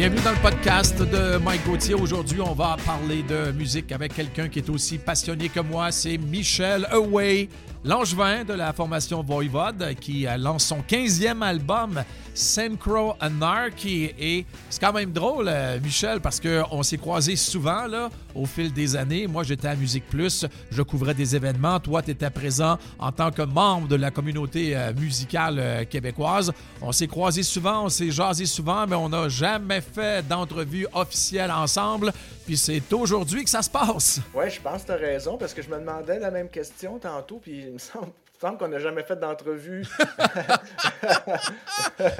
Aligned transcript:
Bienvenue 0.00 0.22
dans 0.22 0.30
le 0.30 0.38
podcast 0.38 0.98
de 0.98 1.36
Mike 1.36 1.66
Gauthier. 1.66 1.92
Aujourd'hui, 1.92 2.40
on 2.40 2.54
va 2.54 2.78
parler 2.86 3.22
de 3.22 3.52
musique 3.52 3.92
avec 3.92 4.14
quelqu'un 4.14 4.48
qui 4.48 4.60
est 4.60 4.70
aussi 4.70 4.96
passionné 4.96 5.50
que 5.50 5.60
moi. 5.60 5.92
C'est 5.92 6.16
Michel 6.16 6.88
Away, 6.90 7.50
l'angevin 7.84 8.42
de 8.42 8.54
la 8.54 8.72
formation 8.72 9.22
Voivode, 9.22 9.94
qui 10.00 10.26
lance 10.38 10.64
son 10.64 10.78
15e 10.78 11.42
album 11.42 12.02
Synchro 12.32 13.14
Anarchy. 13.20 14.10
Et 14.18 14.46
c'est 14.70 14.80
quand 14.80 14.92
même 14.92 15.12
drôle, 15.12 15.48
euh, 15.48 15.78
Michel, 15.80 16.20
parce 16.20 16.40
qu'on 16.40 16.82
s'est 16.82 16.96
croisés 16.96 17.36
souvent 17.36 17.86
là, 17.86 18.08
au 18.34 18.46
fil 18.46 18.72
des 18.72 18.96
années. 18.96 19.26
Moi, 19.26 19.42
j'étais 19.42 19.68
à 19.68 19.76
Musique 19.76 20.06
Plus, 20.08 20.46
je 20.70 20.82
couvrais 20.82 21.14
des 21.14 21.36
événements. 21.36 21.78
Toi, 21.80 22.02
tu 22.02 22.12
étais 22.12 22.30
présent 22.30 22.78
en 22.98 23.12
tant 23.12 23.30
que 23.30 23.42
membre 23.42 23.88
de 23.88 23.96
la 23.96 24.10
communauté 24.10 24.74
euh, 24.74 24.94
musicale 24.94 25.56
euh, 25.58 25.84
québécoise. 25.84 26.52
On 26.80 26.92
s'est 26.92 27.06
croisés 27.06 27.42
souvent, 27.42 27.84
on 27.84 27.88
s'est 27.88 28.10
jasé 28.10 28.46
souvent, 28.46 28.86
mais 28.86 28.96
on 28.96 29.08
n'a 29.08 29.28
jamais 29.28 29.80
fait 29.80 29.89
d'entrevue 30.28 30.86
officielle 30.92 31.50
ensemble. 31.50 32.12
Puis 32.46 32.56
c'est 32.56 32.92
aujourd'hui 32.92 33.44
que 33.44 33.50
ça 33.50 33.62
se 33.62 33.70
passe. 33.70 34.20
Oui, 34.34 34.50
je 34.50 34.60
pense 34.60 34.82
que 34.82 34.86
tu 34.86 34.92
as 34.92 34.96
raison, 34.96 35.36
parce 35.36 35.54
que 35.54 35.62
je 35.62 35.68
me 35.68 35.78
demandais 35.78 36.18
la 36.18 36.30
même 36.30 36.48
question 36.48 36.98
tantôt, 36.98 37.40
puis 37.42 37.64
il 37.66 37.72
me 37.72 37.78
semble 37.78 38.12
semble 38.40 38.56
qu'on 38.56 38.68
n'a 38.68 38.78
jamais 38.78 39.02
fait 39.02 39.16
d'entrevue. 39.16 39.86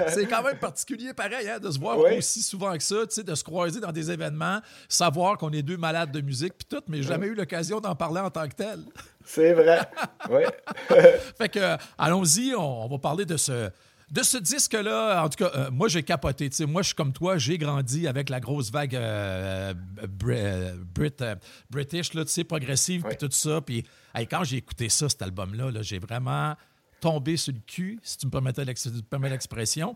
c'est 0.09 0.27
quand 0.27 0.43
même 0.43 0.57
particulier, 0.57 1.13
pareil, 1.13 1.49
hein, 1.49 1.57
de 1.57 1.71
se 1.71 1.79
voir 1.79 1.97
aussi 1.97 2.43
souvent 2.43 2.77
que 2.77 2.83
ça, 2.83 3.23
de 3.23 3.35
se 3.35 3.43
croiser 3.43 3.79
dans 3.79 3.91
des 3.91 4.11
événements, 4.11 4.59
savoir 4.87 5.39
qu'on 5.39 5.51
est 5.51 5.63
deux 5.63 5.77
malades 5.77 6.11
de 6.11 6.21
musique, 6.21 6.53
puis 6.59 6.67
tout, 6.69 6.83
mais 6.87 7.01
jamais 7.01 7.25
eu 7.25 7.33
l'occasion 7.33 7.79
d'en 7.79 7.95
parler 7.95 8.21
en 8.21 8.29
tant 8.29 8.47
que 8.47 8.53
tel. 8.53 8.81
C'est 9.25 9.53
vrai. 9.53 9.79
oui. 10.29 10.43
fait 11.37 11.49
que, 11.49 11.77
allons-y, 11.97 12.53
on, 12.55 12.87
va 12.87 12.97
parler 12.99 13.25
de 13.25 13.37
ce 13.37 13.71
de 14.11 14.23
ce 14.23 14.37
disque-là, 14.37 15.23
en 15.23 15.29
tout 15.29 15.43
cas, 15.43 15.51
euh, 15.55 15.71
moi, 15.71 15.87
j'ai 15.87 16.03
capoté. 16.03 16.49
moi, 16.67 16.81
je 16.81 16.87
suis 16.87 16.95
comme 16.95 17.13
toi, 17.13 17.37
j'ai 17.37 17.57
grandi 17.57 18.07
avec 18.07 18.29
la 18.29 18.41
grosse 18.41 18.69
vague 18.69 18.93
euh, 18.95 19.73
euh, 20.27 20.75
Brit, 20.93 21.13
British, 21.69 22.13
là, 22.13 22.23
progressive, 22.47 23.03
puis 23.03 23.17
tout 23.17 23.29
ça. 23.31 23.61
Puis 23.61 23.85
quand 24.29 24.43
j'ai 24.43 24.57
écouté 24.57 24.89
ça, 24.89 25.07
cet 25.07 25.21
album-là, 25.21 25.71
-là, 25.71 25.81
j'ai 25.81 25.99
vraiment 25.99 26.55
tombé 26.99 27.37
sur 27.37 27.53
le 27.53 27.61
cul, 27.65 27.99
si 28.03 28.17
tu 28.17 28.27
me 28.27 28.31
permets 28.31 29.29
l'expression. 29.29 29.95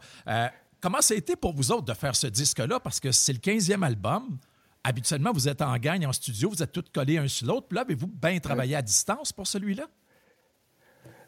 comment 0.79 1.01
ça 1.01 1.13
a 1.13 1.17
été 1.17 1.35
pour 1.35 1.53
vous 1.53 1.71
autres 1.71 1.85
de 1.85 1.93
faire 1.93 2.15
ce 2.15 2.27
disque-là? 2.27 2.79
Parce 2.79 3.01
que 3.01 3.11
c'est 3.11 3.33
le 3.33 3.39
15e 3.39 3.83
album. 3.83 4.37
Habituellement, 4.83 5.33
vous 5.33 5.49
êtes 5.49 5.61
en 5.61 5.77
gagne 5.77 6.07
en 6.07 6.13
studio, 6.13 6.49
vous 6.49 6.63
êtes 6.63 6.71
tous 6.71 6.85
collés 6.93 7.17
un 7.17 7.27
sur 7.27 7.47
l'autre. 7.47 7.67
Puis 7.67 7.75
là, 7.75 7.81
avez-vous 7.81 8.07
bien 8.07 8.39
travaillé 8.39 8.75
à 8.75 8.81
distance 8.81 9.33
pour 9.33 9.45
celui-là? 9.45 9.87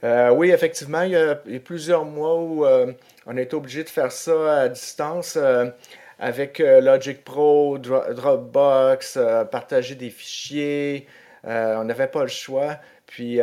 Euh, 0.04 0.30
oui, 0.32 0.52
effectivement, 0.52 1.02
il 1.02 1.12
y, 1.12 1.16
a, 1.16 1.36
plusieurs 1.36 2.06
mois 2.06 2.36
où 2.40 2.66
euh, 2.66 2.94
on 3.26 3.36
été 3.38 3.56
obligé 3.56 3.84
de 3.84 3.90
faire 3.90 4.12
ça 4.12 4.62
à 4.62 4.70
distance 4.70 5.38
euh, 5.38 5.70
avec 6.20 6.60
Logic 6.60 7.24
Pro, 7.24 7.78
Dropbox, 7.78 9.20
partager 9.52 9.96
des 9.96 10.10
fichiers. 10.10 11.08
on 11.44 11.84
n'avait 11.84 12.08
pas 12.08 12.24
le 12.24 12.28
choix. 12.28 12.78
Puis, 13.06 13.40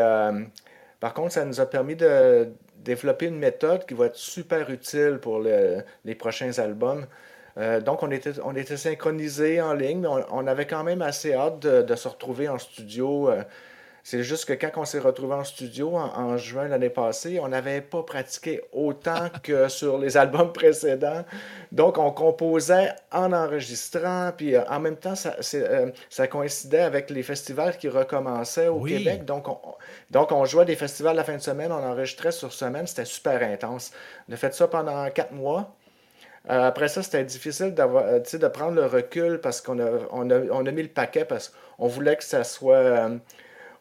par 0.98 1.14
contre, 1.14 1.32
ça 1.32 1.44
nous 1.44 1.60
a 1.60 1.66
permis 1.66 1.94
de 1.94 2.48
développer 2.78 3.26
une 3.26 3.38
méthode 3.38 3.86
qui 3.86 3.94
va 3.94 4.06
être 4.06 4.16
super 4.16 4.70
utile 4.70 5.18
pour 5.22 5.40
les 5.40 6.14
prochains 6.16 6.58
albums. 6.58 7.06
donc, 7.84 8.02
on 8.02 8.10
était, 8.10 8.40
on 8.44 8.56
était 8.56 8.76
synchronisés 8.76 9.60
en 9.60 9.72
ligne, 9.72 10.00
mais 10.00 10.08
on, 10.08 10.46
avait 10.48 10.66
quand 10.66 10.82
même 10.82 11.00
assez 11.00 11.32
hâte 11.32 11.60
de 11.60 11.94
se 11.94 12.08
retrouver 12.08 12.48
en 12.48 12.58
studio 12.58 13.30
c'est 14.06 14.22
juste 14.22 14.44
que 14.44 14.52
quand 14.52 14.70
on 14.76 14.84
s'est 14.84 14.98
retrouvé 14.98 15.34
en 15.34 15.44
studio 15.44 15.96
en, 15.96 16.36
juin 16.36 16.68
l'année 16.68 16.90
passée, 16.90 17.40
on 17.40 17.48
n'avait 17.48 17.80
pas 17.80 18.02
pratiqué 18.02 18.60
autant 18.70 19.30
que 19.42 19.68
sur 19.68 19.96
les 19.96 20.18
albums 20.18 20.52
précédents. 20.52 21.24
Donc, 21.72 21.96
on 21.96 22.10
composait 22.10 22.92
en 23.10 23.32
enregistrant, 23.32 24.30
puis 24.36 24.56
euh, 24.56 24.62
en 24.68 24.78
même 24.78 24.96
temps, 24.96 25.14
ça, 25.14 25.36
euh, 25.54 25.90
ça, 26.10 26.26
coïncidait 26.26 26.82
avec 26.82 27.08
les 27.08 27.22
festivals 27.22 27.78
qui 27.78 27.88
recommençaient 27.88 28.68
au 28.68 28.80
Québec. 28.80 29.24
Donc 29.24 29.48
on, 29.48 29.58
donc, 30.10 30.32
on 30.32 30.44
jouait 30.44 30.66
des 30.66 30.76
festivals 30.76 31.16
la 31.16 31.24
fin 31.24 31.36
de 31.36 31.42
semaine, 31.42 31.72
on 31.72 31.82
enregistrait 31.82 32.32
sur 32.32 32.52
semaine, 32.52 32.86
c'était 32.86 33.06
super 33.06 33.42
intense. 33.42 33.90
On 34.28 34.34
a 34.34 34.36
fait 34.36 34.52
ça 34.52 34.68
pendant 34.68 35.08
quatre 35.08 35.32
mois. 35.32 35.74
Euh, 36.50 36.68
après 36.68 36.88
ça, 36.88 37.02
c'était 37.02 37.24
difficile 37.24 37.72
d'avoir, 37.72 38.04
de 38.04 38.48
prendre 38.48 38.74
le 38.74 38.84
recul 38.84 39.40
parce 39.40 39.62
qu'on 39.62 39.78
a, 39.78 39.88
on 40.10 40.28
a, 40.28 40.40
on 40.50 40.66
a, 40.66 40.70
mis 40.72 40.82
le 40.82 40.88
paquet 40.88 41.24
parce 41.24 41.54
qu'on 41.78 41.86
voulait 41.86 42.16
que 42.16 42.24
ça 42.24 42.44
soit 42.44 43.08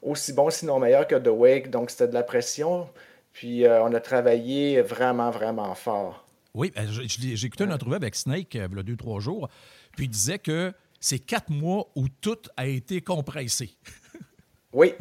aussi 0.04 0.34
bon, 0.34 0.50
sinon 0.50 0.80
meilleur 0.80 1.08
que 1.08 1.16
The 1.16 1.28
Wake. 1.28 1.70
Donc, 1.70 1.90
c'était 1.90 2.08
de 2.08 2.14
la 2.14 2.24
pression. 2.24 2.88
Puis, 3.32 3.66
euh, 3.66 3.84
on 3.84 3.94
a 3.94 4.00
travaillé 4.00 4.82
vraiment, 4.82 5.32
vraiment 5.32 5.74
fort. 5.76 6.26
Oui, 6.54 6.72
ben, 6.76 6.88
j'ai 6.88 7.48
écouté 7.48 7.64
une 7.64 7.74
entrevue 7.74 7.96
avec 7.96 8.16
Snake 8.16 8.56
euh, 8.56 8.68
il 8.70 8.78
y 8.78 8.80
a 8.80 8.84
deux, 8.84 8.96
trois 8.96 9.20
jours. 9.20 9.50
Puis, 9.96 10.06
il 10.06 10.10
disait 10.10 10.40
que 10.40 10.72
c'est 11.00 11.20
quatre 11.20 11.50
mois 11.50 11.88
où 11.96 12.08
tout 12.22 12.38
a 12.56 12.68
été 12.68 13.02
compressé. 13.02 13.72
oui. 14.74 14.94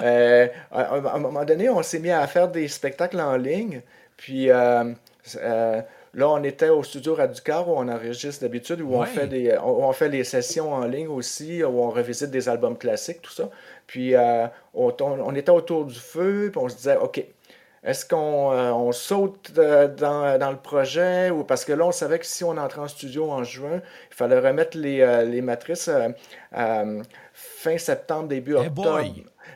Euh, 0.00 0.48
à, 0.70 0.94
un 0.94 1.18
moment 1.18 1.44
donné, 1.44 1.68
on 1.68 1.82
s'est 1.82 1.98
mis 1.98 2.10
à 2.10 2.26
faire 2.26 2.48
des 2.48 2.68
spectacles 2.68 3.20
en 3.20 3.36
ligne. 3.36 3.82
Puis, 4.16 4.48
Là, 6.14 6.30
on 6.30 6.42
était 6.44 6.68
au 6.68 6.82
studio 6.84 7.14
Radicar 7.14 7.68
où 7.68 7.72
on 7.72 7.88
enregistre 7.88 8.42
d'habitude, 8.42 8.80
où 8.80 8.94
on, 8.94 9.04
fait 9.04 9.26
des, 9.26 9.58
on, 9.58 9.92
fait 9.92 10.08
les 10.08 10.22
sessions 10.22 10.72
en 10.72 10.84
ligne 10.84 11.08
aussi, 11.08 11.64
où 11.64 11.80
on 11.80 11.90
revisite 11.90 12.30
des 12.30 12.48
albums 12.48 12.78
classiques, 12.78 13.20
tout 13.20 13.32
ça. 13.32 13.50
Puis 13.86 14.14
euh, 14.14 14.46
on, 14.72 15.34
était 15.34 15.50
autour 15.50 15.84
du 15.84 15.98
feu, 15.98 16.50
puis 16.52 16.60
on 16.62 16.68
se 16.68 16.76
disait, 16.76 16.96
OK, 16.96 17.24
est-ce 17.82 18.06
qu'on 18.06 18.52
euh, 18.52 18.92
saute 18.92 19.52
euh, 19.58 19.88
dans, 19.88 20.50
le 20.50 20.56
projet? 20.56 21.30
Ou 21.30 21.44
parce 21.44 21.64
que 21.64 21.72
là, 21.72 21.86
on 21.86 21.92
savait 21.92 22.18
que 22.18 22.26
si 22.26 22.44
on 22.44 22.56
entrait 22.56 22.80
en 22.80 22.88
studio 22.88 23.30
en 23.30 23.44
juin, 23.44 23.82
il 24.10 24.14
fallait 24.14 24.38
remettre 24.38 24.78
les, 24.78 25.40
matrices 25.42 25.90
fin 27.32 27.78
septembre, 27.78 28.28
début 28.28 28.54
octobre. 28.54 29.02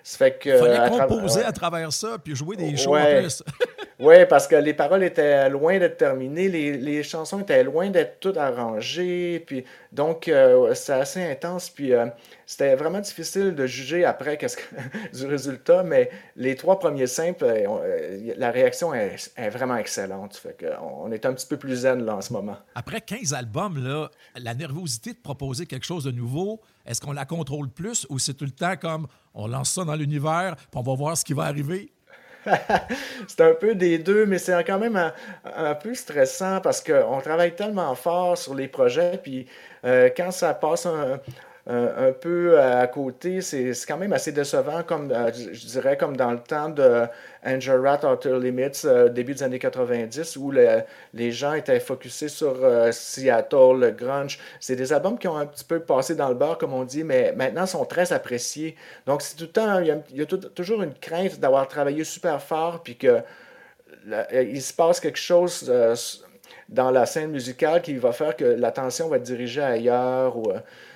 fait 0.02 0.38
que, 0.38 0.58
fallait 0.58 0.90
composer 0.90 1.44
à, 1.44 1.52
travers 1.52 1.92
ça 1.92 2.18
puis 2.22 2.34
jouer 2.34 2.56
des 2.56 2.76
shows 2.76 2.96
en 2.96 3.20
plus. 3.20 3.42
Oui, 4.00 4.14
parce 4.26 4.46
que 4.46 4.54
les 4.54 4.74
paroles 4.74 5.02
étaient 5.02 5.48
loin 5.50 5.76
d'être 5.78 5.96
terminées, 5.96 6.48
les, 6.48 7.02
chansons 7.02 7.40
étaient 7.40 7.64
loin 7.64 7.90
d'être 7.90 8.20
toutes 8.20 8.36
arrangées, 8.36 9.42
puis 9.44 9.64
donc 9.90 10.28
euh, 10.28 10.72
c'est 10.74 10.92
assez 10.92 11.24
intense, 11.24 11.68
puis 11.68 11.92
euh, 11.92 12.06
c'était 12.48 12.74
vraiment 12.76 13.00
difficile 13.00 13.54
de 13.54 13.66
juger 13.66 14.06
après 14.06 14.38
qu'est-ce 14.38 14.56
du 15.14 15.26
résultat, 15.26 15.82
mais 15.82 16.08
les 16.34 16.56
trois 16.56 16.78
premiers 16.78 17.06
simples, 17.06 17.44
euh, 17.44 18.32
la 18.38 18.50
réaction 18.50 18.94
est, 18.94 19.50
vraiment 19.50 19.76
excellente, 19.76 20.34
fait 20.34 20.56
qu'on 20.58 21.12
est 21.12 21.26
un 21.26 21.34
petit 21.34 21.46
peu 21.46 21.58
plus 21.58 21.76
zen 21.76 22.06
là 22.06 22.16
en 22.16 22.22
ce 22.22 22.32
moment. 22.32 22.56
Après 22.74 23.02
15 23.02 23.34
albums, 23.34 23.76
là, 23.76 24.10
la 24.34 24.54
nervosité 24.54 25.12
de 25.12 25.18
proposer 25.18 25.66
quelque 25.66 25.84
chose 25.84 26.04
de 26.04 26.10
nouveau, 26.10 26.62
est-ce 26.86 27.02
qu'on 27.02 27.12
la 27.12 27.26
contrôle 27.26 27.68
plus 27.68 28.06
ou 28.08 28.18
c'est 28.18 28.32
tout 28.32 28.46
le 28.46 28.50
temps 28.50 28.76
comme 28.78 29.08
on 29.34 29.46
lance 29.46 29.70
ça 29.74 29.84
dans 29.84 29.94
l'univers, 29.94 30.56
puis 30.56 30.80
on 30.80 30.82
va 30.82 30.94
voir 30.94 31.18
ce 31.18 31.26
qui 31.26 31.34
va 31.34 31.42
arriver? 31.42 31.92
c'est 33.26 33.42
un 33.42 33.52
peu 33.52 33.74
des 33.74 33.98
deux, 33.98 34.24
mais 34.24 34.38
c'est 34.38 34.64
quand 34.64 34.78
même 34.78 35.12
un, 35.44 35.74
peu 35.74 35.94
stressant 35.94 36.62
parce 36.62 36.80
qu'on 36.80 37.20
travaille 37.20 37.54
tellement 37.54 37.94
fort 37.94 38.38
sur 38.38 38.54
les 38.54 38.68
projets, 38.68 39.20
puis 39.22 39.46
euh, 39.84 40.08
quand 40.16 40.30
ça 40.30 40.54
passe 40.54 40.86
un, 40.86 41.20
un, 41.70 42.12
peu 42.12 42.58
à 42.58 42.86
côté, 42.86 43.42
c'est 43.42 43.72
quand 43.86 43.98
même 43.98 44.14
assez 44.14 44.32
décevant, 44.32 44.82
comme 44.82 45.12
euh, 45.12 45.30
je 45.34 45.66
dirais 45.66 45.98
comme 45.98 46.16
dans 46.16 46.30
le 46.30 46.38
temps 46.38 46.70
de 46.70 47.04
Angel 47.44 47.86
Rat 47.86 48.10
Outer 48.10 48.38
Limits, 48.40 48.86
euh, 48.86 49.10
début 49.10 49.34
des 49.34 49.42
années 49.42 49.58
90, 49.58 50.36
où 50.36 50.50
les 50.50 51.30
gens 51.30 51.52
étaient 51.52 51.78
focusés 51.78 52.28
sur 52.28 52.56
euh, 52.64 52.90
Seattle, 52.90 53.78
le 53.80 53.90
grunge. 53.90 54.38
C'est 54.60 54.76
des 54.76 54.94
albums 54.94 55.18
qui 55.18 55.28
ont 55.28 55.36
un 55.36 55.44
petit 55.44 55.64
peu 55.64 55.80
passé 55.80 56.14
dans 56.14 56.30
le 56.30 56.34
beurre, 56.34 56.56
comme 56.56 56.72
on 56.72 56.84
dit, 56.84 57.04
mais 57.04 57.32
maintenant 57.36 57.66
sont 57.66 57.84
très 57.84 58.14
appréciés. 58.14 58.74
Donc 59.04 59.20
c'est 59.20 59.36
tout 59.36 59.44
le 59.44 59.50
temps, 59.50 59.78
il 59.80 59.86
y 60.16 60.22
a, 60.22 60.26
toujours 60.26 60.82
une 60.82 60.94
crainte 60.94 61.38
d'avoir 61.38 61.68
travaillé 61.68 62.02
super 62.02 62.40
fort, 62.40 62.82
puis 62.82 62.96
que 62.96 63.20
il 64.32 64.62
se 64.62 64.72
passe 64.72 65.00
quelque 65.00 65.18
chose 65.18 65.70
dans 66.70 66.90
la 66.90 67.04
scène 67.04 67.30
musicale 67.30 67.82
qui 67.82 67.94
va 67.96 68.12
faire 68.12 68.36
que 68.36 68.44
l'attention 68.44 69.08
va 69.08 69.16
être 69.16 69.22
dirigée 69.22 69.60
ailleurs 69.60 70.36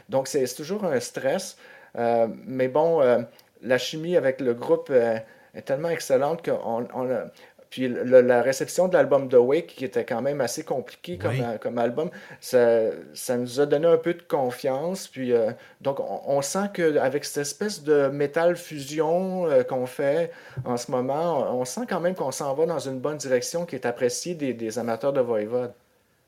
donc, 0.08 0.28
c'est 0.28 0.46
toujours 0.54 0.84
un 0.84 1.00
stress. 1.00 1.56
Euh, 1.98 2.26
mais 2.46 2.68
bon, 2.68 3.02
euh, 3.02 3.18
la 3.62 3.78
chimie 3.78 4.16
avec 4.16 4.40
le 4.40 4.54
groupe 4.54 4.88
euh, 4.90 5.18
est 5.54 5.62
tellement 5.62 5.90
excellente 5.90 6.44
qu'on 6.44 7.10
a. 7.10 7.24
Puis 7.70 7.88
la 7.88 8.42
réception 8.42 8.86
de 8.86 8.92
l'album 8.92 9.30
The 9.30 9.36
Wake, 9.36 9.68
qui 9.68 9.86
était 9.86 10.04
quand 10.04 10.20
même 10.20 10.42
assez 10.42 10.62
compliqué 10.62 11.16
comme, 11.16 11.58
comme 11.58 11.78
album, 11.78 12.10
ça, 12.38 12.90
ça, 13.14 13.38
nous 13.38 13.60
a 13.60 13.64
donné 13.64 13.86
un 13.86 13.96
peu 13.96 14.12
de 14.12 14.20
confiance. 14.20 15.08
Puis 15.08 15.32
donc, 15.80 15.98
on, 15.98 16.42
sent 16.42 16.68
qu'avec 16.74 17.24
cette 17.24 17.40
espèce 17.40 17.82
de 17.82 18.08
métal 18.08 18.56
fusion 18.56 19.48
qu'on 19.70 19.86
fait 19.86 20.32
en 20.66 20.76
ce 20.76 20.90
moment, 20.90 21.50
on, 21.58 21.64
sent 21.64 21.86
quand 21.88 22.00
même 22.00 22.14
qu'on 22.14 22.30
s'en 22.30 22.52
va 22.52 22.66
dans 22.66 22.78
une 22.78 23.00
bonne 23.00 23.16
direction 23.16 23.64
qui 23.64 23.74
est 23.74 23.86
appréciée 23.86 24.34
des, 24.34 24.52
des 24.52 24.78
amateurs 24.78 25.14
de 25.14 25.22
Voivode. 25.22 25.72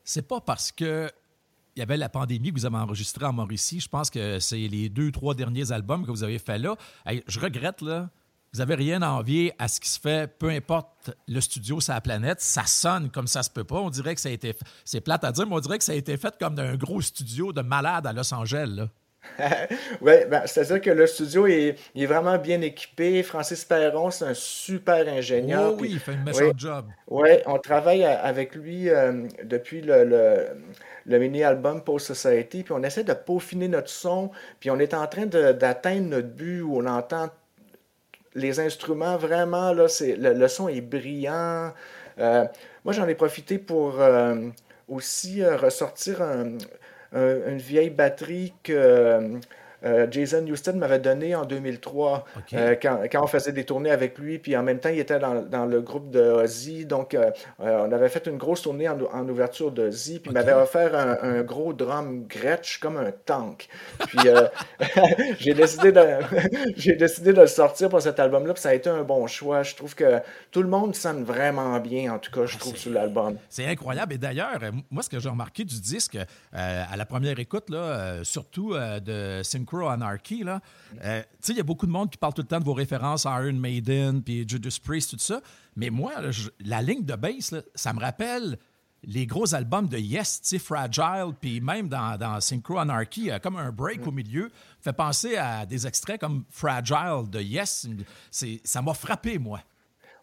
C'est 0.03 0.27
pas 0.27 0.41
parce 0.41 0.73
que 0.73 1.11
il 1.77 1.81
y 1.81 1.83
avait 1.83 1.97
la 1.97 2.09
pandémie 2.09 2.53
que 2.53 2.59
vous 2.59 2.67
avez 2.67 2.77
enregistré 2.77 3.25
en 3.25 3.33
Mauricie. 3.33 3.81
Je 3.81 3.89
pense 3.89 4.11
que 4.11 4.39
c'est 4.39 4.57
les 4.69 4.89
deux, 4.89 5.11
trois 5.11 5.35
derniers 5.35 5.73
albums 5.73 6.05
que 6.07 6.11
vous 6.11 6.23
avez 6.23 6.39
fait 6.39 6.59
là. 6.59 6.77
je 7.27 7.41
regrette, 7.41 7.83
là. 7.83 8.11
vous 8.53 8.61
avez 8.61 8.77
rien 8.77 9.03
à 9.03 9.11
envier 9.11 9.53
à 9.59 9.67
ce 9.67 9.81
qui 9.81 9.89
se 9.89 9.99
fait, 9.99 10.39
peu 10.39 10.51
importe 10.51 11.11
le 11.27 11.41
studio 11.41 11.81
sur 11.81 11.93
la 11.93 12.01
planète, 12.01 12.41
ça 12.41 12.65
sonne 12.67 13.11
comme 13.11 13.27
ça 13.27 13.43
se 13.43 13.51
peut 13.51 13.65
pas. 13.65 13.81
On 13.81 13.91
dirait 13.91 14.15
que 14.15 14.21
ça 14.21 14.29
a 14.29 14.33
été, 14.33 14.55
c'est 14.85 15.01
plate 15.01 15.25
à 15.25 15.33
dire, 15.33 15.47
mais 15.47 15.55
on 15.55 15.61
dirait 15.61 15.79
que 15.79 15.85
ça 15.85 15.93
a 15.93 15.97
été 15.97 16.17
fait 16.17 16.35
comme 16.39 16.55
d'un 16.55 16.77
gros 16.77 17.01
studio 17.01 17.53
de 17.53 17.63
malade 17.63 18.07
à 18.07 18.13
Los 18.13 18.33
Angeles. 18.33 18.89
oui, 20.01 20.13
ben, 20.29 20.43
c'est-à-dire 20.47 20.81
que 20.81 20.91
le 20.91 21.07
studio 21.07 21.47
est, 21.47 21.77
est, 21.95 22.07
vraiment 22.07 22.39
bien 22.39 22.61
équipé. 22.61 23.23
Francis 23.23 23.65
Perron, 23.65 24.11
c'est 24.11 24.25
un 24.25 24.35
super 24.35 25.09
ingénieur. 25.09 25.73
Oh, 25.73 25.77
oui, 25.81 25.91
il 25.93 25.99
fait 25.99 26.13
un 26.13 26.25
méchant 26.25 26.53
job. 26.57 26.87
Oui, 27.09 27.31
on 27.47 27.59
travaille 27.59 28.05
avec 28.05 28.55
lui 28.55 28.89
euh, 28.89 29.27
depuis 29.43 29.81
le, 29.81 30.05
le, 31.07 31.19
mini-album 31.19 31.83
Post 31.83 32.15
Society, 32.15 32.63
puis 32.63 32.73
on 32.73 32.83
essaie 32.83 33.05
de 33.05 33.13
peaufiner 33.13 33.69
notre 33.69 33.91
son, 33.91 34.31
puis 34.61 34.71
on 34.71 34.79
est 34.79 34.95
en 34.95 35.07
train 35.07 35.27
d'atteindre 35.27 36.09
notre 36.09 36.29
but 36.29 36.61
où 36.63 36.79
on 36.79 36.87
entend 36.87 37.29
les 38.35 38.61
instruments 38.61 39.17
vraiment, 39.17 39.73
là, 39.73 39.89
c'est, 39.89 40.17
le, 40.17 40.49
son 40.49 40.69
est 40.69 40.81
brillant. 40.81 41.73
Euh, 42.19 42.45
moi, 42.85 42.93
j'en 42.93 43.07
ai 43.07 43.15
profité 43.15 43.59
pour 43.59 44.01
euh, 44.01 44.49
aussi 44.89 45.45
ressortir 45.45 46.23
un 46.23 46.59
une 47.15 47.59
vieille 47.59 47.91
batterie 47.91 48.53
que 48.63 49.41
euh, 49.85 50.07
Jason 50.11 50.45
Houston 50.47 50.75
m'avait 50.77 50.99
donné 50.99 51.35
en 51.35 51.45
2003 51.45 52.25
euh, 52.55 52.75
quand, 52.81 53.03
quand, 53.11 53.23
on 53.23 53.27
faisait 53.27 53.53
des 53.53 53.65
tournées 53.65 53.91
avec 53.91 54.19
lui. 54.19 54.39
Puis 54.39 54.57
en 54.57 54.63
même 54.63 54.81
temps, 54.81 54.89
il 54.89 54.99
était 54.99 55.19
dans, 55.19 55.43
dans 55.43 55.67
le 55.67 55.81
groupe 55.81 56.11
de 56.11 56.21
Ozzy. 56.21 56.87
Donc, 56.87 57.15
euh, 57.15 57.31
on 57.59 57.93
avait 57.93 58.09
fait 58.09 58.27
une 58.27 58.39
grosse 58.39 58.63
tournée 58.63 58.89
en, 58.89 58.99
en 59.13 59.29
ouverture 59.29 59.71
d'Ozzy. 59.71 60.21
Puis 60.21 60.31
il 60.31 60.35
m'avait 60.35 60.53
offert 60.53 60.95
un, 60.95 61.19
un, 61.23 61.43
gros 61.43 61.73
drum 61.73 62.27
Gretsch 62.27 62.79
comme 62.79 62.97
un 62.97 63.13
tank. 63.13 63.69
Puis 64.07 64.19
j'ai 65.39 65.55
décidé, 65.55 65.93
de, 65.93 66.05
j'ai 66.77 66.97
décidé 66.97 67.33
de 67.33 67.43
le 67.43 67.47
sortir 67.47 67.89
pour 67.91 68.01
cet 68.01 68.19
album-là. 68.19 68.55
Puis 68.55 68.63
ça 68.63 68.71
a 68.71 68.75
été 68.75 68.89
un 68.89 69.03
bon 69.03 69.27
choix. 69.27 69.63
Je 69.63 69.75
trouve 69.75 69.95
que 69.95 70.21
tout 70.51 70.63
le 70.63 70.69
monde 70.69 70.95
sonne 70.95 71.25
vraiment 71.25 71.79
bien, 71.79 72.15
en 72.15 72.19
tout 72.19 72.31
cas, 72.31 72.47
je 72.47 72.57
ah, 72.57 72.61
trouve, 72.61 72.77
sur 72.77 72.91
l'album. 72.91 73.37
C'est 73.51 73.67
incroyable. 73.67 74.15
Et 74.15 74.19
d'ailleurs, 74.19 74.59
moi, 74.91 75.03
ce 75.03 75.11
que 75.11 75.19
j'ai 75.19 75.29
remarqué 75.29 75.65
du 75.65 75.81
disque, 75.81 76.17
à 76.53 76.97
la 76.97 77.05
première 77.05 77.39
écoute, 77.39 77.69
là, 77.69 78.25
surtout 78.25 78.75
de 78.75 79.43
Synchro 79.43 79.74
Anarchy, 79.83 80.43
là, 80.43 80.61
euh, 81.03 81.23
il 81.49 81.57
y 81.57 81.61
a 81.61 81.63
beaucoup 81.63 81.87
de 81.87 81.91
monde 81.91 82.11
qui 82.11 82.19
parle 82.19 82.35
tout 82.35 82.43
le 82.43 82.49
temps 82.49 82.61
de 82.61 82.65
vos 82.65 82.75
références 82.75 83.27
à 83.27 83.43
Iron 83.43 83.59
Maiden, 83.59 84.23
puis 84.23 84.45
Judas 84.49 84.79
Priest, 84.83 85.11
tout 85.11 85.19
ça. 85.19 85.41
Mais 85.77 85.91
moi, 85.91 86.13
la 86.61 86.83
ligne 86.83 87.05
de 87.05 87.15
bass, 87.15 87.55
ça 87.75 87.93
me 87.93 88.01
rappelle 88.01 88.59
les 89.07 89.27
gros 89.27 89.55
albums 89.55 89.89
de 89.89 89.99
Yes, 89.99 90.41
Fragile, 90.59 91.33
puis 91.41 91.61
même 91.61 91.89
dans, 91.89 92.17
dans 92.17 92.41
Synchro 92.41 92.79
Anarchy, 92.79 93.31
comme 93.43 93.57
un 93.57 93.71
break 93.71 94.07
au 94.07 94.13
milieu, 94.13 94.51
fait 94.81 94.93
penser 94.93 95.37
à 95.37 95.67
des 95.67 95.87
extraits 95.87 96.21
comme 96.21 96.45
Fragile 96.49 97.29
de 97.29 97.41
Yes. 97.41 97.87
Ça 98.31 98.83
m'a 98.83 98.95
frappé, 98.95 99.39
moi. 99.39 99.61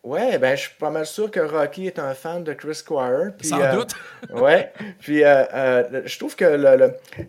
Ouais, 0.04 0.40
ben 0.40 0.56
je 0.56 0.62
suis 0.62 0.76
pas 0.80 0.90
mal 0.90 1.06
sûr 1.06 1.30
que 1.30 1.40
Rocky 1.40 1.86
est 1.86 2.00
un 2.00 2.16
fan 2.16 2.44
de 2.44 2.54
Chris 2.54 2.74
Squire. 2.74 3.34
Sans 3.42 3.62
euh, 3.62 3.72
doute. 3.74 3.92
ouais. 4.32 4.74
Puis 5.00 5.24
euh, 5.24 5.44
euh, 5.54 6.02
je 6.06 6.18
trouve 6.18 6.36
que 6.36 6.46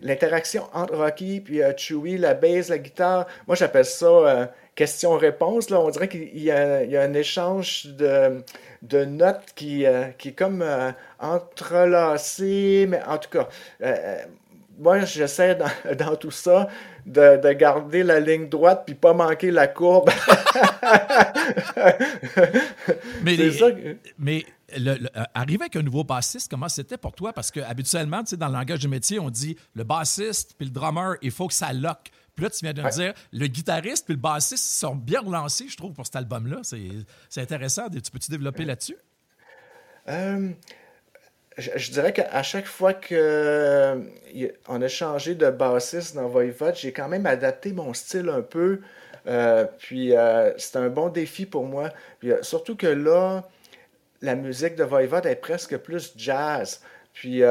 l'interaction 0.01 0.63
entre 0.73 0.95
Rocky 0.95 1.39
puis 1.39 1.61
Chewie, 1.77 2.17
la 2.17 2.33
bass, 2.33 2.69
la 2.69 2.79
guitare, 2.79 3.27
moi 3.45 3.55
j'appelle 3.55 3.85
ça 3.85 4.51
question-réponse. 4.73 5.69
Là, 5.69 5.79
on 5.81 5.89
dirait 5.91 6.07
qu'il 6.07 6.39
y, 6.39 6.49
a 6.49 7.01
un 7.01 7.13
échange 7.13 7.85
de, 7.85 8.43
de 8.81 9.05
notes 9.05 9.53
qui, 9.53 9.85
qui 10.17 10.29
est 10.29 10.35
comme 10.35 10.65
entrelacé, 11.19 12.87
mais 12.89 13.03
en 13.03 13.19
tout 13.19 13.29
cas 13.29 13.49
moi, 14.83 15.05
j'essaie 15.05 15.55
dans, 15.55 16.15
tout 16.19 16.31
ça 16.31 16.67
de, 17.05 17.53
garder 17.53 18.03
la 18.03 18.19
ligne 18.19 18.49
droite 18.49 18.83
puis 18.85 18.95
pas 18.95 19.13
manquer 19.13 19.49
la 19.49 19.67
courbe. 19.67 20.09
mais 23.23 23.37
mais 24.19 24.45
le, 24.75 24.91
euh, 24.91 25.23
arriver 25.33 25.63
avec 25.63 25.77
un 25.77 25.83
nouveau 25.83 26.03
bassiste, 26.03 26.51
comment 26.51 26.67
c'était 26.67 26.97
pour 26.97 27.13
toi? 27.13 27.31
Parce 27.31 27.49
que 27.49 27.61
habituellement, 27.61 28.23
dans 28.37 28.47
le 28.47 28.53
langage 28.53 28.79
du 28.79 28.89
métier, 28.89 29.19
on 29.19 29.29
dit 29.29 29.55
le 29.73 29.83
bassiste 29.85 30.55
puis 30.57 30.67
le 30.67 30.73
drummer, 30.73 31.15
il 31.21 31.31
faut 31.31 31.47
que 31.47 31.53
ça 31.53 31.71
lock. 31.71 32.11
Puis 32.35 32.43
là, 32.43 32.49
tu 32.49 32.65
viens 32.65 32.73
de 32.73 32.81
me 32.81 32.89
dire, 32.89 33.13
le 33.31 33.47
guitariste 33.47 34.05
puis 34.05 34.15
le 34.15 34.21
bassiste 34.21 34.65
sont 34.65 34.95
bien 34.95 35.21
relancés, 35.21 35.67
je 35.69 35.77
trouve, 35.77 35.93
pour 35.93 36.05
cet 36.05 36.17
album-là. 36.17 36.61
C'est 36.63 37.41
intéressant. 37.41 37.89
Tu 37.89 38.11
peux-tu 38.11 38.31
développer 38.31 38.65
là-dessus? 38.65 38.97
Euh, 40.09 40.49
je, 41.57 41.91
dirais 41.91 42.13
qu'à 42.13 42.43
chaque 42.43 42.65
fois 42.65 42.93
qu'on 42.93 43.11
euh, 43.11 43.97
a 44.67 44.87
changé 44.87 45.35
de 45.35 45.49
bassiste 45.49 46.15
dans 46.15 46.27
Voivode, 46.27 46.75
j'ai 46.75 46.91
quand 46.91 47.07
même 47.07 47.25
adapté 47.25 47.73
mon 47.73 47.93
style 47.93 48.29
un 48.29 48.41
peu. 48.41 48.79
Euh, 49.27 49.65
puis 49.79 50.15
euh, 50.15 50.51
c'est 50.57 50.77
un 50.77 50.89
bon 50.89 51.09
défi 51.09 51.45
pour 51.45 51.65
moi. 51.65 51.89
surtout 52.41 52.75
que 52.75 52.87
là, 52.87 53.43
la 54.21 54.35
musique 54.35 54.75
de 54.75 54.83
Voivode 54.83 55.25
est 55.25 55.35
presque 55.35 55.77
plus 55.77 56.13
jazz. 56.17 56.81
Puis, 57.13 57.43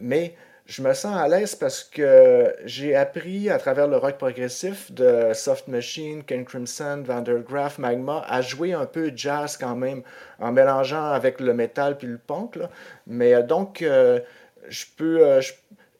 mais 0.00 0.34
je 0.70 0.82
me 0.82 0.94
sens 0.94 1.16
à 1.16 1.26
l'aise 1.26 1.56
parce 1.56 1.82
que 1.82 2.54
j'ai 2.64 2.94
appris 2.94 3.50
à 3.50 3.58
travers 3.58 3.88
le 3.88 3.96
rock 3.96 4.18
progressif 4.18 4.92
de 4.92 5.32
Soft 5.34 5.66
Machine, 5.66 6.22
Ken 6.22 6.44
Crimson, 6.44 7.02
Vandergraaf, 7.04 7.78
Magma 7.78 8.24
à 8.28 8.40
jouer 8.40 8.72
un 8.72 8.86
peu 8.86 9.10
jazz 9.12 9.56
quand 9.56 9.74
même 9.74 10.02
en 10.38 10.52
mélangeant 10.52 11.06
avec 11.06 11.40
le 11.40 11.54
métal 11.54 11.98
puis 11.98 12.06
le 12.06 12.18
punk. 12.18 12.56
Mais 13.08 13.34
euh, 13.34 13.42
donc, 13.42 13.82
euh, 13.82 14.20
je 14.68 14.84
peux. 14.96 15.26
Euh, 15.26 15.40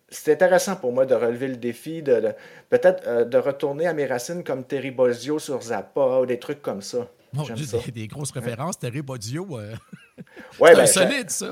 c'est 0.09 0.35
intéressant 0.35 0.77
pour 0.77 0.93
moi 0.93 1.05
de 1.05 1.17
relever 1.17 1.49
le 1.49 1.57
défi, 1.57 2.01
de, 2.03 2.33
peut-être 2.69 3.29
de 3.29 3.39
retourner 3.39 3.89
à 3.89 3.93
mes 3.93 4.07
racines 4.07 4.45
comme 4.45 4.63
Terry 4.63 4.93
Bozzio 4.93 5.41
sur 5.41 5.61
Zappa 5.63 6.21
ou 6.21 6.27
des 6.27 6.39
trucs 6.39 6.63
comme 6.63 6.83
ça. 6.83 7.09
Bon, 7.33 7.43
des, 7.45 7.93
des, 7.93 8.07
grosses 8.09 8.33
références, 8.33 8.79
Terry 8.79 9.03
Bozzio. 9.03 9.47
ouais, 9.49 9.75
ben, 10.75 10.87
solide, 10.87 11.31
ça. 11.31 11.51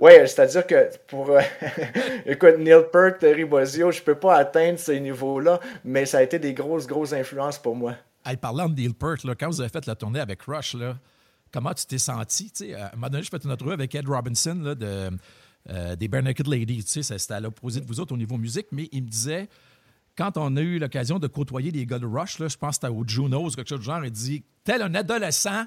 Oui, 0.00 0.12
c'est-à-dire 0.24 0.66
que 0.66 0.90
pour. 1.08 1.30
Euh, 1.30 1.40
écoute, 2.26 2.56
Neil 2.58 2.84
Peart, 2.90 3.18
Terry 3.18 3.44
Bozzio, 3.44 3.92
je 3.92 4.00
peux 4.00 4.14
pas 4.14 4.36
atteindre 4.36 4.78
ces 4.78 4.98
niveaux-là, 4.98 5.60
mais 5.84 6.06
ça 6.06 6.18
a 6.18 6.22
été 6.22 6.38
des 6.38 6.54
grosses, 6.54 6.86
grosses 6.86 7.12
influences 7.12 7.58
pour 7.58 7.76
moi. 7.76 7.94
Hey, 8.24 8.38
parlant 8.38 8.68
de 8.68 8.74
Neil 8.74 8.94
Peart, 8.94 9.24
là, 9.24 9.34
quand 9.34 9.48
vous 9.48 9.60
avez 9.60 9.68
fait 9.68 9.84
la 9.84 9.94
tournée 9.94 10.20
avec 10.20 10.40
Rush, 10.42 10.74
là, 10.74 10.96
comment 11.52 11.74
tu 11.74 11.84
t'es 11.84 11.98
senti? 11.98 12.50
à 12.74 12.86
un 12.86 12.96
moment 12.96 13.10
donné, 13.10 13.22
je 13.22 13.28
fais 13.28 13.36
une 13.44 13.52
entrevue 13.52 13.72
avec 13.72 13.94
Ed 13.94 14.08
Robinson 14.08 14.58
là, 14.62 14.74
de, 14.74 15.10
euh, 15.68 15.96
des 15.96 16.08
Bare 16.08 16.22
Naked 16.22 16.46
Ladies. 16.46 16.84
C'était 16.86 17.34
à 17.34 17.40
l'opposé 17.40 17.80
de 17.80 17.86
vous 17.86 18.00
autres 18.00 18.14
au 18.14 18.18
niveau 18.18 18.38
musique, 18.38 18.68
mais 18.72 18.88
il 18.92 19.02
me 19.02 19.08
disait 19.08 19.48
quand 20.16 20.38
on 20.38 20.56
a 20.56 20.60
eu 20.60 20.78
l'occasion 20.78 21.18
de 21.18 21.26
côtoyer 21.26 21.72
des 21.72 21.84
gars 21.84 21.98
de 21.98 22.06
Rush, 22.06 22.38
là, 22.38 22.48
je 22.48 22.56
pense 22.56 22.78
que 22.78 22.86
c'était 22.86 22.98
au 22.98 23.04
Junos, 23.06 23.54
quelque 23.54 23.68
chose 23.68 23.80
du 23.80 23.86
genre, 23.86 24.04
il 24.04 24.10
dit 24.10 24.44
Tel 24.64 24.80
un 24.80 24.94
adolescent, 24.94 25.64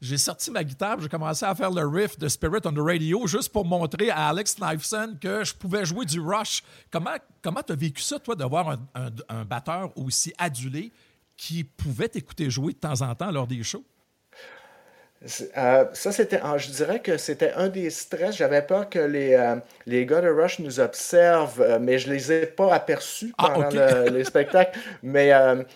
j'ai 0.00 0.18
sorti 0.18 0.50
ma 0.50 0.62
guitare, 0.62 1.00
j'ai 1.00 1.08
commencé 1.08 1.44
à 1.44 1.54
faire 1.54 1.70
le 1.70 1.86
riff 1.86 2.18
de 2.18 2.28
Spirit 2.28 2.60
on 2.64 2.72
the 2.72 2.78
Radio 2.78 3.26
juste 3.26 3.50
pour 3.50 3.64
montrer 3.64 4.10
à 4.10 4.28
Alex 4.28 4.56
Knifeson 4.56 5.16
que 5.20 5.42
je 5.42 5.54
pouvais 5.54 5.84
jouer 5.86 6.04
du 6.04 6.20
Rush. 6.20 6.62
Comment 6.90 7.16
comment 7.42 7.62
as 7.66 7.74
vécu 7.74 8.02
ça, 8.02 8.18
toi, 8.18 8.34
d'avoir 8.34 8.70
un, 8.70 8.78
un, 9.28 9.44
batteur 9.44 9.96
aussi 9.96 10.34
adulé 10.36 10.92
qui 11.36 11.64
pouvait 11.64 12.08
t'écouter 12.08 12.50
jouer 12.50 12.72
de 12.72 12.78
temps 12.78 13.00
en 13.00 13.14
temps 13.14 13.30
lors 13.30 13.46
des 13.46 13.62
shows? 13.62 13.84
Euh, 15.56 15.84
ça, 15.92 16.12
c'était, 16.12 16.40
je 16.56 16.70
dirais 16.70 17.00
que 17.00 17.16
c'était 17.16 17.52
un 17.52 17.68
des 17.68 17.90
stress. 17.90 18.36
J'avais 18.36 18.62
peur 18.62 18.88
que 18.88 18.98
les, 18.98 19.34
euh, 19.34 19.56
les 19.86 20.06
gars 20.06 20.20
de 20.20 20.28
Rush 20.28 20.58
nous 20.60 20.80
observent, 20.80 21.60
euh, 21.60 21.78
mais 21.80 21.98
je 21.98 22.10
les 22.10 22.32
ai 22.32 22.46
pas 22.46 22.72
aperçus 22.72 23.32
ah, 23.38 23.50
pendant 23.50 24.10
les 24.10 24.24
spectacles. 24.24 24.78
Mais 25.02 25.32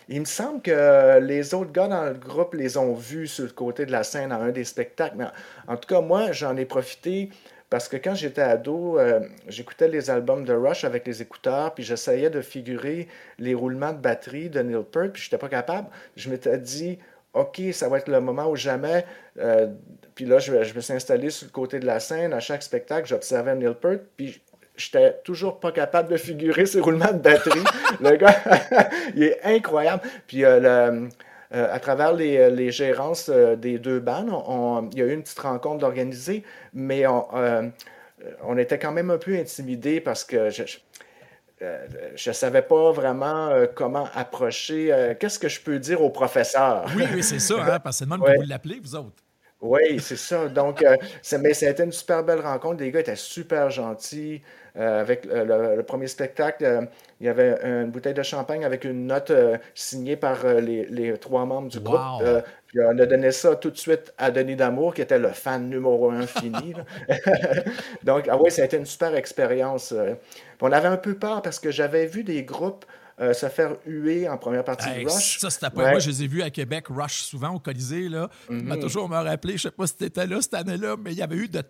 il 0.08 0.20
me 0.20 0.26
semble 0.26 0.62
que 0.62 1.18
les 1.20 1.54
autres 1.54 1.72
gars 1.72 1.88
dans 1.88 2.04
le 2.04 2.14
groupe 2.14 2.54
les 2.54 2.76
ont 2.76 2.94
vus 2.94 3.26
sur 3.26 3.44
le 3.44 3.50
côté 3.50 3.86
de 3.86 3.92
la 3.92 4.04
scène 4.04 4.32
à 4.32 4.36
un 4.36 4.50
des 4.50 4.64
spectacles. 4.64 5.16
Mais 5.16 5.26
en, 5.66 5.76
tout 5.76 5.88
cas, 5.88 6.00
moi, 6.00 6.32
j'en 6.32 6.56
ai 6.56 6.64
profité 6.64 7.30
parce 7.68 7.88
que 7.88 7.96
quand 7.96 8.14
j'étais 8.14 8.42
ado, 8.42 8.98
j'écoutais 9.46 9.88
les 9.88 10.10
albums 10.10 10.44
de 10.44 10.52
Rush 10.52 10.84
avec 10.84 11.06
les 11.06 11.22
écouteurs, 11.22 11.72
puis 11.72 11.84
j'essayais 11.84 12.28
de 12.28 12.40
figurer 12.40 13.06
les 13.38 13.54
roulements 13.54 13.92
de 13.92 13.98
batterie 13.98 14.50
de 14.50 14.60
Neil 14.60 14.84
Peart, 14.90 15.12
puis 15.12 15.22
je 15.22 15.28
n'étais 15.28 15.38
pas 15.38 15.48
capable. 15.48 15.88
Je 16.16 16.30
m'étais 16.30 16.58
dit, 16.58 16.98
OK, 17.34 17.60
ça 17.72 17.88
va 17.88 17.98
être 17.98 18.08
le 18.08 18.20
moment 18.20 18.50
ou 18.50 18.56
jamais. 18.56 19.04
Euh, 19.38 19.68
puis 20.14 20.24
là, 20.24 20.38
je, 20.38 20.62
je, 20.64 20.74
me 20.74 20.80
suis 20.80 20.92
installé 20.92 21.30
sur 21.30 21.46
le 21.46 21.52
côté 21.52 21.78
de 21.78 21.86
la 21.86 22.00
scène. 22.00 22.32
À 22.32 22.40
chaque 22.40 22.62
spectacle, 22.62 23.06
j'observais 23.06 23.54
Neil 23.54 23.74
Peart, 23.80 24.00
puis 24.16 24.40
j'étais 24.76 25.14
toujours 25.24 25.60
pas 25.60 25.70
capable 25.70 26.10
de 26.10 26.16
figurer 26.16 26.66
ces 26.66 26.80
roulements 26.80 27.12
de 27.12 27.18
batterie. 27.18 27.62
le 28.00 28.16
gars, 28.16 28.36
il 29.14 29.22
est 29.22 29.40
incroyable. 29.44 30.02
Puis 30.26 30.44
euh, 30.44 30.60
euh, 30.60 31.74
à 31.74 31.78
travers 31.78 32.12
les, 32.12 32.50
les 32.50 32.72
gérances 32.72 33.30
des 33.30 33.78
deux 33.78 34.00
bandes, 34.00 34.32
il 34.92 34.98
y 34.98 35.02
a 35.02 35.06
eu 35.06 35.12
une 35.12 35.22
petite 35.22 35.38
rencontre 35.38 35.78
d'organiser, 35.78 36.42
mais 36.74 37.06
on, 37.06 37.26
on, 38.42 38.58
était 38.58 38.78
quand 38.78 38.92
même 38.92 39.10
un 39.10 39.18
peu 39.18 39.36
intimidés 39.36 40.00
parce 40.00 40.24
que 40.24 40.50
je, 40.50 40.62
euh, 41.62 41.86
je 42.16 42.30
ne 42.30 42.34
savais 42.34 42.62
pas 42.62 42.90
vraiment 42.90 43.48
euh, 43.48 43.66
comment 43.72 44.08
approcher. 44.14 44.92
Euh, 44.92 45.14
qu'est-ce 45.18 45.38
que 45.38 45.48
je 45.48 45.60
peux 45.60 45.78
dire 45.78 46.00
au 46.02 46.08
professeur? 46.08 46.86
Oui, 46.96 47.04
oui, 47.12 47.22
c'est 47.22 47.38
ça, 47.38 47.54
hein, 47.62 47.78
parce 47.80 47.96
que 47.96 47.98
c'est 47.98 48.04
le 48.04 48.10
même 48.10 48.20
que 48.20 48.40
vous 48.40 48.48
l'appelez, 48.48 48.80
vous 48.82 48.94
autres. 48.94 49.22
Oui, 49.60 50.00
c'est 50.00 50.16
ça. 50.16 50.48
Donc, 50.48 50.82
mais 51.38 51.52
ça 51.52 51.66
a 51.66 51.70
été 51.70 51.82
une 51.82 51.92
super 51.92 52.24
belle 52.24 52.40
rencontre. 52.40 52.82
Les 52.82 52.90
gars 52.90 53.00
étaient 53.00 53.16
super 53.16 53.70
gentils. 53.70 54.40
Avec 54.74 55.26
le, 55.26 55.82
premier 55.82 56.06
spectacle, 56.06 56.86
il 57.20 57.26
y 57.26 57.28
avait 57.28 57.58
une 57.64 57.90
bouteille 57.90 58.14
de 58.14 58.22
champagne 58.22 58.64
avec 58.64 58.84
une 58.84 59.08
note 59.08 59.32
signée 59.74 60.16
par 60.16 60.44
les, 60.44 61.14
trois 61.20 61.44
membres 61.44 61.68
du 61.68 61.80
groupe. 61.80 62.22
Puis 62.70 62.78
on 62.86 62.96
a 62.98 63.06
donné 63.06 63.32
ça 63.32 63.56
tout 63.56 63.70
de 63.70 63.76
suite 63.76 64.14
à 64.16 64.30
Denis 64.30 64.54
Damour, 64.54 64.94
qui 64.94 65.02
était 65.02 65.18
le 65.18 65.30
fan 65.30 65.68
numéro 65.68 66.08
un 66.08 66.24
fini. 66.24 66.72
Donc, 68.04 68.28
ah 68.30 68.38
oui, 68.40 68.52
ça 68.52 68.62
a 68.62 68.64
été 68.66 68.76
une 68.76 68.86
super 68.86 69.12
expérience. 69.16 69.92
on 70.60 70.70
avait 70.70 70.86
un 70.86 70.96
peu 70.96 71.14
peur 71.14 71.42
parce 71.42 71.58
que 71.58 71.72
j'avais 71.72 72.06
vu 72.06 72.22
des 72.22 72.44
groupes 72.44 72.84
euh, 73.20 73.34
se 73.34 73.46
faire 73.50 73.76
huer 73.84 74.28
en 74.28 74.38
première 74.38 74.64
partie 74.64 74.88
de 74.88 75.04
Rush. 75.04 75.40
Ça, 75.40 75.50
c'était 75.50 75.68
pas. 75.68 75.90
Moi, 75.90 75.98
je 75.98 76.08
les 76.08 76.22
ai 76.22 76.26
vus 76.26 76.42
à 76.42 76.48
Québec, 76.48 76.86
Rush, 76.88 77.22
souvent 77.22 77.50
au 77.50 77.58
Colisée. 77.58 78.08
Là. 78.08 78.30
m'a 78.48 78.76
mhm. 78.76 78.80
toujours 78.80 79.08
me 79.08 79.16
rappelé, 79.16 79.58
je 79.58 79.64
sais 79.64 79.70
pas 79.72 79.86
si 79.88 79.96
tu 79.96 80.04
étais 80.04 80.26
là 80.26 80.40
cette 80.40 80.54
année-là, 80.54 80.96
mais 80.96 81.12
il 81.12 81.18
y 81.18 81.22
avait 81.22 81.36
eu 81.36 81.48
de 81.48 81.60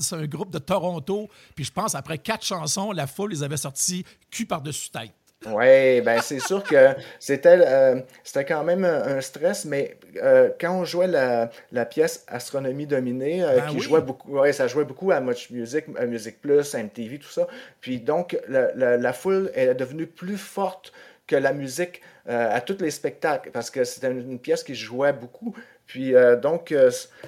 c'est 0.00 0.16
un 0.16 0.26
groupe 0.26 0.50
de 0.50 0.58
Toronto. 0.58 1.28
Puis 1.54 1.66
je 1.66 1.72
pense, 1.72 1.94
après 1.94 2.18
quatre 2.18 2.44
chansons, 2.44 2.92
la 2.92 3.06
foule 3.06 3.30
les 3.30 3.42
avait 3.42 3.58
sortis 3.58 4.04
cul 4.30 4.46
par-dessus 4.46 4.90
tête. 4.90 5.12
Oui, 5.44 6.00
ben 6.00 6.20
c'est 6.22 6.40
sûr 6.40 6.62
que 6.62 6.96
c'était 7.20 7.58
euh, 7.60 8.00
quand 8.48 8.64
même 8.64 8.84
un 8.84 9.20
stress, 9.20 9.66
mais 9.66 9.98
euh, 10.16 10.50
quand 10.58 10.80
on 10.80 10.84
jouait 10.84 11.06
la, 11.06 11.50
la 11.72 11.84
pièce 11.84 12.24
Astronomie 12.26 12.86
dominée, 12.86 13.44
euh, 13.44 13.60
ben 13.60 13.66
qui 13.66 13.80
jouait 13.80 14.00
beaucoup, 14.00 14.32
ouais, 14.32 14.52
ça 14.54 14.66
jouait 14.66 14.86
beaucoup 14.86 15.10
à 15.10 15.20
Much 15.20 15.50
Music, 15.50 15.84
à 15.98 16.06
Music 16.06 16.40
Plus, 16.40 16.74
MTV, 16.74 17.18
tout 17.18 17.28
ça. 17.28 17.46
Puis 17.80 18.00
donc 18.00 18.38
la, 18.48 18.96
la, 18.96 19.12
foule 19.12 19.50
est 19.54 19.74
devenue 19.74 20.06
plus 20.06 20.38
forte 20.38 20.92
que 21.26 21.36
la 21.36 21.52
musique 21.52 22.00
à 22.26 22.60
tous 22.60 22.78
les 22.80 22.90
spectacles, 22.90 23.50
parce 23.52 23.70
que 23.70 23.84
c'était 23.84 24.10
une, 24.10 24.38
pièce 24.38 24.64
qui 24.64 24.74
jouait 24.74 25.12
beaucoup. 25.12 25.54
Puis 25.86 26.14
donc 26.42 26.74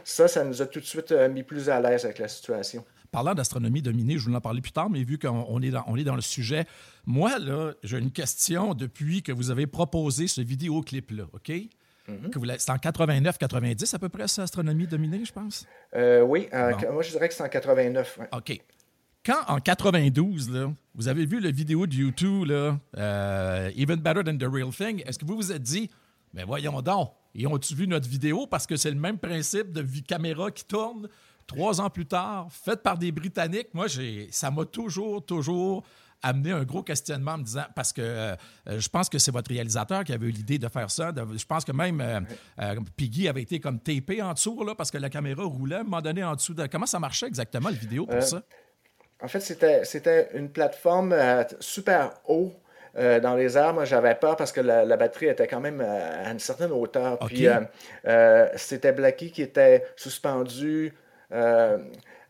ça, 0.04 0.28
ça 0.28 0.44
nous 0.44 0.62
a 0.62 0.66
tout 0.66 0.80
de 0.80 0.84
suite 0.84 1.12
mis 1.12 1.42
plus 1.42 1.68
à 1.68 1.80
l'aise 1.80 2.04
avec 2.04 2.18
la 2.18 2.28
situation. 2.28 2.84
Parlant 3.10 3.34
d'astronomie 3.34 3.80
dominée, 3.80 4.18
je 4.18 4.28
vous 4.28 4.34
en 4.34 4.40
parler 4.40 4.60
plus 4.60 4.72
tard, 4.72 4.90
mais 4.90 5.02
vu 5.02 5.18
qu'on 5.18 5.62
est, 5.62 5.70
dans, 5.70 5.82
on 5.86 5.96
est 5.96 6.04
dans 6.04 6.14
le 6.14 6.20
sujet, 6.20 6.66
moi, 7.08 7.38
là, 7.38 7.72
j'ai 7.82 7.96
une 7.96 8.10
question 8.10 8.74
depuis 8.74 9.22
que 9.22 9.32
vous 9.32 9.50
avez 9.50 9.66
proposé 9.66 10.28
ce 10.28 10.42
vidéoclip-là, 10.42 11.24
OK? 11.32 11.50
Mhm. 12.06 12.30
C'est 12.58 12.70
en 12.70 12.76
89-90 12.76 13.94
à 13.94 13.98
peu 13.98 14.10
près, 14.10 14.28
ça, 14.28 14.42
Astronomie 14.42 14.86
dominée, 14.86 15.24
je 15.24 15.32
pense? 15.32 15.66
Euh, 15.96 16.20
oui, 16.20 16.48
moi 16.52 17.02
je 17.02 17.10
dirais 17.10 17.28
que 17.28 17.34
c'est 17.34 17.42
en 17.42 17.48
89. 17.48 18.18
OK. 18.32 18.60
Quand 19.24 19.40
en 19.48 19.58
92, 19.58 20.50
là, 20.50 20.70
vous 20.94 21.08
avez 21.08 21.24
vu 21.24 21.40
la 21.40 21.50
vidéo 21.50 21.86
de 21.86 21.94
YouTube, 21.94 22.44
là, 22.44 22.78
euh, 22.98 23.70
Even 23.74 23.96
Better 23.96 24.22
Than 24.24 24.36
the 24.36 24.50
Real 24.50 24.70
Thing, 24.70 25.02
est-ce 25.06 25.18
que 25.18 25.24
vous 25.24 25.36
vous 25.36 25.50
êtes 25.50 25.62
dit, 25.62 25.88
mais 26.34 26.44
voyons 26.44 26.82
donc, 26.82 27.12
ils 27.34 27.46
ont-tu 27.46 27.74
vu 27.74 27.88
notre 27.88 28.08
vidéo 28.08 28.46
parce 28.46 28.66
que 28.66 28.76
c'est 28.76 28.90
le 28.90 29.00
même 29.00 29.16
principe 29.16 29.72
de 29.72 29.82
caméra 30.06 30.50
qui 30.50 30.66
tourne? 30.66 31.08
trois 31.48 31.80
ans 31.80 31.90
plus 31.90 32.06
tard, 32.06 32.46
faite 32.52 32.82
par 32.82 32.96
des 32.96 33.10
Britanniques, 33.10 33.74
moi, 33.74 33.86
ça 34.30 34.50
m'a 34.52 34.64
toujours, 34.66 35.24
toujours 35.24 35.82
amené 36.22 36.52
un 36.52 36.64
gros 36.64 36.82
questionnement 36.82 37.32
en 37.32 37.38
me 37.38 37.44
disant, 37.44 37.64
parce 37.74 37.92
que 37.92 38.02
euh, 38.02 38.34
je 38.66 38.88
pense 38.88 39.08
que 39.08 39.18
c'est 39.18 39.30
votre 39.30 39.50
réalisateur 39.50 40.04
qui 40.04 40.12
avait 40.12 40.26
eu 40.26 40.30
l'idée 40.30 40.58
de 40.58 40.68
faire 40.68 40.90
ça. 40.90 41.12
je 41.14 41.44
pense 41.44 41.64
que 41.64 41.72
même 41.72 42.00
euh, 42.00 42.20
euh, 42.60 42.76
Piggy 42.96 43.28
avait 43.28 43.42
été 43.42 43.60
comme 43.60 43.78
tapé 43.78 44.22
en 44.22 44.32
dessous, 44.32 44.64
là, 44.64 44.74
parce 44.74 44.90
que 44.90 44.98
la 44.98 45.10
caméra 45.10 45.44
roulait 45.44 45.76
à 45.76 45.80
un 45.80 45.84
moment 45.84 46.00
donné 46.00 46.24
en 46.24 46.34
dessous. 46.34 46.54
De... 46.54 46.66
Comment 46.66 46.86
ça 46.86 46.98
marchait 46.98 47.26
exactement, 47.26 47.68
le 47.68 47.76
vidéo, 47.76 48.06
pour 48.06 48.22
ça? 48.22 48.42
En 49.20 49.28
fait, 49.28 49.40
c'était 49.40 50.28
une 50.34 50.48
plateforme 50.48 51.14
super 51.60 52.12
haut. 52.28 52.52
dans 52.94 53.34
les 53.34 53.56
airs, 53.56 53.74
moi 53.74 53.84
j'avais 53.84 54.14
peur 54.14 54.36
parce 54.36 54.52
que 54.52 54.60
la, 54.60 54.96
batterie 54.96 55.26
était 55.26 55.48
quand 55.48 55.60
même 55.60 55.80
à 55.80 56.30
une 56.30 56.38
certaine 56.38 56.70
hauteur. 56.70 57.18
Puis 57.26 57.46
c'était 58.56 58.92
Blackie 58.92 59.32
qui 59.32 59.42
était 59.42 59.84
suspendu 59.96 60.94
euh, 61.32 61.78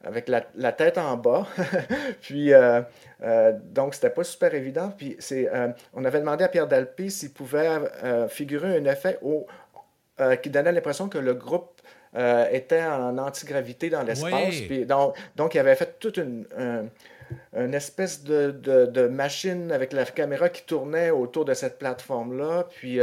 avec 0.05 0.29
la, 0.29 0.73
tête 0.73 0.99
en 0.99 1.17
bas. 1.17 1.47
puis, 2.21 2.53
euh, 2.53 2.83
euh, 3.23 3.53
donc, 3.73 3.95
c'était 3.95 4.11
pas 4.11 4.25
super 4.25 4.55
évident. 4.55 4.93
Puis, 4.97 5.17
c'est, 5.19 5.51
on 5.95 6.05
avait 6.05 6.21
demandé 6.21 6.45
à 6.45 6.49
Pierre 6.49 6.69
Dalpé 6.69 7.11
s'il 7.11 7.33
pouvait 7.33 7.69
figurer 8.29 8.77
un 8.77 8.85
effet 8.85 9.19
au, 9.23 9.47
qui 10.43 10.51
donnait 10.51 10.73
l'impression 10.73 11.09
que 11.09 11.19
le 11.19 11.35
groupe 11.35 11.81
était 12.53 12.85
en 12.85 13.19
antigravité 13.19 13.91
dans 13.91 14.03
l'espace. 14.03 14.61
Puis, 14.67 14.87
donc, 14.87 15.17
donc, 15.37 15.55
il 15.55 15.59
avait 15.59 15.77
fait 15.77 15.99
toute 15.99 16.17
une, 16.17 16.47
une 17.57 17.75
espèce 17.75 18.23
de, 18.23 18.53
de, 18.53 19.09
machine 19.09 19.73
avec 19.73 19.93
la 19.93 20.05
caméra 20.05 20.49
qui 20.49 20.63
tournait 20.63 21.11
autour 21.11 21.45
de 21.45 21.55
cette 21.55 21.77
plateforme-là. 21.79 22.69
Puis 22.77 23.01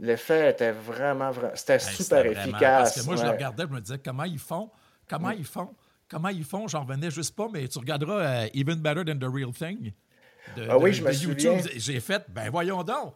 l'effet 0.00 0.50
était 0.50 0.72
vraiment, 0.72 1.30
vraiment 1.30 1.54
c'était 1.54 1.78
super 1.78 2.26
efficace. 2.26 2.94
Parce 2.94 3.00
que 3.00 3.06
moi, 3.06 3.16
je 3.16 3.22
le 3.22 3.30
regardais, 3.30 3.62
je 3.62 3.74
me 3.74 3.80
disais 3.80 3.98
comment 4.04 4.24
ils 4.24 4.40
font? 4.40 4.70
Comment 5.08 5.30
ils 5.30 5.44
font? 5.44 5.68
Comment 6.12 6.28
ils 6.28 6.44
font? 6.44 6.68
J'en 6.68 6.84
revenais 6.84 7.10
juste 7.10 7.34
pas, 7.34 7.48
mais 7.50 7.66
tu 7.66 7.78
regarderas 7.78 8.44
euh, 8.44 8.48
Even 8.52 8.76
Better 8.76 9.02
Than 9.02 9.18
the 9.18 9.32
Real 9.32 9.50
Thing. 9.50 9.92
ah 10.68 10.76
oui, 10.76 10.92
je 10.92 11.02
me 11.02 11.10
YouTube. 11.10 11.58
J'ai 11.74 12.00
fait, 12.00 12.22
ben 12.28 12.50
voyons 12.50 12.82
donc. 12.84 13.14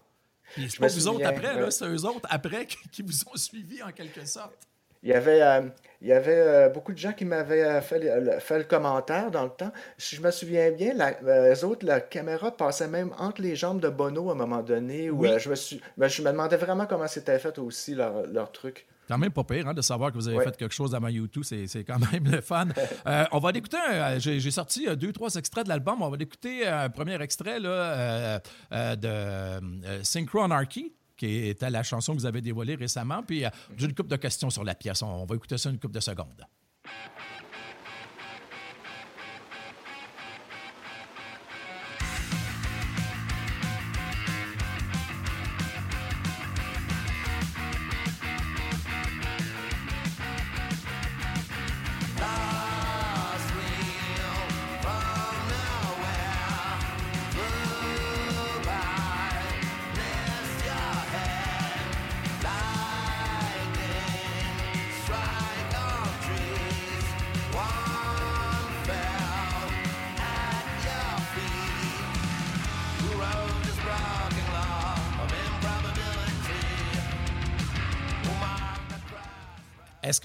Puis 0.54 0.70
c'est 0.70 0.78
pas 0.78 0.86
vous 0.86 1.08
autres 1.08 1.26
après, 1.26 1.70
c'est 1.70 1.86
eux 1.86 2.04
autres 2.06 2.26
après 2.30 2.66
qui, 2.92 3.02
vous 3.02 3.28
ont 3.28 3.36
suivi 3.36 3.82
en 3.82 3.92
quelque 3.92 4.24
sorte. 4.24 4.66
Il 5.02 5.10
y 5.10 5.12
avait, 5.12 5.42
euh, 5.42 5.60
il 6.00 6.08
y 6.08 6.12
avait 6.12 6.38
euh, 6.38 6.68
beaucoup 6.70 6.92
de 6.92 6.98
gens 6.98 7.12
qui 7.12 7.26
m'avaient 7.26 7.80
fait, 7.82 8.40
fait, 8.40 8.58
le 8.58 8.64
commentaire 8.64 9.30
dans 9.30 9.44
le 9.44 9.50
temps. 9.50 9.72
Si 9.98 10.16
je 10.16 10.22
me 10.22 10.30
souviens 10.30 10.70
bien, 10.70 10.94
les 11.22 11.64
autres, 11.64 11.84
la 11.84 12.00
caméra 12.00 12.56
passait 12.56 12.88
même 12.88 13.12
entre 13.18 13.42
les 13.42 13.56
jambes 13.56 13.80
de 13.80 13.90
Bono 13.90 14.30
à 14.30 14.32
un 14.32 14.36
moment 14.36 14.62
donné. 14.62 15.10
Où, 15.10 15.22
je, 15.38 15.50
me 15.50 15.54
suis, 15.54 15.82
ben, 15.98 16.08
je 16.08 16.22
me 16.22 16.30
demandais 16.30 16.56
vraiment 16.56 16.86
comment 16.86 17.08
c'était 17.08 17.38
fait 17.38 17.58
aussi 17.58 17.94
leur, 17.94 18.26
leur 18.26 18.50
truc 18.50 18.86
quand 19.06 19.18
même 19.18 19.30
pas 19.30 19.44
pire 19.44 19.68
hein, 19.68 19.74
de 19.74 19.82
savoir 19.82 20.10
que 20.10 20.16
vous 20.16 20.28
avez 20.28 20.42
fait 20.44 20.56
quelque 20.56 20.74
chose 20.74 20.94
à 20.94 21.00
ma 21.00 21.10
YouTube. 21.10 21.42
C'est 21.44 21.84
quand 21.84 21.98
même 22.12 22.24
le 22.24 22.40
fun. 22.40 22.68
Euh, 23.06 23.24
on 23.30 23.38
va 23.38 23.52
l'écouter. 23.52 23.76
J'ai 24.18 24.50
sorti 24.50 24.88
euh, 24.88 24.96
deux, 24.96 25.12
trois 25.12 25.34
extraits 25.34 25.64
de 25.64 25.68
l'album. 25.68 26.02
On 26.02 26.08
va 26.08 26.16
l'écouter 26.16 26.66
un 26.66 26.88
premier 26.88 27.20
extrait 27.20 27.60
là, 27.60 28.40
euh, 28.72 28.96
de 28.96 30.02
Synchronarchy 30.02 30.92
qui 31.16 31.48
était 31.48 31.70
la 31.70 31.82
chanson 31.82 32.14
que 32.14 32.20
vous 32.20 32.26
avez 32.26 32.40
dévoilée 32.40 32.74
récemment. 32.74 33.22
Puis 33.22 33.44
j'ai 33.76 33.86
une 33.86 33.94
couple 33.94 34.10
de 34.10 34.16
questions 34.16 34.50
sur 34.50 34.64
la 34.64 34.74
pièce. 34.74 35.02
On 35.02 35.24
va 35.24 35.36
écouter 35.36 35.58
ça 35.58 35.70
une 35.70 35.78
couple 35.78 35.94
de 35.94 36.00
secondes. 36.00 36.44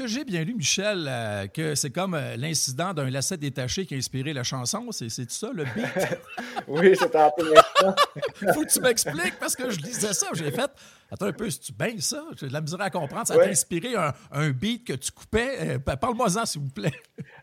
Que 0.02 0.08
j'ai 0.08 0.24
bien 0.24 0.44
lu, 0.44 0.56
Michel, 0.56 1.06
euh, 1.08 1.48
que 1.48 1.76
c'est 1.76 1.92
comme 1.92 2.14
euh, 2.14 2.36
l'incident 2.36 2.94
d'un 2.94 3.10
lacet 3.10 3.38
détaché 3.38 3.86
qui 3.86 3.94
a 3.94 3.98
inspiré 3.98 4.34
la 4.34 4.44
chanson? 4.44 4.88
C'est 4.92 5.10
ça, 5.30 5.50
le 5.54 5.64
beat? 5.64 6.20
oui, 6.68 6.96
c'est 6.98 7.16
un 7.16 7.32
peu. 7.36 7.54
Faut 8.54 8.62
que 8.62 8.72
tu 8.72 8.80
m'expliques 8.80 9.40
parce 9.40 9.56
que 9.56 9.70
je 9.70 9.80
disais 9.80 10.14
ça. 10.14 10.28
J'ai 10.34 10.52
fait, 10.52 10.72
attends 11.12 11.28
un 11.28 11.34
peu, 11.34 11.50
si 11.50 11.60
tu 11.60 11.74
bien 11.74 11.94
ça? 12.00 12.24
J'ai 12.40 12.48
de 12.48 12.54
la 12.54 12.62
misère 12.62 12.82
à 12.82 12.90
comprendre. 12.90 13.28
Ça 13.28 13.36
a 13.36 13.48
inspiré 13.48 13.96
un, 14.32 14.50
beat 14.50 14.86
que 14.86 14.94
tu 14.94 15.12
coupais. 15.12 15.78
Euh, 15.78 15.80
parle-moi-en, 15.80 16.46
s'il 16.46 16.62
vous 16.62 16.70
plaît. 16.70 16.94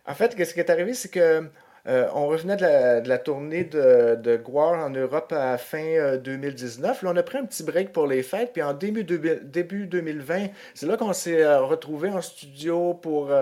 En 0.06 0.14
fait, 0.14 0.32
ce 0.32 0.52
qui 0.52 0.60
est 0.60 0.70
arrivé, 0.70 0.94
c'est 0.94 1.10
que 1.10 1.48
euh, 1.88 2.06
on 2.12 2.26
revenait 2.26 2.56
de 2.56 3.08
la, 3.08 3.18
tournée 3.18 3.64
de, 3.64 4.16
de 4.16 4.40
en 4.54 4.90
Europe 4.90 5.32
à 5.34 5.56
fin 5.56 6.16
2019. 6.18 7.02
Euh, 7.02 7.06
Là, 7.06 7.12
on 7.14 7.16
a 7.16 7.22
pris 7.22 7.38
un 7.38 7.46
petit 7.46 7.62
break 7.62 7.92
pour 7.92 8.06
les 8.06 8.22
fêtes, 8.22 8.52
puis 8.52 8.62
en 8.62 8.74
début, 8.74 9.04
début 9.04 9.86
2020, 9.86 10.48
c'est 10.74 10.86
là 10.86 10.98
qu'on 10.98 11.14
s'est 11.14 11.42
euh, 11.42 11.62
retrouvé 11.62 12.10
en 12.10 12.20
studio 12.20 12.92
pour, 12.92 13.32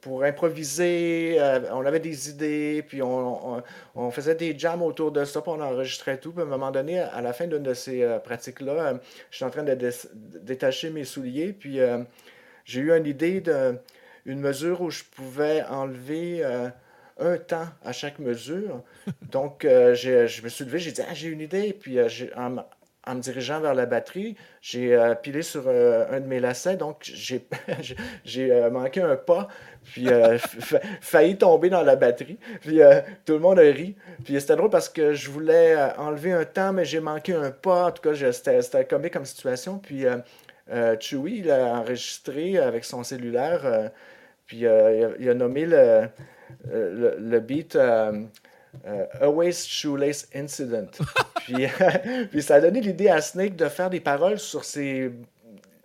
pour 0.00 0.24
improviser. 0.24 1.38
on 1.70 1.84
avait 1.84 2.00
des 2.00 2.30
idées, 2.30 2.82
puis 2.86 3.02
on, 3.02 3.62
faisait 4.10 4.34
des 4.34 4.58
jams 4.58 4.82
autour 4.82 5.12
de 5.12 5.24
ça, 5.26 5.42
puis 5.42 5.52
on 5.54 5.60
enregistrait 5.60 6.16
tout. 6.16 6.32
Puis 6.32 6.40
à 6.40 6.44
un 6.44 6.48
moment 6.48 6.70
donné, 6.70 7.00
à 7.00 7.20
la 7.20 7.34
fin 7.34 7.46
d'une 7.46 7.62
de 7.62 7.74
ces 7.74 8.06
pratiques-là, 8.24 8.94
je 9.30 9.36
suis 9.36 9.44
en 9.44 9.50
train 9.50 9.64
de 9.64 9.76
détacher 10.40 10.88
mes 10.88 11.04
souliers, 11.04 11.52
puis 11.52 11.78
j'ai 12.64 12.80
eu 12.80 12.96
une 12.96 13.06
idée 13.06 13.42
de 13.42 13.76
une 14.24 14.40
mesure 14.40 14.80
où 14.80 14.90
je 14.90 15.04
pouvais 15.04 15.62
enlever 15.64 16.42
un 17.18 17.38
temps 17.38 17.68
à 17.84 17.92
chaque 17.92 18.18
mesure. 18.18 18.82
Donc, 19.30 19.64
euh, 19.64 19.94
je 19.94 20.42
me 20.42 20.48
suis 20.48 20.64
levé, 20.64 20.78
j'ai 20.78 20.92
dit, 20.92 21.02
ah, 21.02 21.14
j'ai 21.14 21.28
une 21.28 21.40
idée. 21.40 21.72
Puis, 21.72 21.98
euh, 21.98 22.08
en 23.08 23.14
me 23.14 23.20
dirigeant 23.20 23.60
vers 23.60 23.74
la 23.74 23.86
batterie, 23.86 24.36
j'ai 24.60 24.98
pilé 25.22 25.42
sur 25.42 25.68
un 25.68 26.18
de 26.18 26.26
mes 26.26 26.40
lacets, 26.40 26.76
donc 26.76 26.96
j'ai 27.02 27.46
j'ai 28.24 28.68
manqué 28.68 29.00
un 29.00 29.14
pas, 29.14 29.46
puis 29.84 30.08
failli 31.00 31.38
tomber 31.38 31.70
dans 31.70 31.84
la 31.84 31.94
batterie. 31.94 32.36
Puis 32.62 32.80
tout 33.24 33.34
le 33.34 33.38
monde 33.38 33.60
a 33.60 33.62
ri. 33.62 33.94
Puis 34.24 34.40
c'était 34.40 34.56
drôle 34.56 34.70
parce 34.70 34.88
que 34.88 35.14
je 35.14 35.30
voulais 35.30 35.76
enlever 35.98 36.32
un 36.32 36.44
temps, 36.44 36.72
mais 36.72 36.84
j'ai 36.84 36.98
manqué 36.98 37.32
un 37.32 37.52
pas. 37.52 37.86
En 37.86 37.90
tout 37.92 38.02
cas, 38.02 38.32
c'était 38.32 38.84
comique 38.84 39.12
comme 39.12 39.24
situation. 39.24 39.78
Puis 39.78 40.04
Chewie, 40.98 41.38
il 41.38 41.50
a 41.52 41.78
enregistré 41.78 42.58
avec 42.58 42.84
son 42.84 43.04
cellulaire, 43.04 43.92
puis 44.46 44.64
il 44.64 45.28
a, 45.30 45.34
nommé 45.34 45.64
le, 45.64 46.08
le, 46.70 47.16
le 47.18 47.40
beat 47.40 47.76
euh, 48.84 49.06
A 49.20 49.30
Waste 49.30 49.68
Shoelace 49.68 50.28
Incident. 50.34 50.90
puis, 51.36 51.66
puis, 52.30 52.42
ça 52.42 52.56
a 52.56 52.60
donné 52.60 52.80
l'idée 52.80 53.08
à 53.08 53.20
Snake 53.20 53.56
de 53.56 53.68
faire 53.68 53.90
des 53.90 54.00
paroles 54.00 54.38
sur 54.38 54.64
ces 54.64 55.12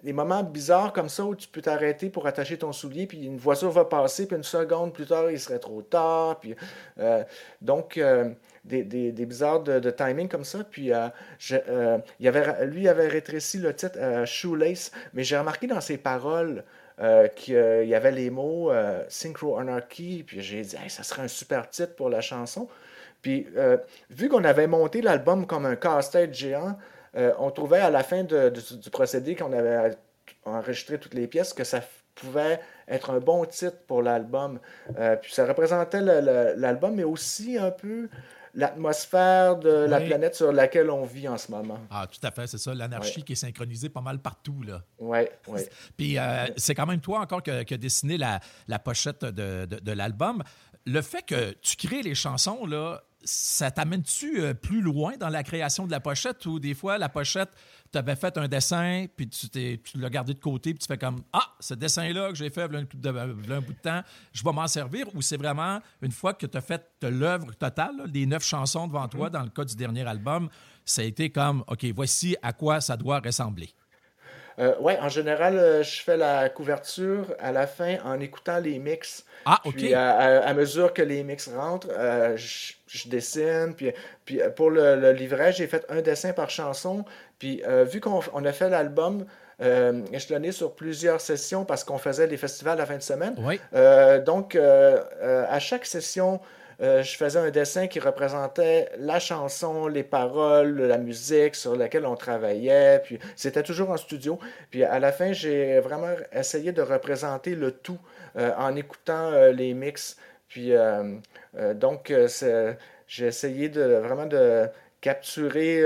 des 0.04 0.14
moments 0.14 0.42
bizarres 0.42 0.94
comme 0.94 1.10
ça 1.10 1.24
où 1.24 1.36
tu 1.36 1.48
peux 1.48 1.62
t'arrêter 1.62 2.10
pour 2.10 2.26
attacher 2.26 2.58
ton 2.58 2.72
soulier, 2.72 3.06
puis 3.06 3.24
une 3.24 3.38
voiture 3.38 3.70
va 3.70 3.86
passer, 3.86 4.26
puis 4.26 4.36
une 4.36 4.42
seconde 4.42 4.94
plus 4.94 5.06
tard, 5.06 5.30
il 5.30 5.40
serait 5.40 5.60
trop 5.60 5.84
tard. 5.84 6.40
Puis, 6.40 6.56
euh, 6.98 7.24
donc, 7.62 8.00
euh, 8.00 8.32
des, 8.66 8.82
des, 8.84 9.12
des, 9.12 9.26
bizarres 9.28 9.62
de, 9.62 9.92
timing 9.92 10.28
comme 10.28 10.44
ça. 10.44 10.64
Puis, 10.64 10.90
il 10.90 12.28
avait, 12.28 12.66
lui 12.66 12.88
avait 12.88 13.08
rétréci 13.08 13.60
le 13.60 13.76
titre 13.76 14.26
Shoelace, 14.26 14.92
mais 15.14 15.24
j'ai 15.24 15.38
remarqué 15.38 15.68
dans 15.68 15.82
ses 15.82 16.00
paroles 16.00 16.64
euh, 17.02 17.28
qu'il 17.30 17.88
y 17.88 17.96
avait 17.96 18.12
les 18.12 18.30
mots 18.30 18.72
euh, 18.72 19.04
Synchro 19.10 19.58
Anarchy, 19.58 20.24
puis 20.24 20.42
j'ai 20.42 20.62
dit, 20.62 20.78
ça 20.88 21.02
serait 21.02 21.24
un 21.24 21.28
super 21.28 21.68
titre 21.68 21.96
pour 21.96 22.10
la 22.10 22.22
chanson. 22.22 22.68
Puis, 23.24 23.48
euh, 23.58 23.78
vu 24.12 24.30
qu'on 24.30 24.44
avait 24.44 24.68
monté 24.68 25.02
l'album 25.02 25.48
comme 25.48 25.66
un 25.66 25.76
casse-tête 25.76 26.34
géant, 26.34 26.78
on 27.40 27.52
trouvait 27.52 27.80
à 27.80 27.90
la 27.90 28.04
fin 28.04 28.24
du 28.24 28.90
procédé 28.90 29.36
qu'on 29.36 29.52
avait 29.52 29.98
enregistré 30.46 30.98
toutes 30.98 31.14
les 31.14 31.28
pièces 31.28 31.54
que 31.54 31.66
ça 31.66 31.82
pouvait 32.16 32.62
être 32.88 33.10
un 33.10 33.20
bon 33.20 33.44
titre 33.44 33.78
pour 33.86 34.02
l'album. 34.02 34.60
puis 35.22 35.34
ça 35.34 35.46
représentait 35.46 36.00
l'album, 36.00 36.96
mais 36.96 37.04
aussi 37.04 37.58
un 37.58 37.72
peu 37.72 38.08
l'atmosphère 38.54 39.58
de 39.58 39.70
la 39.70 40.02
planète 40.02 40.36
sur 40.36 40.52
laquelle 40.52 40.90
on 40.90 41.06
vit 41.06 41.28
en 41.28 41.38
ce 41.38 41.52
moment. 41.52 41.80
Ah, 41.90 42.08
tout 42.08 42.26
à 42.26 42.32
fait, 42.32 42.48
c'est 42.48 42.58
ça. 42.58 42.74
L'anarchie 42.74 43.24
qui 43.24 43.34
est 43.34 43.36
synchronisée 43.36 43.90
pas 43.90 44.02
mal 44.02 44.20
partout. 44.20 44.62
là. 44.64 44.82
Oui, 45.00 45.20
oui. 45.48 45.62
Puis 45.98 46.18
euh, 46.18 46.48
c'est 46.58 46.76
quand 46.76 46.86
même 46.86 47.02
toi 47.02 47.20
encore 47.20 47.44
qui 47.44 47.52
a 47.52 47.78
dessiné 47.78 48.18
la, 48.18 48.40
la 48.68 48.80
pochette 48.80 49.24
de, 49.24 49.66
de, 49.66 49.80
de 49.80 49.92
l'album. 49.92 50.44
Le 50.86 51.02
fait 51.02 51.22
que 51.22 51.52
tu 51.62 51.76
crées 51.76 52.02
les 52.02 52.16
chansons, 52.16 52.66
là, 52.66 53.04
ça 53.24 53.70
t'amène-tu 53.70 54.42
euh, 54.42 54.54
plus 54.56 54.82
loin 54.82 55.16
dans 55.18 55.30
la 55.30 55.44
création 55.44 55.86
de 55.86 55.92
la 55.92 56.00
pochette 56.00 56.44
ou 56.48 56.60
des 56.60 56.74
fois 56.74 56.98
la 56.98 57.08
pochette, 57.08 57.50
tu 57.92 57.98
avais 57.98 58.16
fait 58.16 58.38
un 58.38 58.48
dessin, 58.48 59.06
puis 59.16 59.28
tu, 59.28 59.50
tu 59.50 59.98
l'as 59.98 60.10
gardé 60.10 60.34
de 60.34 60.40
côté, 60.40 60.74
puis 60.74 60.80
tu 60.80 60.88
fais 60.88 60.98
comme 60.98 61.24
Ah, 61.34 61.54
ce 61.60 61.74
dessin-là 61.74 62.30
que 62.30 62.36
j'ai 62.36 62.50
fait 62.50 62.66
il 62.66 62.74
y 62.74 62.78
a 62.78 63.22
un 63.22 63.62
bout 63.62 63.74
de 63.74 63.80
temps, 63.82 64.02
je 64.32 64.44
vais 64.44 64.52
m'en 64.52 64.68
servir 64.68 65.08
ou 65.14 65.22
c'est 65.22 65.38
vraiment 65.38 65.80
une 66.02 66.12
fois 66.12 66.34
que 66.34 66.46
tu 66.46 66.58
as 66.58 66.62
fait 66.62 66.84
l'œuvre 67.04 67.54
totale, 67.54 68.10
des 68.10 68.26
neuf 68.26 68.44
chansons 68.44 68.88
devant 68.88 69.08
toi, 69.08 69.28
mm-hmm. 69.28 69.32
dans 69.32 69.44
le 69.44 69.50
cas 69.50 69.66
du 69.66 69.76
dernier 69.76 70.08
album, 70.08 70.50
ça 70.86 71.02
a 71.02 71.06
été 71.06 71.30
comme 71.30 71.64
OK, 71.68 71.86
voici 71.94 72.36
à 72.42 72.54
quoi 72.54 72.82
ça 72.82 72.98
doit 72.98 73.20
ressembler. 73.20 73.74
Euh, 74.60 74.76
oui, 74.80 74.94
en 75.00 75.10
général, 75.10 75.58
euh, 75.58 75.84
je 75.84 76.02
fais 76.02 76.18
la 76.18 76.50
couverture 76.50 77.34
à 77.40 77.52
la 77.52 77.68
fin 77.68 77.98
en 78.04 78.20
écoutant 78.20 78.60
les 78.60 78.80
mix. 78.80 79.26
Ah, 79.46 79.60
OK. 79.66 79.76
Puis 79.76 79.94
à, 79.94 80.54
mesure 80.54 80.94
que 80.94 81.02
les 81.02 81.24
mix 81.24 81.48
rentrent, 81.48 81.88
euh, 81.92 82.36
je, 82.38 83.10
dessine. 83.10 83.74
Puis, 83.76 83.92
puis 84.26 84.40
pour 84.56 84.70
le, 84.70 85.12
livret, 85.14 85.52
j'ai 85.54 85.68
fait 85.68 85.86
un 85.90 86.02
dessin 86.02 86.34
par 86.34 86.50
chanson. 86.50 87.06
Puis 87.42 87.64
vu 87.92 88.00
qu'on 88.00 88.46
a 88.46 88.52
fait 88.52 88.70
l'album, 88.70 89.26
euh, 89.64 90.02
échelonné 90.14 90.52
sur 90.52 90.74
plusieurs 90.74 91.22
sessions 91.22 91.66
parce 91.66 91.84
qu'on 91.84 91.98
faisait 91.98 92.28
des 92.28 92.38
festivals 92.38 92.78
la 92.78 92.86
fin 92.86 92.98
de 92.98 93.02
semaine. 93.02 93.36
Oui. 93.40 93.60
donc, 94.26 94.56
à 94.56 95.60
chaque 95.60 95.88
session, 95.88 96.40
euh, 96.82 97.04
je 97.04 97.16
faisais 97.16 97.38
un 97.38 97.52
dessin 97.52 97.86
qui 97.86 98.00
représentait 98.00 98.90
la 98.98 99.20
chanson, 99.20 99.88
les 99.88 100.02
paroles, 100.04 100.82
la 100.82 100.98
musique 100.98 101.54
sur 101.54 101.76
laquelle 101.76 102.08
on 102.08 102.16
travaillait. 102.16 103.02
Puis 103.04 103.20
c'était 103.36 103.62
toujours 103.62 103.92
en 103.92 103.98
studio. 103.98 104.40
Puis 104.72 104.84
à 104.84 105.00
la 105.00 105.12
fin, 105.12 105.32
j'ai 105.32 105.80
vraiment 105.80 106.14
essayé 106.34 106.72
de 106.72 106.82
représenter 106.82 107.54
le 107.54 107.72
tout 107.72 108.00
euh, 108.36 108.52
en 108.58 108.76
écoutant 108.76 109.32
euh, 109.32 109.52
les 109.52 109.74
mix. 109.74 110.18
Puis 110.48 110.74
donc, 111.76 112.14
j'ai 113.08 113.26
essayé 113.26 113.70
de 113.70 113.82
vraiment 113.82 114.26
de 114.26 114.68
capturer 115.00 115.82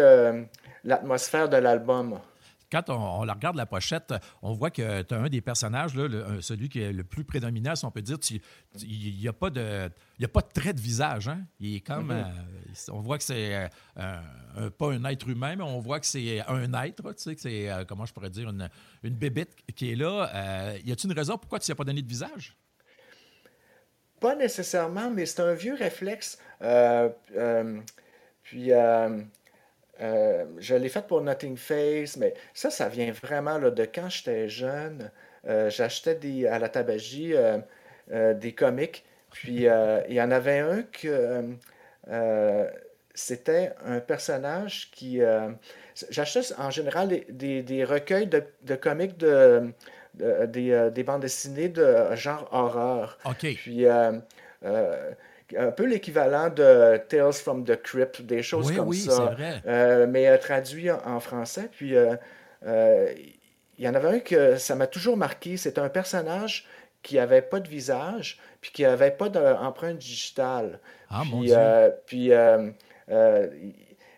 l'atmosphère 0.86 1.50
de 1.50 1.58
l'album 1.58 2.20
quand 2.72 2.90
on, 2.90 3.24
la 3.24 3.34
regarde 3.34 3.56
la 3.56 3.66
pochette, 3.66 4.14
on 4.42 4.54
voit 4.54 4.70
que 4.70 5.02
tu 5.04 5.14
as 5.14 5.18
un 5.18 5.30
des 5.30 5.42
personnages, 5.42 5.96
là, 5.96 6.08
celui 6.42 6.70
qui 6.70 6.82
est 6.82 6.92
le 6.92 7.04
plus 7.04 7.24
prédominant, 7.24 7.76
si 7.76 7.86
on 7.86 7.92
peut 7.92 8.02
dire. 8.02 8.18
Il 8.82 9.18
n'y 9.18 9.28
a, 9.28 9.34
pas 9.34 9.50
de, 9.50 9.90
a 10.22 10.28
pas 10.28 10.42
de 10.42 10.50
trait 10.54 10.74
de 10.74 10.82
visage. 10.82 11.28
Hein? 11.28 11.44
Il 11.60 11.76
est 11.76 11.82
comme. 11.82 12.12
Mm-hmm. 12.12 12.90
Euh, 12.90 12.92
on 12.92 13.00
voit 13.00 13.18
que 13.18 13.24
c'est 13.24 13.70
euh, 13.98 14.70
pas 14.78 14.92
un 14.92 15.04
être 15.06 15.28
humain, 15.30 15.56
mais 15.56 15.64
on 15.64 15.80
voit 15.80 16.00
que 16.00 16.06
c'est 16.06 16.42
un 16.48 16.74
être. 16.84 17.14
Tu 17.14 17.24
sais, 17.24 17.36
que 17.36 17.42
c'est, 17.42 17.70
euh, 17.70 17.86
comment 17.86 18.06
je 18.06 18.14
pourrais 18.14 18.30
dire, 18.30 18.50
une, 18.50 18.70
une 19.04 19.16
bébête 19.16 19.56
qui 19.76 19.92
est 19.92 19.96
là. 19.96 20.76
y 20.84 20.92
a-t-il 20.92 21.12
une 21.12 21.18
raison 21.18 21.38
pourquoi 21.38 21.60
tu 21.60 21.70
n'y 21.70 21.74
as 21.74 21.76
pas 21.76 21.84
donné 21.84 22.02
de 22.02 22.08
visage? 22.08 22.58
Pas 24.20 24.36
nécessairement, 24.36 25.12
mais 25.12 25.26
c'est 25.26 25.42
un 25.42 25.54
vieux 25.54 25.76
réflexe. 25.76 26.40
puis 28.44 28.72
euh, 30.02 30.46
je 30.58 30.76
l'ai 30.76 30.90
fait 30.90 31.06
pour 31.08 31.22
Nothing 31.22 31.58
Face, 31.58 32.18
mais 32.18 32.34
ça, 32.54 32.70
ça 32.70 32.90
vient 32.90 33.12
vraiment 33.12 33.58
là, 33.58 33.72
de 33.72 33.86
quand 33.86 34.10
j'étais 34.10 34.50
jeune. 34.50 35.12
Euh, 35.48 35.70
j'achetais 35.70 36.16
des, 36.16 36.48
à 36.48 36.60
la 36.60 36.70
tabagie 36.70 37.34
euh, 37.34 38.34
des 38.34 38.54
comics. 38.54 39.04
Puis 39.32 39.66
il 39.66 40.14
y 40.14 40.22
en 40.22 40.32
avait 40.32 40.60
un 40.60 40.84
que 40.84 41.44
c'était 43.14 43.74
un 43.86 44.00
personnage 44.00 44.92
qui. 44.92 45.20
J'achetais 46.10 46.54
en 46.58 46.70
général 46.70 47.10
des, 47.30 47.62
des, 47.62 47.84
recueils 47.84 48.28
de, 48.28 48.44
de 48.64 48.76
comics 48.76 49.18
de, 49.18 49.74
des, 50.14 50.90
des, 50.94 51.04
bandes 51.04 51.22
dessinées 51.22 51.68
de 51.68 52.16
genre 52.16 52.48
horreur. 52.54 53.18
OK. 53.26 53.46
Puis 53.56 53.86
un 55.58 55.72
peu 55.72 55.86
l'équivalent 55.86 56.50
de 56.50 56.98
Tales 57.10 57.34
from 57.34 57.64
the 57.66 57.76
Crypt, 57.82 58.22
des 58.22 58.42
choses 58.42 58.72
comme 58.72 58.88
oui, 58.88 59.00
ça. 59.00 59.26
Vrai. 59.26 59.62
Euh, 59.68 60.08
mais 60.08 60.28
euh, 60.28 60.38
traduit 60.38 60.90
en, 60.92 61.20
français. 61.20 61.70
Puis 61.72 61.96
euh, 61.96 62.16
il 63.78 63.86
y 63.86 63.88
en 63.88 63.94
avait 63.94 64.08
un 64.08 64.20
que 64.20 64.58
ça 64.58 64.76
m'a 64.76 64.88
toujours 64.88 65.18
marqué. 65.18 65.58
C'est 65.58 65.78
un 65.78 65.90
personnage 65.90 66.66
qui 67.04 67.16
n'avait 67.16 67.44
pas 67.44 67.60
de 67.60 67.68
visage, 67.68 68.40
puis 68.62 68.72
qui 68.72 68.82
n'avait 68.82 69.12
pas 69.12 69.30
d'empreinte 69.30 70.00
digitale. 70.00 70.80
Ah, 71.10 71.22
puis, 71.22 71.32
mon 71.32 71.42
Dieu. 71.42 71.56
puis 72.08 72.32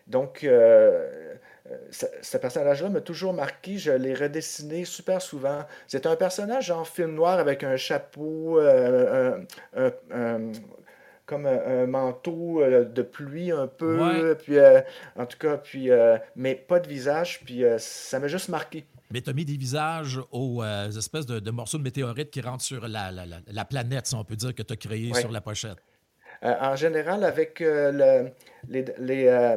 donc, 0.06 0.48
ce, 1.90 2.36
personnage-là 2.38 2.88
m'a 2.88 3.02
toujours 3.02 3.34
marqué. 3.34 3.76
Je 3.76 3.92
l'ai 3.92 4.14
redessiné 4.14 4.86
super 4.86 5.20
souvent. 5.20 5.66
C'est 5.86 6.06
un 6.06 6.16
personnage 6.16 6.70
en 6.70 6.84
film 6.84 7.14
noir 7.14 7.38
avec 7.38 7.62
un 7.62 7.76
chapeau, 7.76 8.58
un, 8.58 9.42
comme 11.28 11.44
un, 11.46 11.86
manteau 11.86 12.62
euh, 12.62 12.84
de 12.84 13.02
pluie 13.02 13.52
un 13.52 13.66
peu, 13.66 14.34
puis 14.42 14.58
euh, 14.58 14.80
en 15.14 15.26
tout 15.26 15.36
cas, 15.36 15.58
puis 15.58 15.90
euh, 15.90 16.16
mais 16.34 16.54
pas 16.54 16.80
de 16.80 16.88
visage, 16.88 17.40
puis 17.44 17.62
ça 17.78 18.18
m'a 18.18 18.28
juste 18.28 18.48
marqué. 18.48 18.86
Mais 19.10 19.20
tu 19.20 19.28
as 19.28 19.34
mis 19.34 19.44
des 19.44 19.56
visages 19.56 20.18
aux 20.32 20.62
espèces 20.62 21.26
de, 21.26 21.50
morceaux 21.50 21.78
de 21.78 21.82
météorites 21.82 22.30
qui 22.30 22.40
rentrent 22.40 22.64
sur 22.64 22.88
la, 22.88 23.10
la, 23.12 23.64
planète, 23.64 24.06
si 24.06 24.14
on 24.14 24.24
peut 24.24 24.36
dire, 24.36 24.54
que 24.54 24.62
tu 24.62 24.72
as 24.72 24.76
créé 24.76 25.12
sur 25.14 25.30
la 25.30 25.40
pochette. 25.40 25.76
en 26.42 26.76
général, 26.76 27.24
avec 27.24 27.60
le, 27.60 28.30
les, 28.68 28.84
les, 28.98 29.56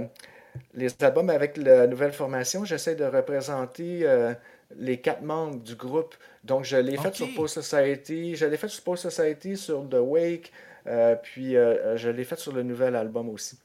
les, 0.73 1.03
albums 1.03 1.29
avec 1.29 1.57
la 1.57 1.87
nouvelle 1.87 2.13
formation, 2.13 2.65
j'essaie 2.65 2.95
de 2.95 3.05
représenter 3.05 4.05
les 4.77 4.99
quatre 4.99 5.21
membres 5.21 5.61
du 5.61 5.75
groupe. 5.75 6.15
Donc, 6.43 6.63
je 6.63 6.77
l'ai 6.77 6.97
fait 6.97 7.13
sur 7.13 7.27
Post 7.35 7.61
Society, 7.61 8.35
je 8.35 8.45
l'ai 8.45 8.57
fait 8.57 8.67
sur 8.67 8.83
Post 8.83 9.09
Society, 9.09 9.57
sur 9.57 9.87
The 9.89 9.99
Wake, 9.99 10.51
euh, 10.51 10.70
puis 11.23 11.55
euh, 11.55 11.75
euh, 11.85 11.97
je 11.97 12.09
l'ai 12.09 12.23
fait 12.23 12.39
sur 12.39 12.53
le 12.53 12.63
nouvel 12.63 12.95
album 12.95 13.29
aussi. 13.29 13.59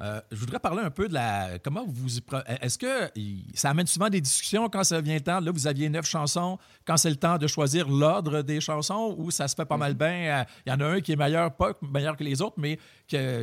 je 0.00 0.36
voudrais 0.36 0.58
parler 0.58 0.82
un 0.82 0.90
peu 0.90 1.08
de 1.08 1.14
la. 1.14 1.58
Comment 1.62 1.84
vous. 1.86 2.18
Est-ce 2.60 2.78
que 2.78 3.10
ça 3.54 3.70
amène 3.70 3.86
souvent 3.86 4.08
des 4.08 4.20
discussions 4.20 4.68
quand 4.68 4.82
ça 4.84 5.00
vient 5.00 5.14
le 5.14 5.20
temps? 5.20 5.40
Là, 5.40 5.50
vous 5.52 5.66
aviez 5.66 5.88
neuf 5.88 6.06
chansons. 6.06 6.58
Quand 6.84 6.96
c'est 6.96 7.10
le 7.10 7.16
temps 7.16 7.38
de 7.38 7.46
choisir 7.46 7.88
l'ordre 7.88 8.42
des 8.42 8.60
chansons, 8.60 9.14
ou 9.18 9.30
ça 9.30 9.48
se 9.48 9.54
fait 9.54 9.64
pas 9.64 9.76
mal 9.76 9.92
mhm. 9.92 9.98
bien? 9.98 10.44
Il 10.66 10.70
y 10.70 10.74
en 10.74 10.80
a 10.80 10.86
un 10.86 11.00
qui 11.00 11.12
est 11.12 11.16
meilleur, 11.16 11.54
pas 11.54 11.72
meilleur 11.82 12.16
que 12.16 12.24
les 12.24 12.40
autres, 12.42 12.56
mais 12.58 12.78
qui 13.06 13.16
a, 13.16 13.42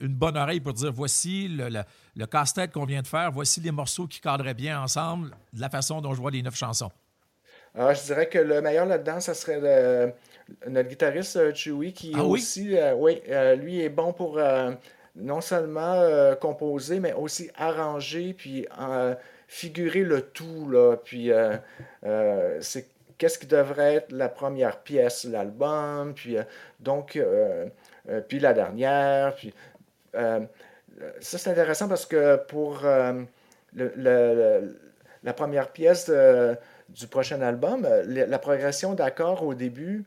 une 0.00 0.14
bonne 0.14 0.36
oreille 0.36 0.60
pour 0.60 0.72
dire 0.72 0.92
voici 0.92 1.48
le, 1.48 1.68
le, 2.16 2.26
casse-tête 2.26 2.72
qu'on 2.72 2.86
vient 2.86 3.02
de 3.02 3.06
faire, 3.06 3.30
voici 3.30 3.60
les 3.60 3.70
morceaux 3.70 4.06
qui 4.06 4.20
cadraient 4.20 4.54
bien 4.54 4.80
ensemble, 4.80 5.30
de 5.52 5.60
la 5.60 5.68
façon 5.68 6.00
dont 6.00 6.14
je 6.14 6.20
vois 6.20 6.30
les 6.30 6.42
neuf 6.42 6.56
chansons. 6.56 6.90
Alors, 7.74 7.94
je 7.94 8.02
dirais 8.02 8.28
que 8.28 8.38
le 8.38 8.60
meilleur 8.60 8.84
là-dedans, 8.84 9.20
ça 9.20 9.34
serait 9.34 9.60
le 9.60 10.12
notre 10.68 10.88
guitariste 10.88 11.36
euh, 11.36 11.54
Chewy, 11.54 11.92
qui 11.92 12.12
ah 12.14 12.24
aussi, 12.24 12.76
euh, 12.76 12.94
oui, 12.94 13.22
euh, 13.28 13.54
lui 13.56 13.80
est 13.80 13.88
bon 13.88 14.12
pour 14.12 14.40
non 15.14 15.40
seulement 15.42 16.34
composer, 16.40 16.98
mais 16.98 17.12
aussi 17.12 17.50
arranger, 17.56 18.32
puis 18.32 18.66
figurer 19.46 20.04
le 20.04 20.22
tout, 20.22 20.70
là, 20.70 20.96
puis 20.96 21.30
c'est 22.60 22.86
qu'est-ce 23.18 23.38
qui 23.38 23.46
devrait 23.46 23.96
être 23.96 24.12
la 24.12 24.30
première 24.30 24.78
pièce 24.78 25.26
de 25.26 25.32
l'album, 25.32 26.14
puis 26.14 26.38
donc, 26.80 27.22
puis 28.26 28.38
la 28.38 28.54
dernière, 28.54 29.34
puis 29.34 29.52
ça 30.14 30.48
c'est 31.20 31.50
intéressant 31.50 31.88
parce 31.88 32.06
que 32.06 32.36
pour 32.36 32.80
le, 33.74 34.78
la 35.22 35.32
première 35.34 35.68
pièce 35.72 36.10
du 36.88 37.06
prochain 37.06 37.42
album, 37.42 37.86
la 38.06 38.38
progression 38.38 38.94
d'accords 38.94 39.42
au 39.42 39.52
début, 39.52 40.06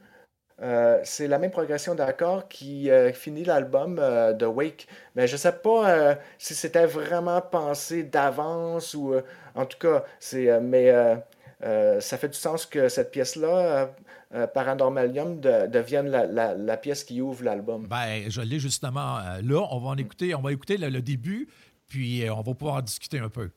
euh, 0.61 1.01
c'est 1.03 1.27
la 1.27 1.37
même 1.37 1.51
progression 1.51 1.95
d'accords 1.95 2.47
qui 2.47 2.89
euh, 2.89 3.11
finit 3.11 3.43
l'album 3.43 3.99
euh, 3.99 4.31
de 4.31 4.45
Wake. 4.45 4.87
Mais 5.15 5.27
je 5.27 5.33
ne 5.33 5.37
sais 5.37 5.51
pas 5.51 6.17
si 6.37 6.55
c'était 6.55 6.85
vraiment 6.85 7.41
pensé 7.41 8.03
d'avance 8.03 8.93
ou 8.93 9.15
en 9.53 9.65
tout 9.65 9.77
cas, 9.77 10.03
c'est 10.19 10.59
mais 10.61 10.93
ça 11.61 12.17
fait 12.17 12.29
du 12.29 12.37
sens 12.37 12.65
que 12.65 12.89
cette 12.89 13.11
pièce-là, 13.11 13.91
Paranormalium, 14.53 15.39
devienne 15.39 16.09
la, 16.09 16.77
pièce 16.77 17.03
qui 17.03 17.21
ouvre 17.21 17.43
l'album. 17.43 17.87
Ben, 17.87 18.29
je 18.29 18.41
l'ai 18.41 18.59
justement 18.59 19.19
là. 19.41 19.67
On 19.71 19.79
va 19.79 19.89
en 19.89 19.97
écouter, 19.97 20.35
on 20.35 20.41
va 20.41 20.51
écouter 20.51 20.77
le, 20.77 21.01
début, 21.01 21.47
puis 21.87 22.25
on 22.29 22.41
va 22.41 22.53
pouvoir 22.53 22.75
en 22.75 22.81
discuter 22.81 23.19
un 23.19 23.29
peu. 23.29 23.49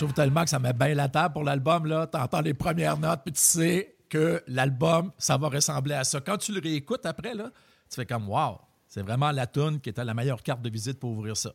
Trouve 0.00 0.14
tellement 0.14 0.44
que 0.44 0.50
ça 0.50 0.58
met 0.58 0.72
bien 0.72 0.94
la 0.94 1.08
table 1.08 1.34
pour 1.34 1.44
l'album. 1.44 1.86
là. 1.86 2.06
Tu 2.06 2.18
entends 2.18 2.40
les 2.40 2.54
premières 2.54 2.96
notes, 2.96 3.20
puis 3.22 3.32
tu 3.32 3.40
sais 3.40 3.96
que 4.08 4.42
l'album, 4.46 5.12
ça 5.18 5.36
va 5.36 5.48
ressembler 5.48 5.94
à 5.94 6.04
ça. 6.04 6.20
Quand 6.20 6.38
tu 6.38 6.52
le 6.52 6.60
réécoutes 6.60 7.04
après, 7.04 7.34
là, 7.34 7.50
tu 7.88 7.96
fais 7.96 8.06
comme 8.06 8.28
Wow, 8.28 8.58
c'est 8.88 9.02
vraiment 9.02 9.30
la 9.30 9.46
tune 9.46 9.78
qui 9.80 9.90
était 9.90 10.04
la 10.04 10.14
meilleure 10.14 10.42
carte 10.42 10.62
de 10.62 10.70
visite 10.70 10.98
pour 10.98 11.10
ouvrir 11.10 11.36
ça. 11.36 11.52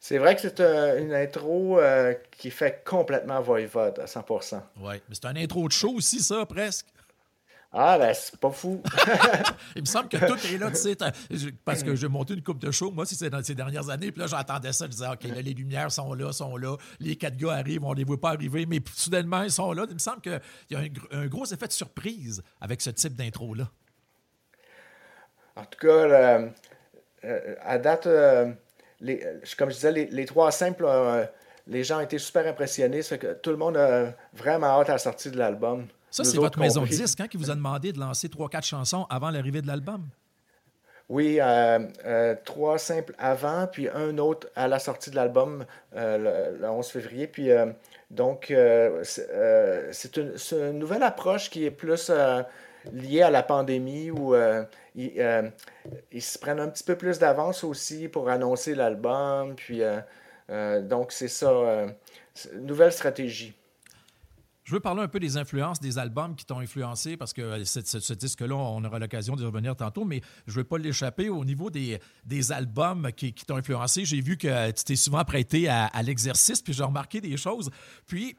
C'est 0.00 0.18
vrai 0.18 0.34
que 0.34 0.40
c'est 0.40 0.60
euh, 0.60 1.00
une 1.00 1.14
intro 1.14 1.78
euh, 1.78 2.14
qui 2.30 2.50
fait 2.50 2.82
complètement 2.84 3.40
voivode 3.40 3.98
à 3.98 4.06
100%. 4.06 4.60
Oui, 4.80 4.94
mais 5.08 5.14
c'est 5.14 5.26
un 5.26 5.36
intro 5.36 5.66
de 5.68 5.72
show 5.72 5.92
aussi, 5.94 6.20
ça, 6.20 6.44
presque. 6.46 6.86
Ah, 7.76 7.98
ben, 7.98 8.14
c'est 8.14 8.36
pas 8.38 8.52
fou. 8.52 8.80
Il 9.74 9.82
me 9.82 9.86
semble 9.86 10.08
que 10.08 10.16
tout 10.16 10.38
est 10.46 10.58
là, 10.58 10.70
tu 10.70 10.76
sais, 10.76 10.96
parce 11.64 11.82
que 11.82 11.96
j'ai 11.96 12.06
monté 12.06 12.34
une 12.34 12.42
coupe 12.42 12.60
de 12.60 12.70
show, 12.70 12.92
moi, 12.92 13.04
si 13.04 13.16
c'est 13.16 13.30
dans 13.30 13.42
ces 13.42 13.56
dernières 13.56 13.90
années, 13.90 14.12
puis 14.12 14.20
là, 14.20 14.28
j'entendais 14.28 14.72
ça, 14.72 14.84
je 14.84 14.90
disais, 14.92 15.08
OK, 15.08 15.24
là, 15.24 15.42
les 15.42 15.54
lumières 15.54 15.90
sont 15.90 16.14
là, 16.14 16.32
sont 16.32 16.56
là, 16.56 16.76
les 17.00 17.16
quatre 17.16 17.36
gars 17.36 17.54
arrivent, 17.54 17.84
on 17.84 17.92
les 17.92 18.04
voit 18.04 18.20
pas 18.20 18.30
arriver, 18.30 18.64
mais 18.64 18.78
soudainement, 18.94 19.42
ils 19.42 19.50
sont 19.50 19.72
là. 19.72 19.86
Il 19.88 19.94
me 19.94 19.98
semble 19.98 20.20
qu'il 20.20 20.40
y 20.70 20.76
a 20.76 20.80
un, 21.10 21.26
gros 21.26 21.46
effet 21.46 21.66
de 21.66 21.72
surprise 21.72 22.44
avec 22.60 22.80
ce 22.80 22.90
type 22.90 23.16
d'intro-là. 23.16 23.68
En 25.56 25.64
tout 25.64 25.78
cas, 25.80 26.48
euh, 27.24 27.56
à 27.60 27.78
date, 27.78 28.06
euh, 28.06 28.52
les, 29.00 29.20
comme 29.58 29.70
je 29.70 29.74
disais, 29.74 29.92
les, 29.92 30.26
trois 30.26 30.52
simples, 30.52 30.84
euh, 30.86 31.24
les 31.66 31.82
gens 31.82 31.98
ont 31.98 32.02
été 32.02 32.18
super 32.18 32.46
impressionnés, 32.46 33.00
que 33.02 33.32
tout 33.34 33.50
le 33.50 33.56
monde 33.56 33.76
a 33.76 34.14
vraiment 34.32 34.68
hâte 34.68 34.90
à 34.90 34.92
la 34.92 34.98
sortie 34.98 35.32
de 35.32 35.38
l'album. 35.38 35.88
Ça, 36.14 36.22
c'est 36.22 36.36
votre 36.36 36.60
maison 36.60 36.82
de 36.82 36.86
disque 36.86 37.18
hein, 37.18 37.26
qui 37.26 37.36
vous 37.36 37.50
a 37.50 37.56
demandé 37.56 37.92
de 37.92 37.98
lancer 37.98 38.28
trois, 38.28 38.48
quatre 38.48 38.66
chansons 38.66 39.04
avant 39.10 39.30
l'arrivée 39.30 39.62
de 39.62 39.66
l'album. 39.66 40.06
Oui, 41.08 41.40
euh, 41.40 41.80
euh, 42.06 42.36
trois 42.44 42.78
simples 42.78 43.16
avant, 43.18 43.66
puis 43.66 43.88
un 43.88 44.16
autre 44.18 44.46
à 44.54 44.68
la 44.68 44.78
sortie 44.78 45.10
de 45.10 45.16
l'album 45.16 45.66
euh, 45.96 46.52
le, 46.60 46.68
11 46.68 46.86
février. 46.86 47.26
Puis 47.26 47.50
donc, 48.12 48.54
c'est 49.02 50.16
une, 50.16 50.78
nouvelle 50.78 51.02
approche 51.02 51.50
qui 51.50 51.64
est 51.64 51.72
plus 51.72 52.12
liée 52.92 53.22
à 53.22 53.30
la 53.30 53.42
pandémie 53.42 54.12
où 54.12 54.36
ils, 54.94 55.50
ils, 56.12 56.22
se 56.22 56.38
prennent 56.38 56.60
un 56.60 56.68
petit 56.68 56.84
peu 56.84 56.94
plus 56.94 57.18
d'avance 57.18 57.64
aussi 57.64 58.06
pour 58.06 58.28
annoncer 58.28 58.76
l'album. 58.76 59.56
Puis 59.56 59.82
donc, 60.48 61.10
c'est 61.10 61.26
ça, 61.26 61.86
nouvelle 62.54 62.92
stratégie. 62.92 63.52
Je 64.64 64.72
veux 64.72 64.80
parler 64.80 65.02
un 65.02 65.08
peu 65.08 65.20
des 65.20 65.36
influences 65.36 65.78
des 65.78 65.98
albums 65.98 66.34
qui 66.34 66.46
t'ont 66.46 66.58
influencé 66.58 67.18
parce 67.18 67.34
que 67.34 67.42
euh, 67.42 67.64
ce, 67.64 68.14
disque-là, 68.14 68.56
on 68.56 68.82
aura 68.82 68.98
l'occasion 68.98 69.36
d'y 69.36 69.44
revenir 69.44 69.76
tantôt, 69.76 70.06
mais 70.06 70.22
je 70.46 70.52
ne 70.52 70.56
veux 70.56 70.64
pas 70.64 70.78
l'échapper. 70.78 71.28
Au 71.28 71.44
niveau 71.44 71.68
des, 71.68 72.00
des 72.24 72.50
albums 72.50 73.12
qui, 73.12 73.34
t'ont 73.34 73.56
influencé, 73.56 74.06
j'ai 74.06 74.22
vu 74.22 74.38
que 74.38 74.70
tu 74.70 74.84
t'es 74.84 74.96
souvent 74.96 75.22
prêté 75.24 75.68
à, 75.68 75.86
à 75.86 76.02
l'exercice, 76.02 76.62
puis 76.62 76.72
j'ai 76.72 76.82
remarqué 76.82 77.20
des 77.20 77.36
choses. 77.36 77.70
Puis, 78.06 78.36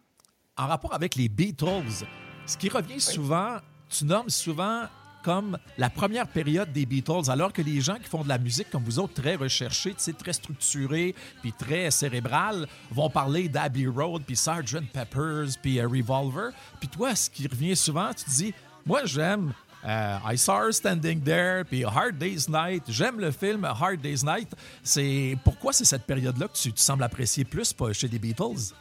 en 0.58 0.66
rapport 0.66 0.96
avec 0.96 1.16
les 1.16 1.30
Beatles, 1.30 2.06
ce 2.48 2.58
qui 2.58 2.70
revient 2.70 3.00
souvent, 3.00 3.58
tu 3.90 4.06
nommes 4.06 4.30
souvent 4.30 4.86
comme 5.26 5.58
la 5.80 5.90
première 5.90 6.28
période 6.28 6.72
des 6.72 6.86
Beatles, 6.86 7.32
alors 7.32 7.52
que 7.52 7.64
les 7.64 7.82
gens 7.82 7.96
qui 7.96 8.08
font 8.08 8.22
de 8.22 8.30
la 8.30 8.38
musique 8.38 8.70
comme 8.70 8.84
vous 8.84 9.00
autres, 9.00 9.20
très 9.20 9.34
recherchés, 9.34 9.96
très 9.96 10.34
structurés, 10.34 11.16
puis 11.42 11.52
très 11.52 11.90
cérébral, 11.90 12.68
vont 12.92 13.10
parler 13.10 13.50
d'Abbey 13.50 13.88
Road, 13.88 14.22
puis 14.24 14.36
Sgt. 14.36 14.86
Peppers, 14.94 15.58
puis 15.64 15.80
euh, 15.80 15.88
Revolver. 15.88 16.52
Puis 16.80 16.90
toi, 16.90 17.16
ce 17.16 17.32
qui 17.32 17.48
revient 17.48 17.76
souvent, 17.76 18.14
tu 18.14 18.24
te 18.24 18.30
dis, 18.30 18.54
moi 18.86 19.02
j'aime 19.06 19.52
euh, 19.84 20.18
I 20.32 20.38
Saw 20.38 20.68
Her 20.68 20.72
Standing 20.72 21.24
There, 21.24 21.64
puis 21.66 21.84
Hard 21.84 22.20
Day's 22.20 22.48
Night. 22.48 22.84
J'aime 22.88 23.20
le 23.20 23.32
film 23.32 23.66
Hard 23.66 24.02
Day's 24.02 24.24
Night. 24.24 24.54
C'est 24.84 25.36
pourquoi 25.44 25.74
c'est 25.74 25.86
cette 25.86 26.04
période-là 26.04 26.48
que 26.50 26.54
tu, 26.54 26.72
sembles 26.76 27.04
apprécier 27.04 27.46
plus 27.46 27.74
pas, 27.74 27.92
chez 27.94 28.08
les 28.08 28.20
Beatles? 28.20 28.76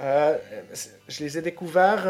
Euh, 0.00 0.36
je 1.06 1.22
les 1.22 1.38
ai 1.38 1.40
découverts 1.40 2.04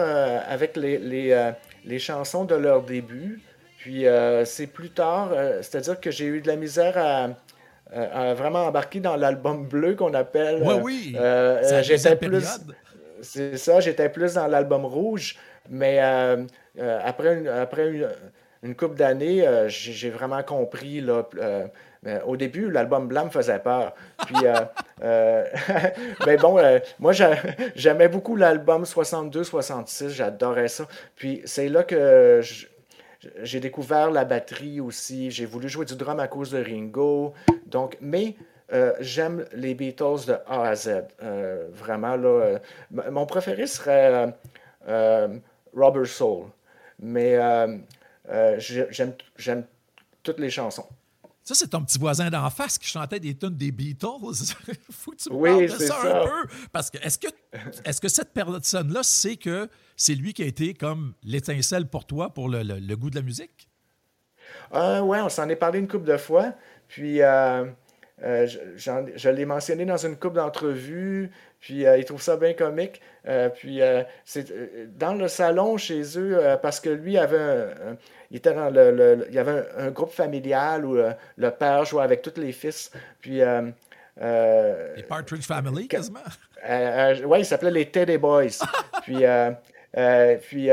avec 0.49 0.75
les, 0.75 0.97
les, 0.97 1.53
les 1.85 1.99
chansons 1.99 2.44
de 2.44 2.55
leur 2.55 2.83
début. 2.83 3.40
Puis 3.79 4.07
euh, 4.07 4.44
c'est 4.44 4.66
plus 4.66 4.90
tard, 4.90 5.31
euh, 5.33 5.59
c'est-à-dire 5.61 6.01
que 6.01 6.11
j'ai 6.11 6.25
eu 6.25 6.40
de 6.40 6.49
la 6.49 6.57
misère 6.57 6.97
à, 6.97 8.35
vraiment 8.35 8.64
embarquer 8.64 8.99
dans 8.99 9.14
l'album 9.14 9.68
bleu 9.68 9.94
qu'on 9.94 10.14
appelle. 10.14 10.62
oui, 10.64 10.75
oui. 10.83 11.16
Euh, 11.18 11.83
j'étais 11.83 12.16
plus. 12.16 12.61
C'est 13.20 13.57
ça, 13.57 13.81
j'étais 13.81 14.09
plus 14.09 14.35
dans 14.35 14.47
l'album 14.47 14.85
rouge. 14.85 15.37
Mais 15.70 16.01
après, 16.81 17.38
une, 17.38 17.49
après 17.49 18.07
une, 18.62 18.75
couple 18.75 18.97
d'années, 18.97 19.47
j'ai 19.68 20.11
vraiment 20.11 20.42
compris 20.42 21.01
là, 21.01 21.25
au 22.27 22.37
début, 22.37 22.71
l'album 22.71 23.09
blanc 23.09 23.27
me 23.27 23.31
faisait 23.31 23.59
peur. 23.59 23.95
Puis, 24.27 24.37
euh, 24.45 24.55
euh, 25.03 25.45
ben 26.27 26.38
bon, 26.38 26.59
euh, 26.59 26.79
moi, 26.99 27.12
j'aimais 27.75 28.09
beaucoup 28.09 28.37
l'album 28.37 28.85
62-66, 28.85 30.11
j'adorais 30.11 30.69
ça. 30.69 30.87
Puis 31.17 31.43
c'est 31.45 31.69
là 31.69 31.83
que 31.83 32.40
j'ai 33.43 33.61
découvert 33.61 34.11
la 34.11 34.25
batterie 34.25 34.81
aussi. 34.81 35.31
J'ai 35.31 35.47
voulu 35.47 35.69
jouer 35.69 35.87
du 35.87 35.97
drum 35.97 36.21
à 36.21 36.29
cause 36.29 36.51
de 36.51 36.62
Ringo. 36.62 37.35
Donc, 37.67 37.97
mais 38.01 38.37
j'aime 39.01 39.45
les 39.53 39.75
Beatles 39.75 40.27
de 40.27 40.37
A 40.47 40.69
à 40.69 40.75
Z. 40.75 41.05
vraiment, 41.73 42.17
là. 42.17 42.59
mon 42.90 43.25
préféré 43.25 43.67
serait 43.67 44.35
Robert 45.75 46.07
Soul. 46.07 46.47
Mais 47.01 47.38
j'aime 48.59 49.64
toutes 50.23 50.38
les 50.38 50.51
chansons. 50.51 50.87
Ça, 51.44 51.54
c'est 51.54 51.68
ton 51.68 51.85
petit 51.85 51.98
voisin 51.98 52.30
d'en 52.30 52.48
face 52.48 52.78
qui 52.78 52.88
chantait 52.88 53.20
des 53.20 53.37
tunes 53.37 53.54
des 53.54 53.70
Beatles. 53.70 54.07
faut 54.90 55.11
que 55.11 55.16
tu 55.16 55.30
me 55.30 55.35
oui, 55.35 55.50
parles 55.50 55.78
de 55.78 55.85
ça, 55.85 56.00
ça, 56.00 56.22
un 56.22 56.24
peu. 56.24 56.48
Parce 56.72 56.90
que 56.90 56.96
est-ce 56.98 57.18
que, 57.18 57.26
est 57.85 58.00
que 58.00 58.09
cette 58.09 58.33
personne-là 58.33 59.02
sait 59.02 59.37
que 59.37 59.68
c'est 59.94 60.14
lui 60.14 60.33
qui 60.33 60.42
a 60.42 60.46
été 60.46 60.72
comme 60.72 61.12
l'étincelle 61.22 61.87
pour 61.87 62.07
toi 62.07 62.33
pour 62.33 62.48
le, 62.48 62.62
le, 62.62 62.96
goût 62.96 63.11
de 63.11 63.16
la 63.16 63.22
musique? 63.22 63.68
Euh, 64.72 65.00
oui, 65.00 65.18
on 65.20 65.28
s'en 65.28 65.46
est 65.50 65.57
parlé 65.57 65.80
une 65.80 65.88
couple 65.88 66.07
de 66.07 66.16
fois. 66.16 66.54
Puis, 66.88 67.20
euh, 67.20 67.66
euh, 68.25 68.47
je, 68.47 69.29
l'ai 69.29 69.45
mentionné 69.45 69.85
dans 69.85 69.99
une 69.99 70.17
couple 70.17 70.37
d'entrevues, 70.37 71.31
puis 71.61 71.87
euh, 71.87 71.99
il 71.99 72.07
trouve 72.07 72.23
ça 72.23 72.37
bien 72.39 72.55
comique. 72.55 73.03
Euh, 73.29 73.51
puis 73.51 73.81
c'est 74.25 74.97
dans 74.97 75.15
le 75.15 75.29
salon 75.29 75.77
chez 75.77 76.03
eux, 76.19 76.41
parce 76.63 76.81
que 76.81 76.89
lui 76.89 77.19
avait 77.19 77.39
un, 77.39 77.97
il 78.31 78.39
était 78.39 78.55
dans 78.55 78.71
le, 78.71 79.27
il 79.29 79.35
y 79.35 79.39
avait 79.39 79.65
un, 79.77 79.91
groupe 79.91 80.13
familial 80.13 80.87
où 80.87 80.97
le 81.37 81.51
père 81.51 81.85
jouait 81.85 82.03
avec 82.03 82.23
tous 82.23 82.41
les 82.41 82.53
fils. 82.53 82.91
Puis 83.21 83.41
les 83.41 85.03
Partridge 85.09 85.47
Family, 85.47 85.87
quasiment. 85.89 86.21
oui, 87.27 87.41
il 87.41 87.45
s'appelait 87.45 87.71
les 87.71 87.91
Teddy 87.91 88.17
Boys. 88.17 88.59
puis 89.03 89.23
puis 90.49 90.69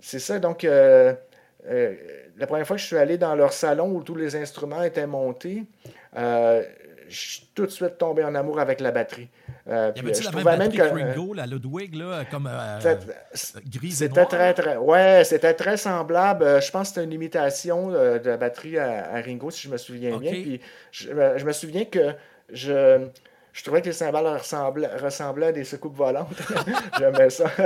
c'est 0.00 0.20
ça, 0.20 0.38
donc 0.38 0.62
la 0.62 2.46
première 2.46 2.66
fois 2.66 2.76
que 2.76 2.82
je 2.82 2.86
suis 2.86 2.96
allé 2.96 3.18
dans 3.18 3.34
leur 3.34 3.52
salon 3.52 3.90
où 3.90 4.02
tous 4.02 4.14
les 4.14 4.36
instruments 4.36 4.82
étaient 4.82 5.06
montés, 5.06 5.64
euh, 6.16 6.62
je 7.08 7.16
suis 7.16 7.48
tout 7.54 7.66
de 7.66 7.70
suite 7.70 7.98
tombé 7.98 8.22
en 8.24 8.34
amour 8.34 8.60
avec 8.60 8.80
la 8.80 8.90
batterie. 8.90 9.28
Euh, 9.68 9.92
y 9.96 10.00
la 10.00 10.30
même 10.30 10.44
batterie 10.44 10.58
même 10.58 10.72
que, 10.72 10.94
Ringo, 10.94 11.34
la 11.34 11.46
Ludwig, 11.46 11.94
là, 11.94 12.24
comme 12.30 12.48
euh, 12.50 12.96
grise 13.66 13.98
C'était 13.98 14.24
très, 14.26 14.54
très... 14.54 14.76
Ouais, 14.76 15.22
c'était 15.24 15.54
très 15.54 15.76
semblable. 15.76 16.62
Je 16.62 16.70
pense 16.70 16.88
que 16.88 16.94
c'était 16.94 17.04
une 17.04 17.12
imitation 17.12 17.90
de, 17.90 18.20
la 18.24 18.36
batterie 18.36 18.78
à, 18.78 19.20
Ringo, 19.22 19.50
si 19.50 19.62
je 19.62 19.72
me 19.72 19.76
souviens 19.76 20.16
bien. 20.18 20.32
Puis 20.32 20.60
je, 20.90 21.08
je, 21.36 21.44
me 21.44 21.52
souviens 21.52 21.84
que 21.84 22.14
je 22.50 23.08
je 23.52 23.64
trouvais 23.64 23.80
que 23.80 23.86
les 23.86 23.92
cymbales 23.92 24.40
ressemblaient, 25.00 25.46
à 25.48 25.52
des 25.52 25.64
secoupes 25.64 25.96
volantes. 25.96 26.28
J'aimais 26.98 27.30
ça. 27.30 27.50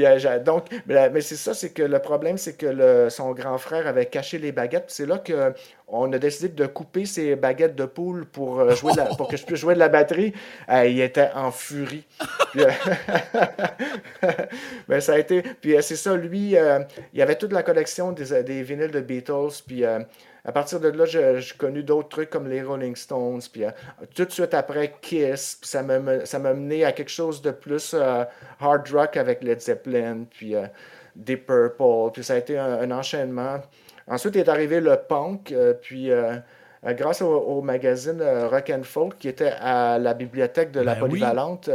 Euh, 0.00 0.38
donc, 0.40 0.66
mais, 0.86 1.20
c'est 1.20 1.36
ça, 1.36 1.54
c'est 1.54 1.70
que 1.70 1.82
le 1.82 1.98
problème, 1.98 2.38
c'est 2.38 2.54
que 2.54 3.08
son 3.10 3.32
grand 3.32 3.58
frère 3.58 3.86
avait 3.86 4.06
caché 4.06 4.38
les 4.38 4.52
baguettes. 4.52 4.86
C'est 4.88 5.06
là 5.06 5.18
qu'on 5.18 6.12
a 6.12 6.18
décidé 6.18 6.48
de 6.48 6.66
couper 6.66 7.04
ses 7.06 7.36
baguettes 7.36 7.76
de 7.76 7.84
poule 7.84 8.26
pour, 8.26 8.60
euh, 8.60 8.74
jouer 8.74 8.92
pour 9.16 9.28
que 9.28 9.36
je 9.36 9.44
puisse 9.44 9.60
jouer 9.60 9.74
de 9.74 9.78
la 9.78 9.88
batterie. 9.88 10.32
Euh, 10.68 10.86
il 10.86 11.00
était 11.00 11.30
en 11.34 11.50
furie. 11.50 12.06
mais 14.88 15.00
ça 15.00 15.14
a 15.14 15.18
été. 15.18 15.42
Puis 15.42 15.76
c'est 15.82 15.96
ça, 15.96 16.16
lui, 16.16 16.56
il 17.12 17.22
avait 17.22 17.36
toute 17.36 17.52
la 17.52 17.62
collection 17.62 18.12
des, 18.12 18.42
des 18.42 18.62
vinyles 18.62 18.90
de 18.90 19.00
Beatles. 19.00 19.62
Puis 19.66 19.84
à 20.44 20.52
partir 20.52 20.80
de 20.80 20.88
là, 20.88 21.04
j'ai 21.04 21.54
connu 21.56 21.82
d'autres 21.82 22.08
trucs 22.08 22.30
comme 22.30 22.48
les 22.48 22.62
Rolling 22.62 22.96
Stones. 22.96 23.42
Puis 23.52 23.64
euh, 23.64 23.70
tout 24.14 24.24
de 24.24 24.30
suite 24.30 24.54
après 24.54 24.94
Kiss, 25.00 25.58
ça 25.62 25.82
m'a 25.82 26.54
mené 26.54 26.84
à 26.84 26.92
quelque 26.92 27.10
chose 27.10 27.42
de 27.42 27.50
plus 27.50 27.94
euh, 27.94 28.24
hard 28.58 28.88
rock 28.88 29.16
avec 29.16 29.42
Led 29.42 29.60
Zeppelin, 29.60 30.24
puis 30.30 30.54
euh, 30.54 30.66
Deep 31.14 31.46
Purple. 31.46 32.12
Puis 32.12 32.24
ça 32.24 32.34
a 32.34 32.36
été 32.38 32.58
un, 32.58 32.90
enchaînement. 32.90 33.60
Ensuite 34.06 34.36
est 34.36 34.48
arrivé 34.48 34.80
le 34.80 34.96
punk, 34.96 35.54
puis 35.82 36.10
grâce 36.84 37.22
au, 37.22 37.60
magazine 37.62 38.22
Rock 38.50 38.70
and 38.70 38.82
Folk 38.84 39.18
qui 39.18 39.28
était 39.28 39.52
à 39.60 39.98
la 39.98 40.14
bibliothèque 40.14 40.72
de 40.72 40.80
la 40.80 40.94
ben 40.94 41.00
Polyvalente. 41.00 41.70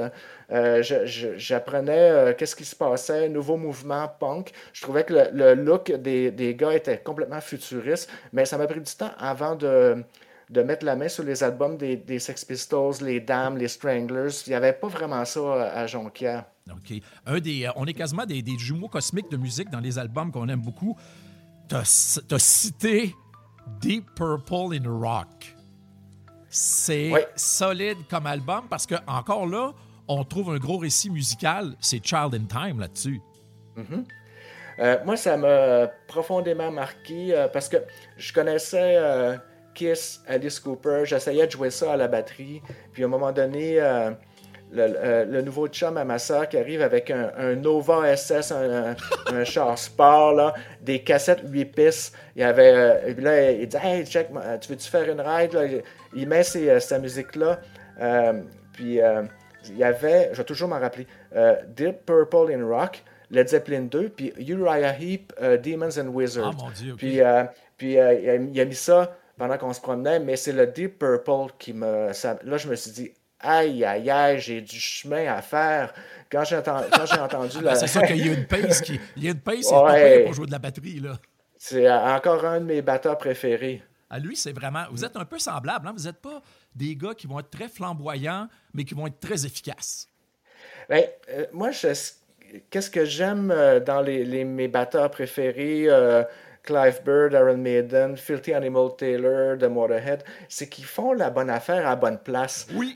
Euh, 0.51 0.83
j'apprenais 0.83 2.09
euh, 2.11 2.33
qu'est-ce 2.37 2.55
qui 2.55 2.65
se 2.65 2.75
passait, 2.75 3.29
nouveau 3.29 3.57
mouvement 3.57 4.07
punk. 4.19 4.51
Je 4.73 4.81
trouvais 4.81 5.03
que 5.03 5.13
le, 5.33 5.55
look 5.55 5.91
des, 5.91 6.31
des, 6.31 6.55
gars 6.55 6.73
était 6.73 6.99
complètement 6.99 7.41
futuriste, 7.41 8.09
mais 8.31 8.45
ça 8.45 8.57
m'a 8.57 8.67
pris 8.67 8.81
du 8.81 8.95
temps 8.95 9.11
avant 9.17 9.55
de, 9.55 10.03
de 10.49 10.61
mettre 10.61 10.85
la 10.85 10.95
main 10.95 11.07
sur 11.07 11.23
les 11.23 11.43
albums 11.43 11.77
des, 11.77 11.97
des 11.97 12.19
Sex 12.19 12.45
Pistols, 12.45 12.95
les 13.01 13.19
Dames, 13.19 13.57
les 13.57 13.67
Stranglers. 13.67 14.29
Il 14.45 14.51
n'y 14.51 14.55
avait 14.55 14.73
pas 14.73 14.87
vraiment 14.87 15.25
ça 15.25 15.71
à 15.71 15.87
Jonquière. 15.87 16.45
OK. 16.71 16.93
Un 17.25 17.39
des, 17.39 17.65
euh, 17.65 17.71
on 17.75 17.85
est 17.85 17.93
quasiment 17.93 18.25
des, 18.25 18.41
des, 18.41 18.57
jumeaux 18.57 18.87
cosmiques 18.87 19.31
de 19.31 19.37
musique 19.37 19.69
dans 19.69 19.79
les 19.79 19.97
albums 19.97 20.31
qu'on 20.31 20.47
aime 20.47 20.61
beaucoup. 20.61 20.95
Tu 21.67 21.75
as, 21.75 22.19
cité 22.37 23.15
Deep 23.79 24.05
Purple 24.15 24.73
in 24.73 24.89
Rock. 24.89 25.55
C'est 26.49 27.11
solide 27.35 27.97
comme 28.09 28.27
album 28.27 28.65
parce 28.69 28.85
que, 28.85 28.95
encore 29.07 29.45
là, 29.45 29.73
on 30.07 30.23
trouve 30.23 30.51
un 30.51 30.57
gros 30.57 30.77
récit 30.77 31.09
musical, 31.09 31.75
c'est 31.79 32.05
Child 32.05 32.35
in 32.35 32.45
Time 32.45 32.79
là-dessus. 32.79 33.21
Mm-hmm. 33.77 34.05
Euh, 34.79 34.97
moi, 35.05 35.17
ça 35.17 35.37
m'a 35.37 35.87
profondément 36.07 36.71
marqué 36.71 37.33
euh, 37.33 37.47
parce 37.47 37.69
que 37.69 37.77
je 38.17 38.33
connaissais 38.33 38.95
euh, 38.97 39.37
Kiss, 39.73 40.21
Alice 40.27 40.59
Cooper, 40.59 41.03
j'essayais 41.05 41.45
de 41.45 41.51
jouer 41.51 41.69
ça 41.69 41.93
à 41.93 41.97
la 41.97 42.07
batterie, 42.07 42.61
puis 42.91 43.03
à 43.03 43.05
un 43.05 43.09
moment 43.09 43.31
donné, 43.31 43.79
le, 44.71 45.41
nouveau 45.41 45.67
chum 45.67 45.97
à 45.97 46.03
ma 46.03 46.19
soeur 46.19 46.49
qui 46.49 46.57
arrive 46.57 46.81
avec 46.81 47.11
un, 47.11 47.55
Nova 47.55 48.15
SS, 48.15 48.51
un, 48.51 49.43
char 49.43 49.77
sport, 49.77 50.53
des 50.81 51.01
cassettes 51.03 51.41
8 51.45 51.65
pistes. 51.65 52.15
Il, 52.35 52.43
avait, 52.43 53.13
là, 53.13 53.51
il 53.51 53.67
dit 53.67 53.77
Hey, 53.81 54.05
check, 54.05 54.29
tu 54.61 54.69
veux-tu 54.69 54.89
faire 54.89 55.09
une 55.09 55.21
ride 55.21 55.83
Il 56.13 56.27
met 56.27 56.43
sa 56.43 56.99
musique-là. 56.99 57.59
puis 58.73 58.99
il 59.69 59.77
y 59.77 59.83
avait, 59.83 60.29
je 60.31 60.37
vais 60.37 60.43
toujours 60.43 60.69
m'en 60.69 60.79
rappeler, 60.79 61.07
euh, 61.35 61.55
Deep 61.67 62.05
Purple 62.05 62.51
in 62.51 62.65
Rock, 62.65 63.03
Led 63.31 63.47
Zeppelin 63.47 63.81
2, 63.83 64.09
puis 64.09 64.33
Uriah 64.37 64.95
Heep, 64.99 65.33
euh, 65.41 65.57
Demons 65.57 65.97
and 65.97 66.07
Wizards. 66.07 66.53
Ah, 66.53 66.63
mon 66.63 66.71
Dieu, 66.71 66.95
Puis, 66.95 67.21
euh, 67.21 67.43
puis 67.77 67.93
il, 67.93 68.59
a, 68.59 68.65
mis 68.65 68.75
ça 68.75 69.15
pendant 69.37 69.57
qu'on 69.57 69.73
se 69.73 69.81
promenait, 69.81 70.19
mais 70.19 70.35
c'est 70.35 70.53
le 70.53 70.67
Deep 70.67 70.99
Purple 70.99 71.53
qui 71.57 71.73
me... 71.73 72.07
là, 72.07 72.57
je 72.57 72.67
me 72.69 72.75
suis 72.75 72.91
dit, 72.91 73.13
aïe, 73.45 73.85
aïe, 73.85 74.09
aïe, 74.09 74.39
j'ai 74.39 74.61
du 74.61 74.79
chemin 74.79 75.27
à 75.33 75.41
faire. 75.41 75.93
Quand 76.31 76.43
j'ai 76.43 76.57
entendu, 76.57 76.87
entendu 77.19 77.61
la... 77.61 77.75
c'est 77.75 77.87
ça 77.87 78.05
qu'il 78.05 78.25
y 78.25 78.29
a 78.29 78.33
une 78.33 78.47
pace, 78.47 78.81
qui, 78.81 78.99
il 79.15 79.23
y 79.23 79.27
a 79.27 79.31
une 79.31 79.39
pace 79.39 79.71
ouais. 79.71 80.23
pour 80.23 80.33
jouer 80.33 80.47
de 80.47 80.51
la 80.51 80.59
batterie, 80.59 80.99
là. 80.99 81.19
C'est 81.57 81.89
encore 81.91 82.45
un 82.45 82.59
de 82.59 82.65
mes 82.65 82.81
batteurs 82.81 83.17
préférés. 83.17 83.81
À 84.09 84.19
lui, 84.19 84.35
c'est 84.35 84.53
vraiment... 84.53 84.83
Vous 84.91 85.03
êtes 85.03 85.15
un 85.15 85.25
peu 85.25 85.39
semblable, 85.39 85.87
hein? 85.87 85.93
Vous 85.95 86.03
n'êtes 86.03 86.21
pas 86.21 86.41
des 86.75 86.95
gars 86.95 87.15
qui 87.15 87.27
vont 87.27 87.39
être 87.39 87.49
très 87.49 87.67
flamboyants, 87.67 88.47
mais 88.73 88.83
qui 88.83 88.93
vont 88.93 89.07
être 89.07 89.19
très 89.19 89.45
efficaces? 89.45 90.09
Bien, 90.89 91.03
euh, 91.29 91.45
moi, 91.53 91.71
qu'est-ce 92.69 92.89
que 92.91 93.05
j'aime 93.05 93.51
euh, 93.51 93.79
dans 93.79 94.01
les, 94.01 94.45
mes 94.45 94.67
batteurs 94.67 95.09
préférés, 95.09 95.85
euh, 95.87 96.23
Clive 96.65 97.01
Bird, 97.03 97.35
Aaron 97.35 97.57
Maiden, 97.57 98.17
Filthy 98.17 98.53
Animal 98.53 98.89
Taylor, 98.97 99.57
The 99.57 99.65
Motorhead, 99.65 100.23
c'est 100.49 100.67
qu'ils 100.67 100.85
font 100.85 101.13
la 101.13 101.29
bonne 101.29 101.49
affaire 101.49 101.85
à 101.85 101.91
la 101.91 101.95
bonne 101.95 102.19
place. 102.19 102.67
Oui. 102.73 102.95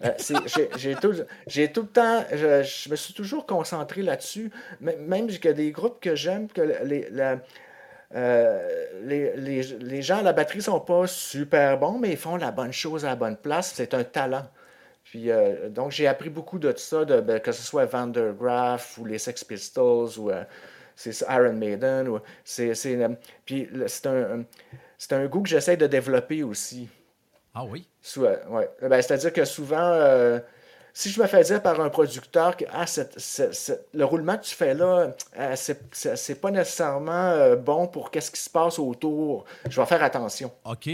j'ai 0.77 0.95
tout, 0.95 1.13
tout, 1.13 1.81
le 1.81 1.87
temps, 1.87 2.25
je, 2.31 2.89
me 2.89 2.95
suis 2.95 3.13
toujours 3.13 3.45
concentré 3.45 4.01
là-dessus. 4.01 4.51
Même 4.81 5.27
a 5.45 5.53
des 5.53 5.71
groupes 5.71 5.99
que 6.01 6.15
j'aime, 6.15 6.47
que 6.47 6.61
les, 6.83 7.07
la, 7.11 7.39
euh, 8.15 8.85
les, 9.03 9.35
les, 9.35 9.61
les, 9.61 10.01
gens 10.01 10.17
à 10.17 10.23
la 10.23 10.33
batterie 10.33 10.61
sont 10.61 10.79
pas 10.79 11.05
super 11.05 11.77
bons, 11.77 11.99
mais 11.99 12.09
ils 12.11 12.17
font 12.17 12.37
la 12.37 12.51
bonne 12.51 12.73
chose 12.73 13.05
à 13.05 13.09
la 13.09 13.15
bonne 13.15 13.37
place. 13.37 13.73
C'est 13.75 13.93
un 13.93 14.03
talent. 14.03 14.47
Puis, 15.03 15.31
euh, 15.31 15.69
donc, 15.69 15.91
j'ai 15.91 16.07
appris 16.07 16.29
beaucoup 16.29 16.59
de 16.59 16.73
ça, 16.75 17.05
de, 17.05 17.19
ben, 17.21 17.39
que 17.39 17.51
ce 17.51 17.63
soit 17.63 17.85
Van 17.85 18.11
ou 18.97 19.05
les 19.05 19.17
Sex 19.17 19.43
Pistols 19.43 20.19
ou 20.19 20.29
euh, 20.29 20.43
c'est 20.99 21.25
Iron 21.29 21.53
Maiden. 21.53 22.07
Ou, 22.09 22.19
c'est, 22.43 22.73
puis, 23.45 23.69
c'est 23.87 24.07
un, 24.07 24.43
c'est 24.97 25.13
un 25.13 25.25
goût 25.27 25.41
que 25.41 25.49
j'essaie 25.49 25.77
de 25.77 25.87
développer 25.87 26.43
aussi. 26.43 26.89
Ah 27.53 27.63
oui? 27.63 27.87
ouais. 28.17 28.69
Ben, 28.81 29.01
c'est-à-dire 29.01 29.33
que 29.33 29.45
souvent, 29.45 30.39
si 30.93 31.09
je 31.09 31.21
me 31.21 31.27
fais 31.27 31.43
dire 31.43 31.61
par 31.61 31.79
un 31.79 31.89
producteur 31.89 32.57
que 32.57 32.65
ah, 32.71 32.85
le 33.93 34.03
roulement 34.03 34.37
que 34.37 34.43
tu 34.43 34.55
fais 34.55 34.73
là, 34.73 35.13
euh, 35.37 35.55
c'est 35.55 36.41
pas 36.41 36.51
nécessairement 36.51 37.11
euh, 37.11 37.55
bon 37.55 37.87
pour 37.87 38.11
qu'est-ce 38.11 38.31
qui 38.31 38.41
se 38.41 38.49
passe 38.49 38.79
autour, 38.79 39.45
je 39.69 39.79
vais 39.79 39.87
faire 39.87 40.03
attention. 40.03 40.51
OK. 40.65 40.89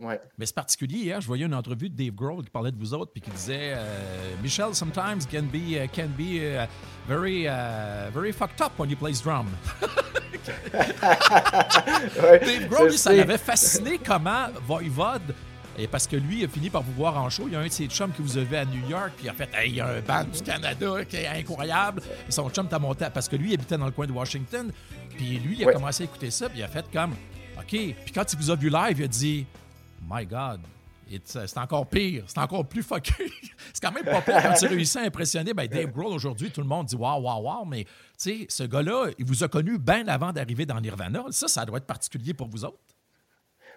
Ouais. 0.00 0.20
Mais 0.38 0.46
c'est 0.46 0.54
particulier. 0.54 1.12
Hein? 1.12 1.20
Je 1.20 1.26
voyais 1.26 1.44
une 1.44 1.54
entrevue 1.54 1.90
de 1.90 1.96
Dave 1.96 2.14
Grohl 2.14 2.42
qui 2.44 2.50
parlait 2.50 2.72
de 2.72 2.78
vous 2.78 2.94
autres 2.94 3.12
puis 3.12 3.20
qui 3.20 3.30
disait 3.30 3.74
euh, 3.74 4.34
Michel, 4.42 4.74
sometimes 4.74 5.26
can 5.30 5.42
be, 5.42 5.74
uh, 5.74 5.88
can 5.88 6.08
be 6.16 6.40
uh, 6.40 6.66
very, 7.06 7.46
uh, 7.46 8.10
very 8.12 8.32
fucked 8.32 8.60
up 8.60 8.72
when 8.78 8.88
you 8.88 8.96
play 8.96 9.12
drum. 9.12 9.46
Dave 12.16 12.68
Grohl, 12.68 12.92
ça 12.92 13.12
l'avait 13.12 13.36
fasciné 13.38 13.98
comment 13.98 14.48
Voivode 14.66 15.34
et 15.78 15.86
parce 15.86 16.06
que 16.06 16.16
lui, 16.16 16.40
il 16.40 16.44
a 16.44 16.48
fini 16.48 16.68
par 16.68 16.82
vous 16.82 16.92
voir 16.92 17.16
en 17.16 17.30
show. 17.30 17.44
Il 17.46 17.54
y 17.54 17.56
a 17.56 17.60
un 17.60 17.66
de 17.66 17.72
ses 17.72 17.86
chums 17.86 18.12
que 18.12 18.20
vous 18.20 18.36
avez 18.36 18.58
à 18.58 18.64
New 18.66 18.86
York, 18.88 19.12
puis 19.16 19.26
il 19.26 19.30
a 19.30 19.32
fait 19.32 19.48
Hey, 19.54 19.70
il 19.70 19.76
y 19.76 19.80
a 19.80 19.86
un 19.86 20.00
band 20.00 20.24
du 20.24 20.42
Canada 20.42 21.04
qui 21.08 21.16
est 21.16 21.26
incroyable. 21.26 22.02
Et 22.28 22.32
son 22.32 22.50
chum 22.50 22.68
t'a 22.68 22.78
monté 22.78 23.06
parce 23.12 23.28
que 23.28 23.36
lui, 23.36 23.50
il 23.50 23.54
habitait 23.54 23.78
dans 23.78 23.86
le 23.86 23.90
coin 23.90 24.06
de 24.06 24.12
Washington. 24.12 24.70
Puis 25.16 25.38
lui, 25.38 25.56
il 25.58 25.68
a 25.68 25.72
commencé 25.72 26.02
à 26.02 26.04
écouter 26.04 26.30
ça, 26.30 26.48
puis 26.48 26.58
il 26.58 26.62
a 26.62 26.68
fait 26.68 26.84
comme 26.92 27.12
OK. 27.58 27.68
Puis 27.68 28.12
quand 28.14 28.30
il 28.30 28.38
vous 28.38 28.50
a 28.50 28.56
vu 28.56 28.68
live, 28.68 28.98
il 28.98 29.04
a 29.04 29.08
dit 29.08 29.46
My 30.08 30.26
God, 30.26 30.60
c'est 31.24 31.58
encore 31.58 31.86
pire, 31.86 32.24
c'est 32.26 32.38
encore 32.38 32.66
plus 32.66 32.82
fucké. 32.82 33.12
c'est 33.72 33.82
quand 33.82 33.92
même 33.92 34.04
pas 34.04 34.20
pire 34.20 34.42
quand 34.42 34.54
tu 34.54 34.66
réussis 34.66 34.98
à 34.98 35.02
impressionner. 35.02 35.54
Ben, 35.54 35.66
Dave 35.66 35.90
Grohl, 35.90 36.12
aujourd'hui, 36.12 36.50
tout 36.50 36.60
le 36.60 36.66
monde 36.66 36.86
dit 36.86 36.96
waouh, 36.96 37.22
waouh, 37.22 37.42
waouh, 37.42 37.64
mais 37.64 37.84
tu 37.84 37.90
sais, 38.16 38.46
ce 38.48 38.62
gars-là, 38.64 39.08
il 39.18 39.24
vous 39.24 39.42
a 39.42 39.48
connu 39.48 39.78
bien 39.78 40.06
avant 40.08 40.32
d'arriver 40.32 40.66
dans 40.66 40.80
Nirvana. 40.80 41.24
Ça, 41.30 41.48
ça 41.48 41.64
doit 41.64 41.78
être 41.78 41.86
particulier 41.86 42.34
pour 42.34 42.48
vous 42.48 42.64
autres. 42.64 42.78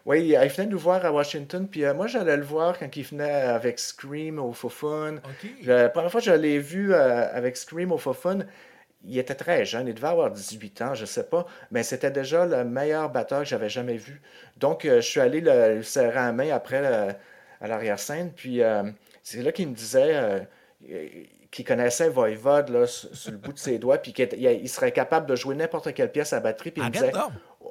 Oui, 0.05 0.27
il 0.27 0.49
venait 0.49 0.67
nous 0.67 0.79
voir 0.79 1.05
à 1.05 1.13
Washington, 1.13 1.65
puis 1.65 1.83
moi 1.95 2.07
j'allais 2.07 2.35
le 2.35 2.43
voir 2.43 2.77
quand 2.77 2.93
il 2.93 3.03
venait 3.03 3.31
avec 3.31 3.79
Scream 3.79 4.37
au 4.37 4.51
Fofun. 4.51 5.15
La 5.63 5.87
première 5.87 6.11
fois 6.11 6.19
que 6.19 6.25
je 6.25 6.33
l'ai 6.33 6.59
vu 6.59 6.93
avec 6.93 7.55
Scream 7.55 7.93
au 7.93 7.97
Fofun, 7.97 8.39
il 9.05 9.17
était 9.17 9.35
très 9.35 9.65
jeune, 9.65 9.87
il 9.87 9.93
devait 9.93 10.07
avoir 10.07 10.31
18 10.31 10.81
ans, 10.81 10.95
je 10.95 11.01
ne 11.01 11.05
sais 11.05 11.25
pas, 11.25 11.45
mais 11.71 11.83
c'était 11.83 12.11
déjà 12.11 12.45
le 12.45 12.63
meilleur 12.63 13.09
batteur 13.09 13.39
que 13.39 13.45
j'avais 13.45 13.69
jamais 13.69 13.97
vu. 13.97 14.21
Donc, 14.57 14.83
je 14.85 15.01
suis 15.01 15.19
allé 15.19 15.41
le, 15.41 15.83
serrer 15.83 16.15
la 16.15 16.31
main 16.31 16.51
après 16.51 16.85
à 17.61 17.67
l'arrière-scène, 17.67 18.31
puis 18.35 18.61
c'est 19.21 19.41
là 19.41 19.51
qu'il 19.51 19.69
me 19.69 19.73
disait 19.73 20.47
qu'il 21.53 21.65
connaissait 21.65 22.09
Voivode 22.09 22.69
là, 22.69 22.87
sur, 22.87 23.31
le 23.31 23.37
bout 23.37 23.53
de 23.53 23.59
ses 23.59 23.77
doigts, 23.77 23.99
puis 23.99 24.11
qu'il 24.11 24.69
serait 24.69 24.91
capable 24.91 25.27
de 25.27 25.35
jouer 25.35 25.55
n'importe 25.55 25.93
quelle 25.93 26.11
pièce 26.11 26.33
à 26.33 26.39
batterie. 26.39 26.71
Puis 26.71 26.81
il 26.83 26.91
disait, 26.91 27.11
euh, 27.15 27.69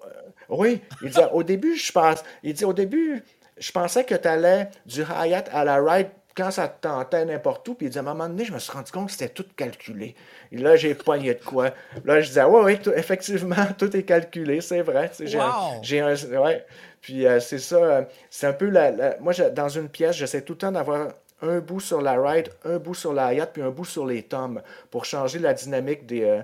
oui, 0.48 0.80
il 1.02 1.08
disait, 1.08 1.28
au 1.32 1.42
début, 1.42 1.76
je 1.76 1.90
pense, 1.90 2.22
il 2.44 2.54
dit, 2.54 2.64
au 2.64 2.72
début, 2.72 3.24
je 3.58 3.72
pensais 3.72 4.04
que 4.04 4.14
tu 4.14 4.28
allais 4.28 4.70
du 4.86 5.02
hi-hat 5.02 5.44
à 5.52 5.64
la 5.64 5.82
ride 5.82 6.08
quand 6.36 6.50
ça 6.50 6.68
te 6.68 6.82
tentait 6.82 7.24
n'importe 7.24 7.68
où. 7.68 7.74
Puis 7.74 7.86
il 7.86 7.90
dit, 7.90 7.98
à 7.98 8.00
un 8.00 8.04
moment 8.04 8.28
donné, 8.28 8.44
je 8.44 8.52
me 8.52 8.58
suis 8.58 8.72
rendu 8.72 8.90
compte 8.90 9.06
que 9.06 9.12
c'était 9.12 9.28
tout 9.28 9.44
calculé. 9.56 10.14
Et 10.50 10.58
là, 10.58 10.76
j'ai 10.76 10.94
poigné 10.94 11.34
de 11.34 11.44
quoi. 11.44 11.70
Là, 12.04 12.20
je 12.20 12.28
disais, 12.28 12.44
oui, 12.44 12.60
oui, 12.64 12.92
effectivement, 12.96 13.66
tout 13.78 13.94
est 13.96 14.02
calculé, 14.02 14.60
c'est 14.60 14.82
vrai. 14.82 15.10
J'ai 15.82 16.00
un, 16.00 16.14
ouais. 16.14 16.64
Puis 17.00 17.26
euh, 17.26 17.40
c'est 17.40 17.58
ça, 17.58 17.76
euh, 17.76 18.02
c'est 18.30 18.46
un 18.46 18.52
peu 18.52 18.68
la, 18.68 19.18
moi, 19.20 19.32
dans 19.32 19.68
une 19.68 19.88
pièce, 19.88 20.16
j'essaie 20.16 20.42
tout 20.42 20.52
le 20.52 20.58
temps 20.58 20.72
d'avoir 20.72 21.08
un 21.42 21.60
bout 21.60 21.80
sur 21.80 22.00
la 22.00 22.20
ride, 22.20 22.50
un 22.64 22.78
bout 22.78 22.94
sur 22.94 23.12
la 23.12 23.34
yacht, 23.34 23.52
puis 23.52 23.62
un 23.62 23.70
bout 23.70 23.84
sur 23.84 24.06
les 24.06 24.22
tomes 24.22 24.62
pour 24.90 25.04
changer 25.04 25.38
la 25.40 25.52
dynamique 25.52 26.06
des, 26.06 26.22
euh, 26.22 26.42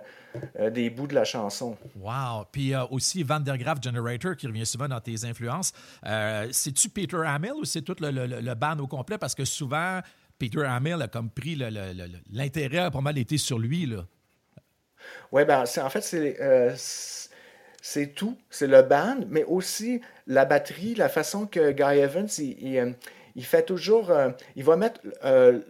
euh, 0.59 0.71
des 0.71 0.91
bouts 0.91 1.07
de 1.07 1.15
la 1.15 1.25
chanson. 1.25 1.77
Wow! 1.97 2.45
Puis 2.51 2.75
euh, 2.75 2.85
aussi 2.91 3.23
Van 3.23 3.41
der 3.41 3.57
Graaf 3.57 3.79
Generator 3.83 4.37
qui 4.37 4.47
revient 4.47 4.67
souvent 4.67 4.89
dans 4.89 5.01
tes 5.01 5.25
influences. 5.25 5.73
C'est-tu 6.51 6.89
Peter 6.89 7.23
Hamill 7.25 7.53
ou 7.53 7.65
c'est 7.65 7.83
tout 7.83 7.97
le, 8.01 8.11
le, 8.11 8.55
band 8.55 8.79
au 8.79 8.87
complet? 8.87 9.19
Parce 9.19 9.35
que 9.35 9.45
souvent, 9.45 10.01
Peter 10.39 10.65
Hamill 10.65 11.01
a 11.01 11.09
comme 11.09 11.31
pris 11.31 11.57
l'intérêt 12.31 12.79
a 12.79 12.91
pas 12.91 13.01
mal 13.01 13.17
été 13.19 13.39
sur 13.39 13.59
lui. 13.59 13.87
Là. 13.87 14.05
Oui, 15.31 15.45
ben, 15.45 15.63
en 15.63 15.91
fait, 15.91 16.03
c'est 16.03 16.37
c'est 17.81 18.09
tout. 18.09 18.37
C'est 18.51 18.67
le 18.67 18.83
band, 18.83 19.21
mais 19.29 19.45
aussi 19.45 20.01
la 20.27 20.45
batterie, 20.45 20.95
la 20.95 21.09
façon 21.09 21.47
que 21.47 21.71
Guy 21.71 22.01
Evans, 22.01 22.29
il 22.39 22.59
il 22.61 22.95
fait 23.45 23.63
toujours, 23.63 24.11
euh, 24.11 24.31
il 24.57 24.65
va 24.65 24.77
mettre 24.77 25.01
euh, 25.25 25.61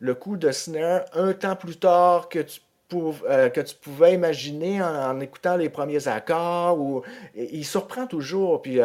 le, 0.00 0.14
coup 0.14 0.36
de 0.36 0.50
snare 0.50 1.04
un 1.14 1.32
temps 1.32 1.56
plus 1.56 1.78
tard 1.78 2.28
que 2.28 2.40
tu, 2.40 2.60
euh, 2.94 3.48
que 3.48 3.60
tu 3.60 3.74
pouvais 3.76 4.14
imaginer 4.14 4.82
en, 4.82 5.20
écoutant 5.20 5.56
les 5.56 5.68
premiers 5.68 6.08
accords. 6.08 6.78
Ou, 6.78 7.02
il 7.34 7.64
surprend 7.64 8.06
toujours. 8.06 8.62
Puis 8.62 8.80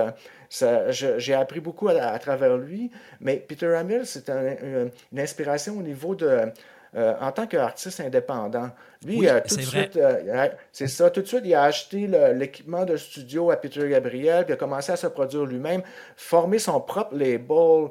j'ai 0.50 1.34
appris 1.34 1.60
beaucoup 1.60 1.90
à, 1.90 2.18
travers 2.20 2.58
lui. 2.58 2.92
Mais 3.20 3.38
Peter 3.38 3.74
Hamill, 3.76 4.06
c'est 4.06 4.30
une 4.30 4.92
inspiration 5.20 5.78
au 5.78 5.82
niveau 5.82 6.16
de 6.16 6.52
euh, 6.96 7.14
en 7.20 7.32
tant 7.32 7.48
qu'artiste 7.48 8.00
indépendant. 8.00 8.70
Lui, 9.06 9.28
euh, 9.28 9.40
tout 9.48 9.58
de 9.58 9.62
suite, 9.62 9.98
euh, 9.98 10.48
c'est 10.72 10.88
ça, 10.88 11.10
tout 11.10 11.22
de 11.22 11.28
suite, 11.28 11.42
il 11.44 11.54
a 11.54 11.64
acheté 11.64 12.08
l'équipement 12.34 12.86
de 12.86 12.96
studio 12.98 13.52
à 13.52 13.58
Peter 13.58 13.88
Gabriel, 13.90 14.46
puis 14.46 14.52
il 14.52 14.54
a 14.54 14.58
commencé 14.58 14.92
à 14.92 14.96
se 14.96 15.08
produire 15.08 15.46
lui-même, 15.46 15.82
former 16.16 16.60
son 16.60 16.80
propre 16.80 17.16
label, 17.16 17.90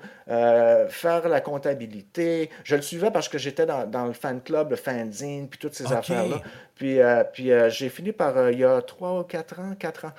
faire 0.89 1.29
la 1.29 1.41
comptabilité. 1.41 2.51
Je 2.65 2.75
le 2.75 2.83
suivais 2.83 3.11
parce 3.11 3.29
que 3.29 3.39
j'étais 3.39 3.67
dans, 3.67 4.07
le 4.07 4.13
fan 4.13 4.41
club, 4.41 4.71
le 4.71 4.77
fanzine, 4.77 5.49
puis 5.49 5.59
toutes 5.59 5.75
ces 5.75 5.93
affaires-là. 5.93 6.41
Puis, 6.77 6.99
puis 7.33 7.51
j'ai 7.69 7.89
fini 7.89 8.13
par, 8.13 8.51
il 8.51 8.59
y 8.59 8.65
a 8.65 8.83
trois 8.83 9.19
ou 9.19 9.23
quatre 9.23 9.59
ans, 9.61 9.75
quatre 9.79 10.05
ans, 10.05 10.13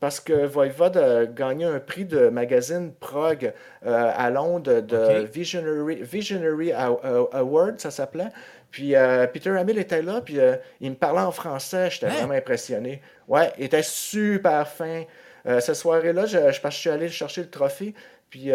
parce 0.00 0.18
que 0.18 0.46
Voivod 0.46 0.96
a 0.96 1.26
gagné 1.26 1.66
un 1.66 1.80
prix 1.80 2.06
de 2.06 2.28
magazine 2.30 2.92
prog 2.98 3.52
à 3.84 4.30
Londres 4.30 4.80
de 4.80 5.24
Visionary, 5.26 6.02
Visionary 6.02 6.72
Award 6.72 7.78
ça 7.78 7.90
s'appelait. 7.90 8.30
Puis 8.74 8.96
euh, 8.96 9.28
Peter 9.28 9.50
Hamill 9.50 9.78
était 9.78 10.02
là, 10.02 10.20
puis 10.20 10.40
euh, 10.40 10.56
il 10.80 10.90
me 10.90 10.96
parlait 10.96 11.20
en 11.20 11.30
français. 11.30 11.90
J'étais 11.92 12.06
hein? 12.06 12.14
vraiment 12.18 12.34
impressionné. 12.34 13.00
Ouais, 13.28 13.52
il 13.56 13.66
était 13.66 13.84
super 13.84 14.66
fin. 14.66 15.04
Euh, 15.46 15.60
cette 15.60 15.76
soirée-là, 15.76 16.26
je, 16.26 16.50
je, 16.50 16.58
je, 16.60 16.70
suis 16.70 16.90
allé 16.90 17.08
chercher 17.08 17.42
le 17.42 17.50
trophée, 17.50 17.94
puis 18.30 18.50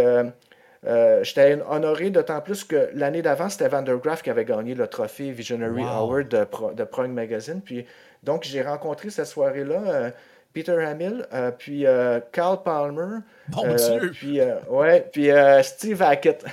j'étais 0.83 1.59
honoré 1.67 2.09
d'autant 2.09 2.41
plus 2.41 2.63
que 2.63 2.89
l'année 2.93 3.21
d'avant, 3.21 3.49
c'était 3.49 3.67
Van 3.67 3.83
qui 4.23 4.29
avait 4.29 4.45
gagné 4.45 4.75
le 4.75 4.87
trophée 4.87 5.31
Visionary 5.31 5.83
Award 5.83 6.27
de, 6.27 6.47
de 6.73 6.83
Prong 6.83 7.11
Magazine. 7.11 7.61
Puis, 7.61 7.85
donc, 8.23 8.43
j'ai 8.43 8.61
rencontré 8.61 9.09
cette 9.09 9.27
soirée-là 9.27 10.11
Peter 10.53 10.83
Hamill, 10.83 11.25
euh, 11.31 11.51
puis 11.51 11.85
euh, 11.85 12.19
Carl 12.31 12.63
Palmer. 12.63 13.19
Euh, 13.57 14.09
puis, 14.11 14.39
ouais, 14.69 15.07
puis 15.11 15.29
Steve 15.63 16.01
Hackett. 16.01 16.43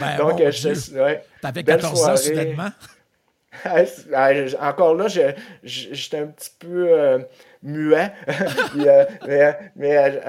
Ben, 0.00 0.16
Donc, 0.18 0.38
je, 0.38 0.98
ouais, 0.98 1.22
T'avais 1.42 1.62
14 1.62 2.08
ans 2.08 2.16
soudainement? 2.16 2.70
Encore 4.60 4.94
là, 4.94 5.06
j'étais 5.62 6.18
un 6.18 6.26
petit 6.26 6.50
peu 6.58 7.24
muet. 7.66 8.12
mais, 9.76 10.20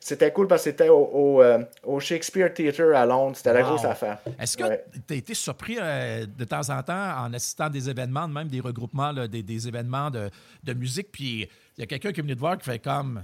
c'était 0.00 0.32
cool 0.32 0.48
parce 0.48 0.64
que 0.64 0.70
c'était 0.70 0.88
au, 0.88 1.42
au, 1.84 2.00
Shakespeare 2.00 2.52
Theatre 2.52 2.94
à 2.94 3.06
Londres. 3.06 3.36
C'était 3.36 3.52
la 3.52 3.62
grosse 3.62 3.84
affaire. 3.84 4.18
Est-ce 4.38 4.56
que 4.56 4.64
tu 5.06 5.14
as 5.14 5.16
été 5.16 5.34
surpris 5.34 5.76
de 5.76 6.44
temps 6.44 6.68
en 6.70 6.82
temps 6.82 7.24
en 7.24 7.32
assistant 7.32 7.64
à 7.64 7.70
des 7.70 7.88
événements, 7.88 8.26
même 8.26 8.48
des 8.48 8.60
regroupements, 8.60 9.12
des, 9.12 9.42
des, 9.42 9.68
événements 9.68 10.10
de, 10.10 10.30
de 10.64 10.72
musique, 10.72 11.12
puis 11.12 11.48
il 11.78 11.82
y 11.82 11.84
a 11.84 11.86
quelqu'un 11.86 12.12
qui 12.12 12.18
est 12.18 12.22
venu 12.24 12.34
te 12.34 12.40
voir 12.40 12.58
qui 12.58 12.64
fait 12.64 12.80
comme 12.80 13.22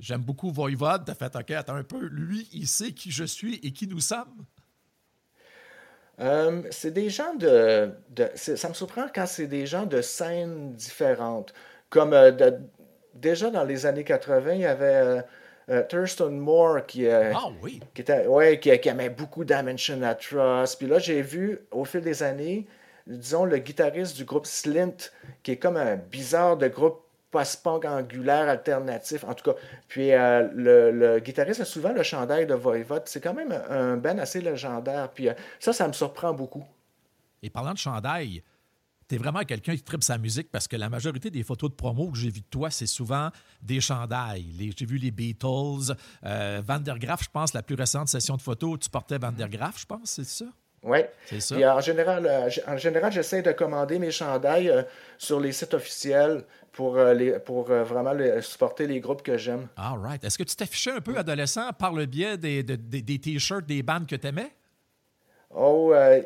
J'aime 0.00 0.22
beaucoup 0.22 0.50
Voivode. 0.50 1.04
T'as 1.04 1.14
fait 1.14 1.36
OK, 1.36 1.50
attends 1.50 1.74
un 1.74 1.84
peu. 1.84 2.06
Lui, 2.06 2.48
il 2.54 2.66
sait 2.66 2.92
qui 2.92 3.10
je 3.10 3.24
suis 3.24 3.56
et 3.62 3.72
qui 3.72 3.86
nous 3.86 4.00
sommes? 4.00 4.46
Euh, 6.18 6.62
c'est 6.70 6.92
des 6.92 7.10
gens 7.10 7.34
de, 7.34 7.92
Ça 8.34 8.68
me 8.70 8.74
surprend 8.74 9.06
quand 9.14 9.26
c'est 9.26 9.46
des 9.46 9.66
gens 9.66 9.84
de 9.84 10.00
scènes 10.00 10.74
différentes. 10.74 11.52
Comme 11.90 12.14
euh, 12.14 12.30
déjà 13.14 13.50
dans 13.50 13.64
les 13.64 13.86
années 13.86 14.04
80, 14.04 14.52
il 14.52 14.60
y 14.60 14.66
avait 14.66 15.22
euh, 15.68 15.82
Thurston 15.88 16.30
Moore 16.30 16.86
qui, 16.86 17.08
ah 17.08 17.32
qui, 17.94 18.00
était, 18.00 18.26
ouais, 18.26 18.58
qui, 18.58 18.78
qui 18.78 18.88
aimait 18.88 19.10
beaucoup 19.10 19.44
Dimension 19.44 20.00
Trust. 20.18 20.78
Puis 20.78 20.86
là, 20.86 20.98
j'ai 20.98 21.22
vu 21.22 21.60
au 21.70 21.84
fil 21.84 22.00
des 22.00 22.22
années, 22.22 22.66
disons, 23.06 23.44
le 23.44 23.58
guitariste 23.58 24.16
du 24.16 24.24
groupe 24.24 24.46
Slint, 24.46 25.10
qui 25.42 25.52
est 25.52 25.56
comme 25.56 25.76
un 25.76 25.96
bizarre 25.96 26.56
de 26.56 26.68
groupe 26.68 27.02
post-punk 27.30 27.84
angulaire 27.84 28.48
alternatif, 28.48 29.24
en 29.24 29.34
tout 29.34 29.52
cas. 29.52 29.58
Puis 29.88 30.12
euh, 30.12 30.48
le, 30.52 31.18
guitariste 31.20 31.60
a 31.60 31.64
souvent 31.64 31.92
le 31.92 32.02
chandail 32.02 32.46
de 32.46 32.54
Voivode. 32.54 33.02
C'est 33.06 33.20
quand 33.20 33.34
même 33.34 33.52
un 33.68 33.96
band 33.96 34.18
assez 34.18 34.40
légendaire. 34.40 35.10
Puis 35.10 35.28
euh, 35.28 35.34
ça, 35.58 35.72
ça 35.72 35.86
me 35.86 35.92
surprend 35.92 36.32
beaucoup. 36.32 36.64
Et 37.42 37.50
parlant 37.50 37.72
de 37.72 37.78
chandail, 37.78 38.42
tu 39.10 39.16
es 39.16 39.18
vraiment 39.18 39.40
quelqu'un 39.40 39.74
qui 39.74 39.82
tripe 39.82 40.04
sa 40.04 40.18
musique 40.18 40.50
parce 40.52 40.68
que 40.68 40.76
la 40.76 40.88
majorité 40.88 41.30
des 41.30 41.42
photos 41.42 41.70
de 41.70 41.74
promo 41.74 42.10
que 42.10 42.16
j'ai 42.16 42.30
vues 42.30 42.42
de 42.42 42.46
toi, 42.48 42.70
c'est 42.70 42.86
souvent 42.86 43.30
des 43.60 43.80
chandails. 43.80 44.72
J'ai 44.76 44.86
vu 44.86 44.98
les 44.98 45.10
Beatles, 45.10 45.94
euh, 46.24 46.62
Van 46.64 46.78
der 46.78 46.98
Graaf, 46.98 47.24
je 47.24 47.28
pense, 47.28 47.52
la 47.52 47.62
plus 47.62 47.74
récente 47.74 48.08
session 48.08 48.36
de 48.36 48.42
photos, 48.42 48.78
tu 48.78 48.88
portais 48.88 49.18
Van 49.18 49.32
der 49.32 49.48
Graaf, 49.48 49.80
je 49.80 49.86
pense, 49.86 50.10
c'est 50.10 50.24
ça? 50.24 50.44
Oui. 50.82 51.00
C'est 51.26 51.40
ça. 51.40 51.76
en 51.76 51.80
général, 51.80 52.50
en 52.66 52.76
général 52.78 53.12
j'essaie 53.12 53.42
de 53.42 53.52
commander 53.52 53.98
mes 53.98 54.10
chandails 54.10 54.86
sur 55.18 55.38
les 55.38 55.52
sites 55.52 55.74
officiels 55.74 56.44
pour, 56.72 56.96
euh, 56.96 57.12
les, 57.12 57.38
pour 57.40 57.70
euh, 57.70 57.82
vraiment 57.82 58.14
supporter 58.40 58.86
les 58.86 59.00
groupes 59.00 59.22
que 59.22 59.36
j'aime. 59.36 59.66
All 59.76 59.98
right. 59.98 60.24
Est-ce 60.24 60.38
que 60.38 60.44
tu 60.44 60.56
t'affichais 60.56 60.92
un 60.92 61.00
peu 61.00 61.18
adolescent 61.18 61.70
par 61.78 61.92
le 61.92 62.06
biais 62.06 62.38
des, 62.38 62.62
des, 62.62 63.18
T-shirts 63.18 63.66
des 63.66 63.82
bandes 63.82 64.06
que 64.06 64.16
tu 64.16 64.26
aimais? 64.26 64.52
Oh, 65.54 65.92
euh, 65.92 66.20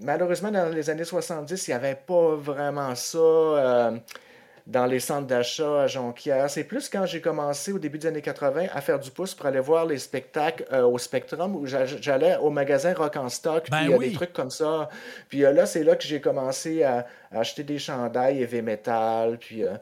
malheureusement, 0.00 0.50
dans 0.50 0.68
les 0.68 0.88
années 0.88 1.04
70, 1.04 1.68
il 1.68 1.70
n'y 1.70 1.74
avait 1.74 1.94
pas 1.94 2.34
vraiment 2.34 2.94
ça 2.94 3.92
dans 4.70 4.86
les 4.86 5.00
centres 5.00 5.26
d'achat 5.26 5.82
à 5.82 5.86
Jonquière. 5.86 6.48
C'est 6.48 6.64
plus 6.64 6.88
quand 6.88 7.04
j'ai 7.04 7.20
commencé 7.20 7.72
au 7.72 7.78
début 7.78 7.98
des 7.98 8.06
années 8.06 8.22
80 8.22 8.66
à 8.72 8.80
faire 8.80 8.98
du 8.98 9.10
pouce 9.10 9.34
pour 9.34 9.46
aller 9.46 9.60
voir 9.60 9.84
les 9.84 9.98
spectacles 9.98 10.64
au 10.74 10.96
Spectrum 10.98 11.56
où 11.56 11.66
j'allais 11.66 12.36
au 12.36 12.50
magasin 12.50 12.94
Rock 12.94 13.16
en 13.16 13.28
Stock, 13.28 13.68
ben 13.70 13.98
puis 13.98 14.10
des 14.10 14.14
trucs 14.14 14.32
comme 14.32 14.50
ça. 14.50 14.88
Puis 15.28 15.40
là, 15.40 15.66
c'est 15.66 15.82
là 15.82 15.96
que 15.96 16.04
j'ai 16.04 16.20
commencé 16.20 16.82
à, 16.84 17.06
acheter 17.32 17.64
des 17.64 17.78
chandails 17.78 18.42
heavy 18.42 18.62
metal, 18.62 19.38
puis 19.38 19.64
euh, 19.64 19.74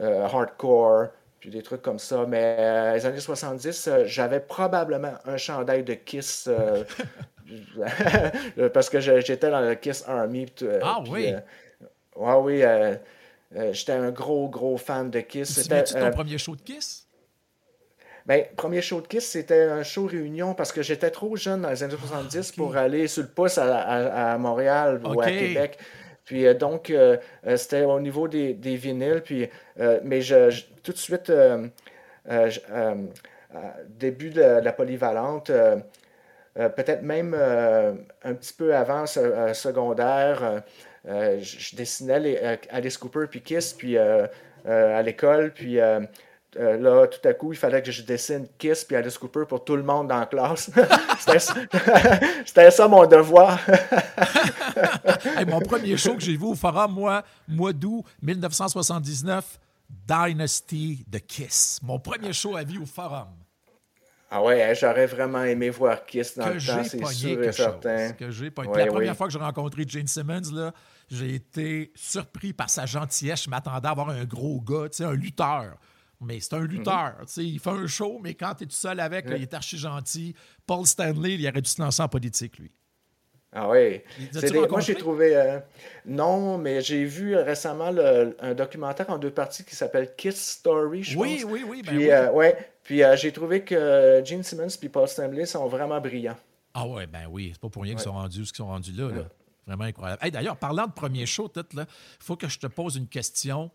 euh, 0.00 0.24
hardcore, 0.24 1.08
puis 1.38 1.50
des 1.50 1.62
trucs 1.62 1.82
comme 1.82 1.98
ça. 1.98 2.24
Mais 2.26 2.56
euh, 2.58 2.94
les 2.94 3.06
années 3.06 3.20
70, 3.20 3.90
j'avais 4.06 4.40
probablement 4.40 5.14
un 5.26 5.36
chandail 5.36 5.84
de 5.84 5.94
Kiss. 5.94 6.48
parce 8.72 8.90
que 8.90 9.00
j'étais 9.00 9.50
dans 9.50 9.60
le 9.60 9.74
Kiss 9.74 10.04
Army. 10.06 10.46
ah 10.82 11.02
oui? 11.08 11.34
ouais, 12.16 12.34
oui. 12.36 12.62
j'étais 13.72 13.92
un 13.92 14.10
gros, 14.10 14.48
gros 14.48 14.76
fan 14.76 15.10
de 15.10 15.20
Kiss. 15.20 15.60
C'était 15.60 15.84
ton 15.84 16.10
premier 16.10 16.38
show 16.38 16.56
de 16.56 16.62
Kiss? 16.62 17.06
Ben, 18.26 18.44
premier 18.56 18.80
show 18.80 19.02
de 19.02 19.06
Kiss, 19.06 19.28
c'était 19.28 19.64
un 19.64 19.82
show 19.82 20.06
réunion 20.06 20.54
parce 20.54 20.72
que 20.72 20.82
j'étais 20.82 21.10
trop 21.10 21.36
jeune 21.36 21.60
dans 21.60 21.68
les 21.68 21.82
années 21.82 21.94
70 21.94 22.52
pour 22.52 22.74
aller 22.74 23.06
sur 23.06 23.22
le 23.22 23.28
pouce 23.28 23.58
à, 23.58 24.38
Montréal 24.38 25.00
ou 25.04 25.20
à 25.20 25.26
Québec. 25.26 25.78
Puis 26.24 26.46
euh, 26.46 26.54
donc, 26.54 26.90
euh, 26.90 27.18
euh, 27.46 27.56
c'était 27.56 27.84
au 27.84 28.00
niveau 28.00 28.28
des, 28.28 28.54
des 28.54 28.76
vinyles. 28.76 29.22
Puis, 29.22 29.48
mais 30.02 30.22
je, 30.22 30.62
tout 30.82 30.92
de 30.92 30.96
suite, 30.96 31.30
début 33.88 34.30
de, 34.30 34.40
la 34.40 34.72
polyvalente, 34.72 35.50
peut-être 36.54 37.02
même 37.02 37.34
un 37.34 38.34
petit 38.34 38.52
peu 38.52 38.74
avant 38.74 39.06
ce, 39.06 39.52
secondaire, 39.54 40.62
je, 41.04 41.76
dessinais 41.76 42.60
Alice 42.70 42.98
Cooper 42.98 43.26
puis 43.30 43.42
Kiss, 43.42 43.72
puis 43.72 43.96
à 43.98 45.02
l'école, 45.02 45.52
puis 45.52 45.80
euh, 46.56 46.76
là, 46.78 47.06
tout 47.06 47.26
à 47.26 47.34
coup, 47.34 47.52
il 47.52 47.58
fallait 47.58 47.82
que 47.82 47.90
je 47.90 48.02
dessine 48.02 48.46
Kiss 48.58 48.84
puis 48.84 48.96
Alice 48.96 49.18
Cooper 49.18 49.44
pour 49.48 49.64
tout 49.64 49.76
le 49.76 49.82
monde 49.82 50.08
dans 50.08 50.20
la 50.20 50.26
classe. 50.26 50.70
C'était 52.46 52.70
ça 52.70 52.86
mon 52.86 53.06
devoir. 53.06 53.58
mon 55.46 55.60
premier 55.60 55.96
show 55.96 56.14
que 56.14 56.22
j'ai 56.22 56.36
vu 56.36 56.44
au 56.44 56.54
Forum, 56.54 56.92
moi, 56.92 57.24
mois 57.48 57.72
d'août 57.72 58.04
1979, 58.22 59.58
Dynasty 60.06 61.04
de 61.08 61.18
Kiss. 61.18 61.80
Mon 61.82 61.98
premier 61.98 62.32
show 62.32 62.56
à 62.56 62.62
vie 62.62 62.78
au 62.78 62.86
Forum. 62.86 63.43
Ah 64.36 64.42
ouais, 64.42 64.74
j'aurais 64.74 65.06
vraiment 65.06 65.44
aimé 65.44 65.70
voir 65.70 66.04
Kiss 66.04 66.36
dans 66.36 66.48
le 66.48 66.54
temps, 66.54 66.82
c'est 66.82 67.04
sûr 67.06 67.40
et 67.40 67.52
certain. 67.52 68.10
Que 68.14 68.32
j'ai 68.32 68.50
la 68.74 68.86
première 68.86 69.16
fois 69.16 69.28
que 69.28 69.32
j'ai 69.32 69.38
rencontré 69.38 69.84
Gene 69.86 70.08
Simmons, 70.08 70.72
j'ai 71.08 71.36
été 71.36 71.92
surpris 71.94 72.52
par 72.52 72.68
sa 72.68 72.84
gentillesse. 72.84 73.44
Je 73.44 73.50
m'attendais 73.50 73.86
à 73.86 73.92
avoir 73.92 74.08
un 74.08 74.24
gros 74.24 74.60
gars, 74.60 74.88
un 74.98 75.12
lutteur. 75.12 75.76
Mais 76.20 76.40
c'est 76.40 76.54
un 76.54 76.66
lutteur. 76.66 77.14
Il 77.36 77.60
fait 77.60 77.70
un 77.70 77.86
show, 77.86 78.18
mais 78.24 78.34
quand 78.34 78.54
tu 78.54 78.64
es 78.64 78.66
tout 78.66 78.74
seul 78.74 78.98
avec, 78.98 79.26
il 79.28 79.40
est 79.40 79.54
archi 79.54 79.78
gentil. 79.78 80.34
Paul 80.66 80.84
Stanley, 80.84 81.34
il 81.34 81.48
aurait 81.48 81.62
dû 81.62 81.70
se 81.70 81.80
lancer 81.80 82.02
en 82.02 82.08
politique, 82.08 82.58
lui. 82.58 82.72
Ah 83.52 83.68
oui. 83.70 84.02
Moi, 84.68 84.80
j'ai 84.80 84.96
trouvé. 84.96 85.36
Euh, 85.36 85.60
non, 86.06 86.58
mais 86.58 86.80
j'ai 86.80 87.04
vu 87.04 87.36
récemment 87.36 87.92
un 88.40 88.54
documentaire 88.54 89.10
en 89.10 89.18
deux 89.18 89.30
parties 89.30 89.64
qui 89.64 89.76
s'appelle 89.76 90.16
Kiss 90.16 90.58
Story, 90.58 91.04
je 91.04 91.16
oui, 91.16 91.44
Oui, 91.46 91.64
oui, 91.64 91.82
ben 91.82 91.90
puis, 91.90 91.98
oui. 91.98 92.10
Euh, 92.10 92.32
ouais, 92.32 92.73
puis 92.84 93.02
euh, 93.02 93.16
j'ai 93.16 93.32
trouvé 93.32 93.64
que 93.64 94.22
Gene 94.24 94.42
Simmons 94.42 94.68
et 94.80 94.88
Paul 94.88 95.08
Stanley 95.08 95.46
sont 95.46 95.66
vraiment 95.66 96.00
brillants. 96.00 96.36
Ah 96.74 96.86
ouais, 96.86 97.06
ben 97.06 97.26
oui. 97.28 97.50
C'est 97.52 97.60
pas 97.60 97.68
pour 97.68 97.82
rien 97.82 97.94
qu'ils 97.94 98.02
sont 98.02 98.12
rendus 98.12 98.44
ce 98.46 98.52
qu'ils 98.52 98.58
sont 98.58 98.68
rendus 98.68 98.92
là. 98.92 99.08
là. 99.08 99.22
Vraiment 99.66 99.84
incroyable. 99.84 100.30
D'ailleurs, 100.30 100.56
parlant 100.56 100.86
de 100.86 100.92
premier 100.92 101.24
show, 101.24 101.50
il 101.56 101.86
faut 102.20 102.36
que 102.36 102.48
je 102.48 102.58
te 102.58 102.66
pose 102.66 102.96
une 102.96 103.08
question. 103.08 103.70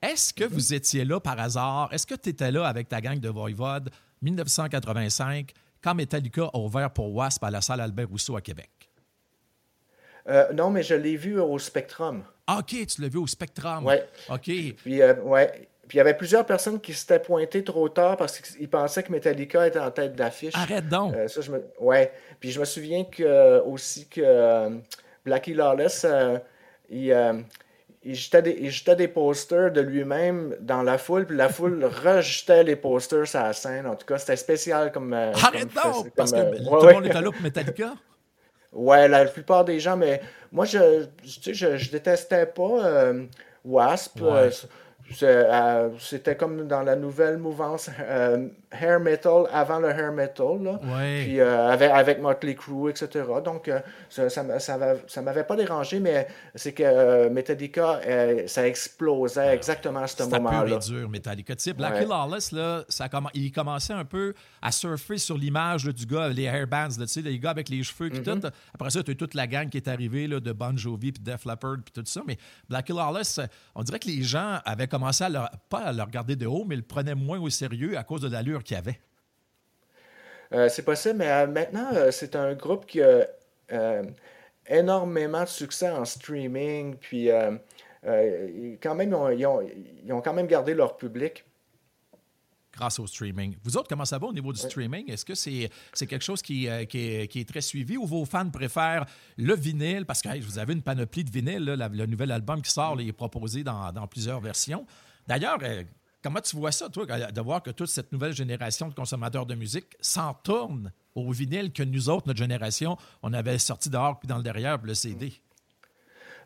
Est-ce 0.00 0.32
que 0.32 0.44
vous 0.44 0.74
étiez 0.74 1.04
là 1.04 1.18
par 1.18 1.38
hasard? 1.40 1.88
Est-ce 1.92 2.06
que 2.06 2.14
tu 2.14 2.28
étais 2.28 2.52
là 2.52 2.66
avec 2.66 2.88
ta 2.88 3.00
gang 3.00 3.18
de 3.18 3.28
Voivode 3.28 3.90
1985 4.22 5.52
quand 5.82 5.94
Metallica 5.94 6.50
a 6.52 6.58
ouvert 6.58 6.90
pour 6.90 7.12
Wasp 7.14 7.42
à 7.42 7.50
la 7.50 7.60
salle 7.60 7.80
Albert 7.80 8.08
Rousseau 8.08 8.36
à 8.36 8.40
Québec? 8.40 8.70
Euh, 10.28 10.52
non, 10.52 10.70
mais 10.70 10.82
je 10.82 10.94
l'ai 10.94 11.16
vu 11.16 11.40
au 11.40 11.58
Spectrum. 11.58 12.22
Ah, 12.46 12.58
OK, 12.58 12.86
tu 12.86 13.00
l'as 13.00 13.08
vu 13.08 13.18
au 13.18 13.26
Spectrum. 13.26 13.84
Oui. 13.86 13.94
OK. 14.28 14.74
Puis, 14.76 15.02
euh, 15.02 15.14
ouais. 15.22 15.68
Puis 15.94 15.98
il 15.98 15.98
y 15.98 16.00
avait 16.00 16.16
plusieurs 16.16 16.44
personnes 16.44 16.80
qui 16.80 16.92
s'étaient 16.92 17.20
pointées 17.20 17.62
trop 17.62 17.88
tard 17.88 18.16
parce 18.16 18.40
qu'ils 18.40 18.68
pensaient 18.68 19.04
que 19.04 19.12
Metallica 19.12 19.66
était 19.66 19.78
en 19.78 19.92
tête 19.92 20.16
d'affiche. 20.16 20.54
Arrête 20.56 20.88
donc. 20.88 21.14
Euh, 21.14 21.28
ça, 21.28 21.40
je 21.40 21.52
me... 21.52 21.62
Ouais. 21.78 22.12
Puis 22.40 22.50
je 22.50 22.58
me 22.58 22.64
souviens 22.64 23.04
que, 23.04 23.60
aussi 23.60 24.08
que 24.08 24.80
Blackie 25.24 25.54
Lawless, 25.54 26.04
il, 26.90 27.14
il 28.04 28.14
jetait, 28.14 28.42
des, 28.42 28.96
des 28.96 29.08
posters 29.08 29.72
de 29.72 29.80
lui-même 29.80 30.56
dans 30.60 30.82
la 30.82 30.98
foule, 30.98 31.26
puis 31.26 31.36
la 31.36 31.48
foule 31.48 31.84
rejetait 32.04 32.62
les 32.62 32.76
posters 32.76 33.26
sur 33.26 33.40
la 33.40 33.52
scène. 33.52 33.86
En 33.86 33.94
tout 33.94 34.06
cas, 34.06 34.18
c'était 34.18 34.36
spécial 34.36 34.92
comme. 34.92 35.12
Euh, 35.12 35.32
Arrête 35.32 35.68
donc! 35.74 36.10
Parce 36.14 36.32
que 36.32 36.38
euh, 36.38 36.50
tout 36.56 36.86
le 36.86 36.92
monde 36.92 37.06
était 37.06 37.20
là 37.20 37.30
pour 37.30 37.42
Metallica? 37.42 37.94
Ouais, 38.72 39.06
la 39.06 39.24
plupart 39.26 39.64
des 39.64 39.78
gens, 39.78 39.96
mais 39.96 40.20
moi, 40.50 40.64
je, 40.64 41.06
je, 41.22 41.76
je, 41.76 41.90
détestais 41.92 42.44
pas 42.44 42.84
euh, 42.84 43.24
Wasp. 43.64 44.20
Euh, 44.20 44.50
c'était 45.10 46.36
comme 46.36 46.66
dans 46.66 46.82
la 46.82 46.96
nouvelle 46.96 47.38
mouvance 47.38 47.90
euh, 48.00 48.48
hair 48.72 49.00
metal 49.00 49.44
avant 49.52 49.78
le 49.78 49.88
hair 49.88 50.12
metal. 50.12 50.62
Là. 50.62 50.78
Puis 51.22 51.40
euh, 51.40 51.68
avec, 51.68 51.90
avec 51.90 52.20
Motley 52.20 52.54
Crue, 52.54 52.90
etc. 52.90 53.24
Donc 53.44 53.70
ça 54.08 54.28
ça, 54.30 54.58
ça, 55.06 55.22
m'avait 55.22 55.44
pas 55.44 55.56
dérangé, 55.56 56.00
mais 56.00 56.26
c'est 56.54 56.72
que 56.72 57.28
Metallica, 57.28 58.00
ça 58.46 58.66
explosait 58.66 59.54
exactement 59.54 60.00
à 60.00 60.06
ce 60.06 60.22
moment-là. 60.24 60.80
C'était 60.80 60.98
dur, 60.98 61.08
Metallica. 61.08 61.54
Tu 61.54 61.62
sais, 61.62 61.72
Blackie 61.72 62.06
Lawless, 62.06 62.52
là, 62.52 62.84
ça 62.88 63.08
il 63.34 63.52
commençait 63.52 63.92
un 63.92 64.04
peu 64.04 64.34
à 64.60 64.72
surfer 64.72 65.18
sur 65.18 65.36
l'image 65.36 65.84
du 65.84 66.06
gars, 66.06 66.28
les 66.28 66.44
hairbands, 66.44 66.88
tu 66.88 67.06
sais, 67.06 67.20
les 67.20 67.38
gars 67.38 67.50
avec 67.50 67.68
les 67.68 67.82
cheveux. 67.82 68.10
Puis 68.10 68.20
mm-hmm. 68.20 68.40
tout. 68.40 68.48
Après 68.74 68.90
ça, 68.90 69.02
tu 69.02 69.10
as 69.12 69.14
toute 69.14 69.34
la 69.34 69.46
gang 69.46 69.68
qui 69.68 69.76
est 69.76 69.88
arrivée 69.88 70.26
là, 70.26 70.40
de 70.40 70.52
Bon 70.52 70.76
Jovi, 70.76 71.12
puis 71.12 71.22
Def 71.22 71.44
Leppard, 71.44 71.76
puis 71.84 71.92
tout 71.92 72.02
ça. 72.06 72.22
Mais 72.26 72.36
Blackie 72.68 72.92
Lawless, 72.92 73.40
on 73.74 73.82
dirait 73.82 73.98
que 73.98 74.08
les 74.08 74.22
gens 74.22 74.58
avaient 74.64 74.86
commençait 74.94 75.24
à 75.24 75.50
pas 75.68 75.78
à 75.78 75.92
le 75.92 76.02
regarder 76.02 76.36
de 76.36 76.46
haut, 76.46 76.64
mais 76.64 76.76
le 76.76 76.82
prenait 76.82 77.16
moins 77.16 77.40
au 77.40 77.50
sérieux 77.50 77.98
à 77.98 78.04
cause 78.04 78.20
de 78.20 78.28
l'allure 78.28 78.62
qu'il 78.62 78.76
avait. 78.76 79.00
Euh, 80.52 80.68
c'est 80.68 80.84
possible, 80.84 81.16
mais 81.16 81.30
euh, 81.30 81.48
maintenant, 81.48 81.88
euh, 81.94 82.12
c'est 82.12 82.36
un 82.36 82.54
groupe 82.54 82.86
qui 82.86 83.02
a 83.02 83.26
énormément 84.68 85.42
de 85.42 85.48
succès 85.48 85.90
en 85.90 86.04
streaming, 86.04 86.96
puis 86.96 87.28
quand 88.80 88.94
même, 88.94 89.16
ils 89.36 89.46
ont, 90.12 90.20
quand 90.20 90.32
même 90.32 90.46
gardé 90.46 90.74
leur 90.74 90.96
public 90.96 91.44
grâce 92.74 92.98
au 92.98 93.06
streaming. 93.06 93.56
Vous 93.62 93.76
autres, 93.76 93.88
comment 93.88 94.04
ça 94.04 94.18
va 94.18 94.26
au 94.26 94.32
niveau 94.32 94.52
du 94.52 94.58
streaming? 94.58 95.10
Est-ce 95.10 95.24
que 95.24 95.34
c'est 95.34 95.70
quelque 96.06 96.22
chose 96.22 96.42
euh, 96.50 96.84
qui, 96.84 97.00
est, 97.00 97.48
très 97.48 97.60
suivi 97.60 97.96
ou 97.96 98.06
vos 98.06 98.24
fans 98.24 98.48
préfèrent 98.50 99.06
le 99.36 99.54
vinyle? 99.54 100.04
Parce 100.06 100.22
que 100.22 100.40
vous 100.42 100.58
avez 100.58 100.72
une 100.72 100.82
panoplie 100.82 101.24
de 101.24 101.30
vinyle. 101.30 101.64
le 101.64 102.06
nouvel 102.06 102.32
album 102.32 102.62
qui 102.62 102.70
sort 102.70 103.00
il 103.00 103.08
est 103.08 103.12
proposé 103.12 103.64
dans, 103.64 104.06
plusieurs 104.08 104.40
versions. 104.40 104.86
D'ailleurs, 105.26 105.58
euh, 105.62 105.82
comment 106.22 106.40
tu 106.40 106.56
vois 106.56 106.72
ça, 106.72 106.88
toi, 106.88 107.06
de 107.06 107.40
voir 107.40 107.62
que 107.62 107.70
toute 107.70 107.88
cette 107.88 108.12
nouvelle 108.12 108.32
génération 108.32 108.88
de 108.88 108.94
consommateurs 108.94 109.46
de 109.46 109.54
musique 109.54 109.96
s'en 110.00 110.34
tourne 110.34 110.92
au 111.14 111.30
vinyle 111.30 111.72
que 111.72 111.82
nous 111.82 112.08
autres, 112.08 112.26
notre 112.26 112.38
génération, 112.38 112.96
on 113.22 113.32
avait 113.32 113.58
sorti 113.58 113.88
dehors 113.88 114.18
puis 114.18 114.28
dans 114.28 114.36
le 114.36 114.42
derrière 114.42 114.78
le 114.82 114.94
CD? 114.94 115.32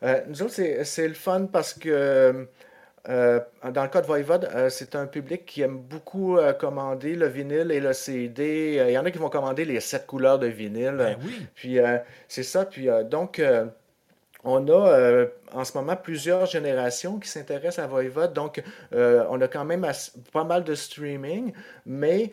Euh, 0.03 0.23
nous 0.29 0.43
autres, 0.43 0.55
c'est 0.85 1.09
le 1.09 1.15
fun 1.15 1.47
parce 1.47 1.75
que 1.75 2.49
euh, 3.09 3.41
dans 3.73 3.83
le 3.83 3.89
cas 3.89 4.01
de 4.01 4.07
Voivode, 4.07 4.49
euh, 4.55 4.69
c'est 4.69 4.95
un 4.95 5.07
public 5.07 5.47
qui 5.47 5.63
aime 5.63 5.79
beaucoup 5.79 6.37
euh, 6.37 6.53
commander 6.53 7.15
le 7.15 7.27
vinyle 7.27 7.71
et 7.71 7.81
le 7.81 7.93
CD. 7.93 8.85
Il 8.87 8.93
y 8.93 8.99
en 8.99 9.05
a 9.05 9.11
qui 9.11 9.19
vont 9.19 9.31
commander 9.31 9.65
les 9.65 9.81
sept 9.81 10.07
couleurs 10.07 10.39
de 10.39 10.47
vinyle. 10.47 10.97
Ben 10.97 11.17
oui. 11.23 11.47
Puis 11.55 11.79
c'est 12.29 12.43
ça. 12.43 12.65
Puis 12.65 12.89
donc, 13.11 13.43
on 14.45 14.69
a 14.69 15.27
en 15.53 15.65
ce 15.65 15.77
moment 15.77 15.97
plusieurs 15.97 16.47
générations 16.47 17.19
qui 17.19 17.29
s'intéressent 17.29 17.85
à 17.85 17.87
Voivode. 17.87 18.33
Donc, 18.33 18.63
on 18.93 19.41
a 19.41 19.49
quand 19.49 19.65
même 19.65 19.87
pas 20.33 20.45
mal 20.45 20.65
de 20.65 20.75
streaming, 20.75 21.53
mais 21.87 22.33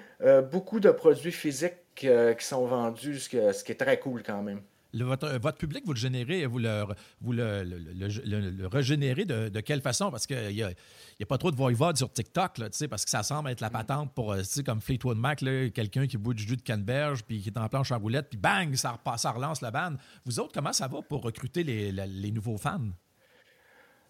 beaucoup 0.51 0.79
de 0.79 0.91
produits 0.91 1.31
physiques 1.31 1.75
qui 1.95 2.09
sont 2.39 2.65
vendus, 2.65 3.19
ce 3.19 3.63
qui 3.63 3.71
est 3.71 3.79
très 3.79 3.99
cool 3.99 4.23
quand 4.23 4.41
même 4.41 4.61
votre, 5.03 5.57
public, 5.57 5.83
vous 5.85 5.93
le 5.93 5.99
générez, 5.99 6.45
vous 6.45 6.59
le, 6.59 6.85
vous 7.21 7.33
le, 7.33 8.67
régénérez 8.67 9.25
de, 9.25 9.59
quelle 9.59 9.81
façon? 9.81 10.11
Parce 10.11 10.25
qu'il 10.25 10.49
n'y 10.49 10.63
a, 10.63 10.69
a, 10.69 11.25
pas 11.25 11.37
trop 11.37 11.51
de 11.51 11.55
voivode 11.55 11.97
sur 11.97 12.11
TikTok, 12.11 12.57
là, 12.57 12.69
parce 12.89 13.03
que 13.03 13.11
ça 13.11 13.23
semble 13.23 13.49
être 13.49 13.61
la 13.61 13.69
patente 13.69 14.13
pour, 14.13 14.33
euh, 14.33 14.41
comme 14.65 14.81
Fleetwood 14.81 15.17
Mac, 15.17 15.39
quelqu'un 15.73 16.07
qui 16.07 16.17
boit 16.17 16.33
du 16.33 16.43
jus 16.43 16.57
de 16.57 16.61
canneberge, 16.61 17.23
puis 17.23 17.41
qui 17.41 17.49
est 17.49 17.57
en 17.57 17.67
planche 17.67 17.91
en 17.91 17.99
roulette, 17.99 18.29
puis 18.29 18.39
bang, 18.39 18.73
ça, 18.75 18.97
ça 19.17 19.31
relance 19.31 19.61
la 19.61 19.71
bande. 19.71 19.97
Vous 20.25 20.39
autres, 20.39 20.53
comment 20.53 20.73
ça 20.73 20.87
va 20.87 21.01
pour 21.01 21.23
recruter 21.23 21.63
les, 21.63 21.91
les 21.91 22.31
nouveaux 22.31 22.57
fans? 22.57 22.91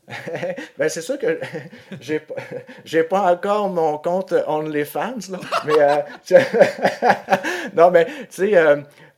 ben 0.77 0.89
c'est 0.89 1.01
sûr 1.01 1.17
que 1.17 1.39
j'ai 2.01 2.21
j'ai 2.86 3.03
pas 3.03 3.31
encore 3.33 3.69
mon 3.69 3.97
compte 3.97 4.33
OnlyFans 4.45 5.31
là, 5.31 5.39
mais 5.65 6.38
euh, 6.38 6.39
non 7.73 7.89
mais 7.91 8.05
tu 8.05 8.25
sais 8.29 8.51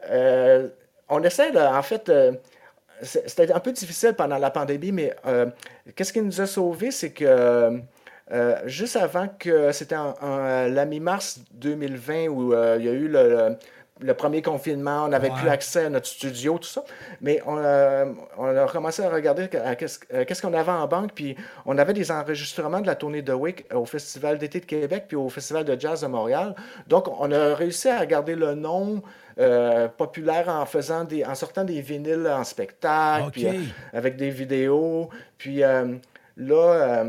euh, 0.10 0.68
on 1.10 1.24
essaie, 1.24 1.58
en 1.58 1.82
fait, 1.82 2.10
euh, 2.10 2.34
c'était 3.02 3.52
un 3.52 3.60
peu 3.60 3.72
difficile 3.72 4.14
pendant 4.14 4.38
la 4.38 4.50
pandémie, 4.50 4.92
mais 4.92 5.16
euh, 5.26 5.48
qu'est-ce 5.96 6.14
qui 6.14 6.22
nous 6.22 6.42
a 6.42 6.48
sauvés, 6.48 6.92
c'est 6.92 7.12
que 7.12 7.82
euh, 8.32 8.56
juste 8.66 8.96
avant 8.98 9.28
que 9.40 9.72
c'était 9.72 9.96
la 9.96 10.86
mi-mars 10.86 11.40
2020 11.54 12.28
où 12.28 12.54
il 12.54 12.86
y 12.86 12.90
a 12.90 12.92
eu 12.92 13.08
le, 13.08 14.14
premier 14.14 14.42
confinement, 14.42 15.06
on 15.06 15.08
n'avait 15.08 15.30
plus 15.30 15.48
accès 15.48 15.86
à 15.86 15.90
notre 15.90 16.08
studio, 16.08 16.58
tout 16.58 16.68
ça. 16.68 16.84
Mais 17.22 17.40
on, 17.46 17.58
a 17.58 18.68
commencé 18.72 19.02
à 19.04 19.10
regarder 19.10 19.48
qu'est-ce 19.48 20.42
qu'on 20.42 20.54
avait 20.54 20.72
en 20.72 20.88
banque, 20.88 21.12
puis 21.14 21.38
on 21.66 21.78
avait 21.78 21.94
des 21.94 22.12
enregistrements 22.12 22.82
de 22.82 22.88
la 22.88 22.96
tournée 22.96 23.22
de 23.22 23.34
Wick 23.34 23.66
au 23.74 23.86
Festival 23.86 24.40
d'été 24.40 24.60
de 24.60 24.66
Québec, 24.66 25.06
puis 25.08 25.16
au 25.16 25.30
Festival 25.30 25.64
de 25.64 25.80
jazz 25.80 26.02
de 26.02 26.08
Montréal. 26.08 26.54
Donc, 26.88 27.08
on 27.20 27.32
a 27.32 27.56
réussi 27.56 27.90
à 27.90 28.06
garder 28.06 28.36
le 28.36 28.56
nom 28.56 29.02
euh, 29.40 29.88
populaire 29.88 30.50
en 30.50 30.66
faisant 30.66 31.04
des, 31.04 31.24
en 31.24 31.36
sortant 31.36 31.64
des 31.64 31.80
vinyles 31.80 32.28
en 32.28 32.44
spectacle, 32.44 33.30
puis, 33.32 33.46
euh, 33.46 33.62
avec 33.94 34.16
des 34.16 34.32
vidéos. 34.32 35.10
Puis 35.38 35.64
euh, 35.64 35.94
là, 36.38 37.06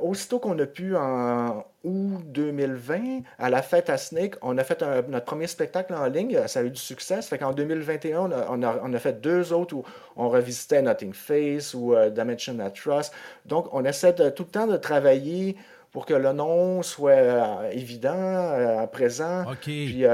aussitôt 0.00 0.38
qu'on 0.38 0.56
a 0.60 0.66
pu 0.66 0.94
en 0.96 1.64
août 1.82 2.22
2020, 2.26 3.22
à 3.40 3.50
la 3.50 3.62
fête 3.62 3.90
à 3.90 3.96
Snake, 3.96 4.36
on 4.42 4.58
a 4.58 4.64
fait 4.64 4.80
notre 5.08 5.24
premier 5.24 5.48
spectacle 5.48 5.92
en 5.92 6.06
ligne. 6.06 6.38
Ça 6.46 6.60
a 6.60 6.62
eu 6.62 6.70
du 6.70 6.80
succès. 6.80 7.16
Ça 7.16 7.22
fait 7.22 7.38
qu'en 7.38 7.52
2021, 7.52 8.20
on 8.20 8.30
a, 8.30 8.46
on, 8.50 8.62
a, 8.62 8.80
on 8.84 8.94
a, 8.94 8.98
fait 9.00 9.20
deux 9.20 9.52
autres 9.52 9.74
où 9.74 9.82
on 10.14 10.28
revisitait 10.28 10.82
Nothing 10.82 11.14
Face 11.14 11.74
ou 11.74 11.96
Dimension 12.12 12.60
at 12.60 12.70
Trust. 12.70 13.12
Donc, 13.44 13.66
on 13.72 13.84
essaie 13.84 14.12
de, 14.12 14.28
tout 14.28 14.44
le 14.44 14.50
temps 14.50 14.66
de 14.68 14.76
travailler 14.76 15.56
pour 15.90 16.06
que 16.06 16.14
le 16.14 16.32
nom 16.32 16.82
soit 16.82 17.72
évident, 17.72 18.80
à 18.82 18.86
présent. 18.86 19.42
OK. 19.50 19.62
Puis, 19.62 20.04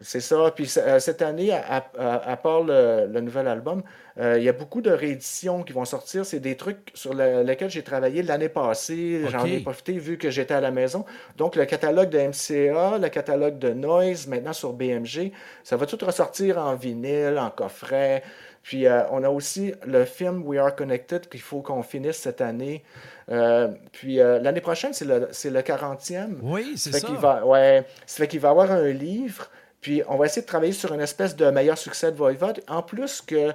c'est 0.00 0.20
ça. 0.20 0.50
Puis 0.54 0.66
cette 0.66 1.22
année, 1.22 1.52
à, 1.52 2.36
part 2.36 2.62
le, 2.62 3.20
nouvel 3.20 3.46
album, 3.46 3.82
il 4.18 4.42
y 4.42 4.48
a 4.48 4.52
beaucoup 4.52 4.80
de 4.80 4.90
rééditions 4.90 5.62
qui 5.62 5.72
vont 5.72 5.84
sortir. 5.84 6.24
C'est 6.24 6.40
des 6.40 6.56
trucs 6.56 6.90
sur 6.94 7.14
lesquels 7.14 7.70
j'ai 7.70 7.82
travaillé 7.82 8.22
l'année 8.22 8.48
passée. 8.48 9.22
J'en 9.28 9.44
ai 9.44 9.60
profité 9.60 9.92
vu 9.92 10.18
que 10.18 10.30
j'étais 10.30 10.54
à 10.54 10.60
la 10.60 10.70
maison. 10.70 11.04
Donc, 11.36 11.56
le 11.56 11.64
catalogue 11.64 12.10
de 12.10 12.18
MCA, 12.18 12.98
le 12.98 13.08
catalogue 13.08 13.58
de 13.58 13.70
Noise, 13.70 14.26
maintenant 14.26 14.52
sur 14.52 14.72
BMG, 14.72 15.32
ça 15.64 15.76
va 15.76 15.86
tout 15.86 15.98
ressortir 16.04 16.58
en 16.58 16.74
vinyle, 16.74 17.38
en 17.38 17.50
coffret. 17.50 18.22
Puis 18.62 18.86
euh, 18.86 19.02
on 19.10 19.22
a 19.24 19.30
aussi 19.30 19.72
le 19.86 20.04
film 20.04 20.42
We 20.46 20.60
Are 20.60 20.74
Connected 20.74 21.28
qu'il 21.28 21.40
faut 21.40 21.62
qu'on 21.62 21.82
finisse 21.82 22.16
cette 22.16 22.40
année. 22.40 22.84
Euh, 23.30 23.68
puis 23.92 24.20
euh, 24.20 24.38
l'année 24.38 24.60
prochaine, 24.60 24.92
c'est 24.92 25.04
le, 25.04 25.20
le 25.20 25.60
40e. 25.60 26.36
Oui, 26.42 26.74
c'est 26.76 26.92
ça. 26.92 27.08
va, 27.12 27.46
ouais, 27.46 27.84
ça 28.06 28.18
fait 28.18 28.28
qu'il 28.28 28.40
va 28.40 28.50
avoir 28.50 28.70
un 28.70 28.88
livre. 28.88 29.50
Puis 29.80 30.02
on 30.08 30.16
va 30.16 30.26
essayer 30.26 30.42
de 30.42 30.46
travailler 30.46 30.72
sur 30.72 30.92
une 30.92 31.00
espèce 31.00 31.36
de 31.36 31.50
meilleur 31.50 31.78
succès 31.78 32.12
de 32.12 32.16
Voivod. 32.16 32.62
En 32.68 32.82
plus 32.82 33.22
que 33.22 33.52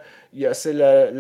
c'est 0.54 0.74
le, 0.74 1.12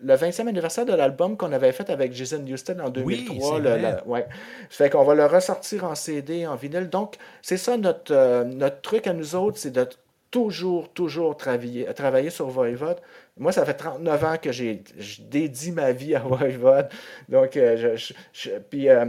le, 0.00 0.14
20e 0.14 0.46
anniversaire 0.46 0.86
de 0.86 0.94
l'album 0.94 1.36
qu'on 1.36 1.52
avait 1.52 1.72
fait 1.72 1.90
avec 1.90 2.12
Jason 2.12 2.44
Houston 2.46 2.78
en 2.80 2.90
2003. 2.90 3.60
Oui, 3.60 3.68
ouais. 4.06 4.26
Ça 4.70 4.84
fait 4.84 4.90
qu'on 4.90 5.04
va 5.04 5.14
le 5.14 5.26
ressortir 5.26 5.84
en 5.84 5.94
CD, 5.94 6.46
en 6.46 6.54
vinyle. 6.54 6.88
Donc, 6.88 7.16
c'est 7.42 7.56
ça 7.56 7.76
notre, 7.76 8.44
notre 8.44 8.80
truc 8.80 9.06
à 9.08 9.12
nous 9.12 9.34
autres, 9.34 9.58
c'est 9.58 9.72
de 9.72 9.88
toujours, 10.34 10.92
toujours 10.92 11.36
travailler, 11.36 11.84
travailler 11.94 12.28
sur 12.28 12.48
Voivod. 12.48 12.96
Moi, 13.36 13.52
ça 13.52 13.64
fait 13.64 13.74
39 13.74 14.24
ans 14.24 14.36
que 14.42 14.50
j'ai 14.50 14.82
dédie 15.20 15.70
ma 15.70 15.92
vie 15.92 16.16
à 16.16 16.18
Voivod. 16.20 16.88
Donc, 17.28 17.56
euh, 17.56 17.96
je, 17.96 18.50
puis 18.68 18.88
euh, 18.88 19.06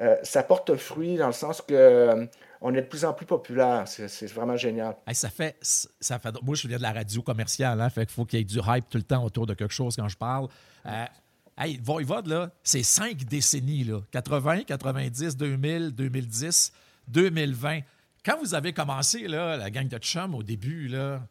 euh, 0.00 0.16
ça 0.22 0.44
porte 0.44 0.76
fruit 0.76 1.16
dans 1.16 1.26
le 1.26 1.32
sens 1.32 1.60
que 1.60 2.28
on 2.60 2.74
est 2.74 2.82
de 2.82 2.86
plus 2.86 3.04
en 3.04 3.12
plus 3.12 3.26
populaire. 3.26 3.84
C'est 3.86 4.26
vraiment 4.32 4.56
génial. 4.56 4.96
ça 5.12 5.30
fait, 5.30 5.56
ça 5.62 6.18
fait. 6.18 6.34
Moi, 6.42 6.54
je 6.54 6.68
viens 6.68 6.76
de 6.76 6.82
la 6.82 6.92
radio 6.92 7.22
commerciale, 7.22 7.80
hein, 7.80 7.90
fait 7.90 8.06
qu'il 8.06 8.14
faut 8.14 8.24
qu'il 8.24 8.38
y 8.38 8.42
ait 8.42 8.44
du 8.44 8.58
hype 8.58 8.88
tout 8.88 8.98
le 8.98 9.04
temps 9.04 9.24
autour 9.24 9.46
de 9.46 9.54
quelque 9.54 9.72
chose 9.72 9.96
quand 9.96 10.08
je 10.08 10.16
parle. 10.16 10.48
hey, 11.58 11.78
Voivod, 11.82 12.26
là, 12.26 12.50
c'est 12.62 12.82
cinq 12.82 13.24
décennies, 13.24 13.84
là. 13.84 14.00
80, 14.10 14.64
90, 14.64 15.36
2000, 15.36 15.90
2010, 15.92 16.72
2020. 17.08 17.80
Quand 18.24 18.38
vous 18.38 18.54
avez 18.54 18.72
commencé, 18.72 19.26
là, 19.26 19.56
la 19.56 19.70
gang 19.70 19.88
de 19.88 19.98
chum 19.98 20.34
au 20.34 20.42
début, 20.42 20.88
là, 20.88 21.22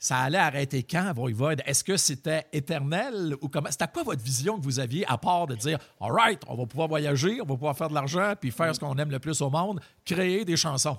ça 0.00 0.16
allait 0.16 0.38
arrêter 0.38 0.82
quand, 0.82 1.12
Voivode? 1.14 1.62
Est-ce 1.66 1.84
que 1.84 1.98
c'était 1.98 2.46
éternel 2.54 3.36
ou 3.42 3.48
comment? 3.48 3.70
C'était 3.70 3.86
quoi 3.86 4.02
votre 4.02 4.22
vision 4.22 4.58
que 4.58 4.64
vous 4.64 4.80
aviez 4.80 5.04
à 5.06 5.18
part 5.18 5.46
de 5.46 5.54
dire, 5.54 5.78
all 6.00 6.10
right, 6.10 6.40
on 6.48 6.56
va 6.56 6.64
pouvoir 6.64 6.88
voyager, 6.88 7.38
on 7.42 7.44
va 7.44 7.54
pouvoir 7.54 7.76
faire 7.76 7.90
de 7.90 7.94
l'argent, 7.94 8.32
puis 8.40 8.50
faire 8.50 8.74
ce 8.74 8.80
qu'on 8.80 8.96
aime 8.96 9.10
le 9.10 9.18
plus 9.18 9.40
au 9.42 9.50
monde, 9.50 9.78
créer 10.06 10.46
des 10.46 10.56
chansons? 10.56 10.98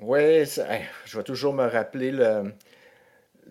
Oui, 0.00 0.44
je 1.04 1.16
vais 1.16 1.22
toujours 1.22 1.54
me 1.54 1.64
rappeler 1.64 2.10
le, 2.10 2.52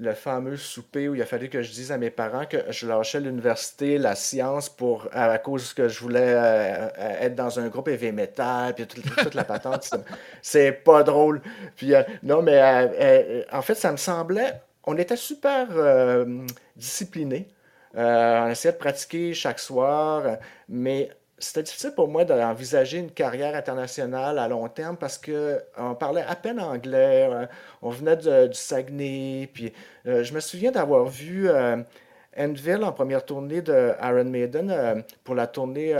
le 0.02 0.16
fameux 0.16 0.58
souper 0.58 1.08
où 1.08 1.16
il 1.16 1.22
a 1.22 1.28
fallu 1.28 1.47
que 1.47 1.62
je 1.62 1.72
dise 1.72 1.91
à 1.91 1.97
mes 1.99 2.10
parents 2.10 2.45
que 2.47 2.58
je 2.70 2.88
lâchais 2.88 3.20
l'université, 3.20 3.99
la 3.99 4.16
science, 4.16 4.68
pour 4.68 5.08
à, 5.14 5.38
cause 5.38 5.76
que 5.76 5.88
je 5.88 5.99
voulais 5.99 6.34
euh, 6.34 6.88
euh, 6.97 7.22
être 7.22 7.36
dans 7.36 7.60
un 7.60 7.68
groupe 7.68 7.88
heavy 7.88 8.12
puis 8.12 8.88
toute, 8.88 9.36
la 9.36 9.43
patente. 9.43 9.91
c'est 10.41 10.72
pas 10.72 11.04
drôle. 11.04 11.41
Puis 11.76 11.93
euh, 11.93 12.02
non, 12.24 12.41
mais 12.41 13.45
en 13.52 13.62
fait, 13.62 13.76
ça 13.76 13.91
me 13.91 13.97
semblait. 13.97 14.60
On 14.86 14.97
était 14.97 15.16
super 15.16 15.68
disciplinés. 16.76 17.47
on 17.93 18.47
essayait 18.49 18.74
de 18.74 18.80
pratiquer 18.80 19.36
chaque 19.36 19.60
soir, 19.60 20.24
mais 20.68 21.12
c'était 21.42 21.64
difficile 21.64 21.92
pour 21.96 22.08
moi 22.08 22.24
d'envisager 22.24 23.00
une 23.00 23.12
carrière 23.12 23.56
internationale 23.56 24.39
à 24.39 24.48
long 24.48 24.68
terme 24.70 24.96
parce 24.96 25.18
qu'on 25.18 25.96
parlait 25.96 26.24
à 26.28 26.36
peine 26.36 26.60
anglais, 26.60 27.28
euh, 27.32 27.46
on 27.82 27.89
venait 27.89 28.16
du 28.16 28.54
Saguenay, 28.54 29.50
puis 29.52 29.74
euh, 30.06 30.24
je 30.24 30.34
me 30.34 30.39
souviens 30.39 30.72
d'avoir 30.72 31.06
vu 31.06 31.50
euh, 31.50 31.78
Enville 32.38 32.84
en 32.84 32.92
première 32.92 33.26
tournée 33.26 33.62
de 33.62 33.94
Iron 34.02 34.26
Maiden 34.26 35.04
pour 35.24 35.36
la 35.36 35.48
tournée 35.48 35.94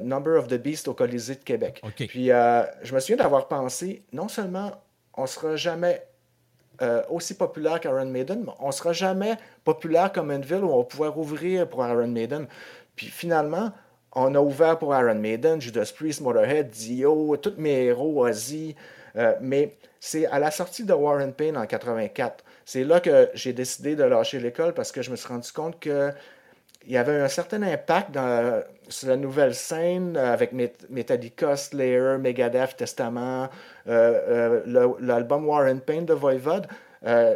Number 0.00 0.38
of 0.38 0.48
the 0.48 0.54
Beast 0.54 0.88
au 0.88 0.94
Colisée 0.94 1.34
de 1.34 1.44
Québec. 1.44 1.82
Puis 1.96 2.28
je 2.28 2.94
me 2.94 3.00
souviens 3.00 3.16
d'avoir 3.16 3.48
pensé, 3.48 4.02
non 4.12 4.28
seulement 4.28 4.70
on 5.14 5.22
ne 5.22 5.26
sera 5.26 5.56
jamais 5.56 6.06
aussi 7.10 7.36
populaire 7.36 7.80
qu'Iron 7.80 8.06
Maiden, 8.06 8.44
mais 8.46 8.52
on 8.60 8.68
ne 8.68 8.72
sera 8.72 8.94
jamais 8.94 9.36
populaire 9.62 10.10
comme 10.10 10.30
Enville 10.30 10.64
où 10.64 10.70
on 10.70 10.78
va 10.78 10.84
pouvoir 10.84 11.18
ouvrir 11.18 11.68
pour 11.68 11.86
Iron 11.86 12.08
Maiden. 12.08 12.46
Puis 12.96 13.08
finalement, 13.08 13.72
on 14.12 14.34
a 14.34 14.40
ouvert 14.40 14.78
pour 14.78 14.94
Iron 14.96 15.14
Maiden, 15.14 15.60
Judas 15.60 15.92
Priest, 15.94 16.20
Motorhead, 16.20 16.70
Dio, 16.70 17.36
tous 17.36 17.54
mes 17.58 17.84
héros, 17.86 18.26
Ozzy. 18.26 18.74
Euh, 19.16 19.34
mais 19.40 19.76
c'est 19.98 20.26
à 20.26 20.38
la 20.38 20.50
sortie 20.50 20.84
de 20.84 20.92
Warren 20.92 21.32
Payne 21.32 21.56
en 21.56 21.66
84. 21.66 22.44
C'est 22.64 22.84
là 22.84 23.00
que 23.00 23.28
j'ai 23.34 23.52
décidé 23.52 23.96
de 23.96 24.04
lâcher 24.04 24.40
l'école 24.40 24.74
parce 24.74 24.92
que 24.92 25.02
je 25.02 25.10
me 25.10 25.16
suis 25.16 25.28
rendu 25.28 25.50
compte 25.52 25.78
que 25.80 26.12
il 26.86 26.92
y 26.92 26.96
avait 26.96 27.20
un 27.20 27.28
certain 27.28 27.62
impact 27.62 28.18
sur 28.88 29.08
la 29.08 29.16
nouvelle 29.16 29.54
scène 29.54 30.16
avec 30.16 30.52
Metallica, 30.88 31.54
Slayer, 31.54 32.16
Megadeth, 32.18 32.74
Testament, 32.74 33.50
euh, 33.86 34.62
euh, 34.66 34.94
l'album 34.98 35.46
Warren 35.46 35.80
Payne 35.80 36.06
de 36.06 36.14
Voivod. 36.14 36.66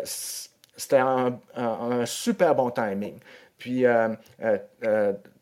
C'était 0.05 0.97
un, 0.97 2.07
super 2.07 2.55
bon 2.55 2.70
timing. 2.70 3.18
Puis 3.59 3.85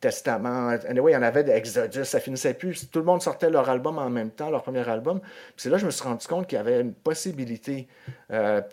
Testament, 0.03 0.77
anyway, 0.89 1.13
il 1.13 1.15
y 1.15 1.17
en 1.17 1.23
avait 1.23 1.45
d'Exodus, 1.45 2.05
ça 2.05 2.21
finissait 2.21 2.53
plus. 2.53 2.91
Tout 2.91 2.99
le 2.99 3.05
monde 3.07 3.23
sortait 3.23 3.49
leur 3.49 3.71
album 3.71 3.99
en 3.99 4.11
même 4.11 4.31
temps, 4.31 4.51
leur 4.51 4.63
premier 4.63 4.87
album. 4.87 5.21
Puis 5.21 5.31
c'est 5.57 5.71
là 5.71 5.77
que 5.77 5.83
je 5.83 5.87
me 5.87 5.91
suis 5.91 6.05
rendu 6.05 6.27
compte 6.27 6.47
qu'il 6.47 6.57
y 6.57 6.61
avait 6.61 6.81
une 6.81 6.93
possibilité. 6.93 7.89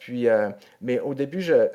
puis, 0.01 0.27
mais 0.81 0.99
au 0.99 1.13
début, 1.13 1.41
je, 1.41 1.69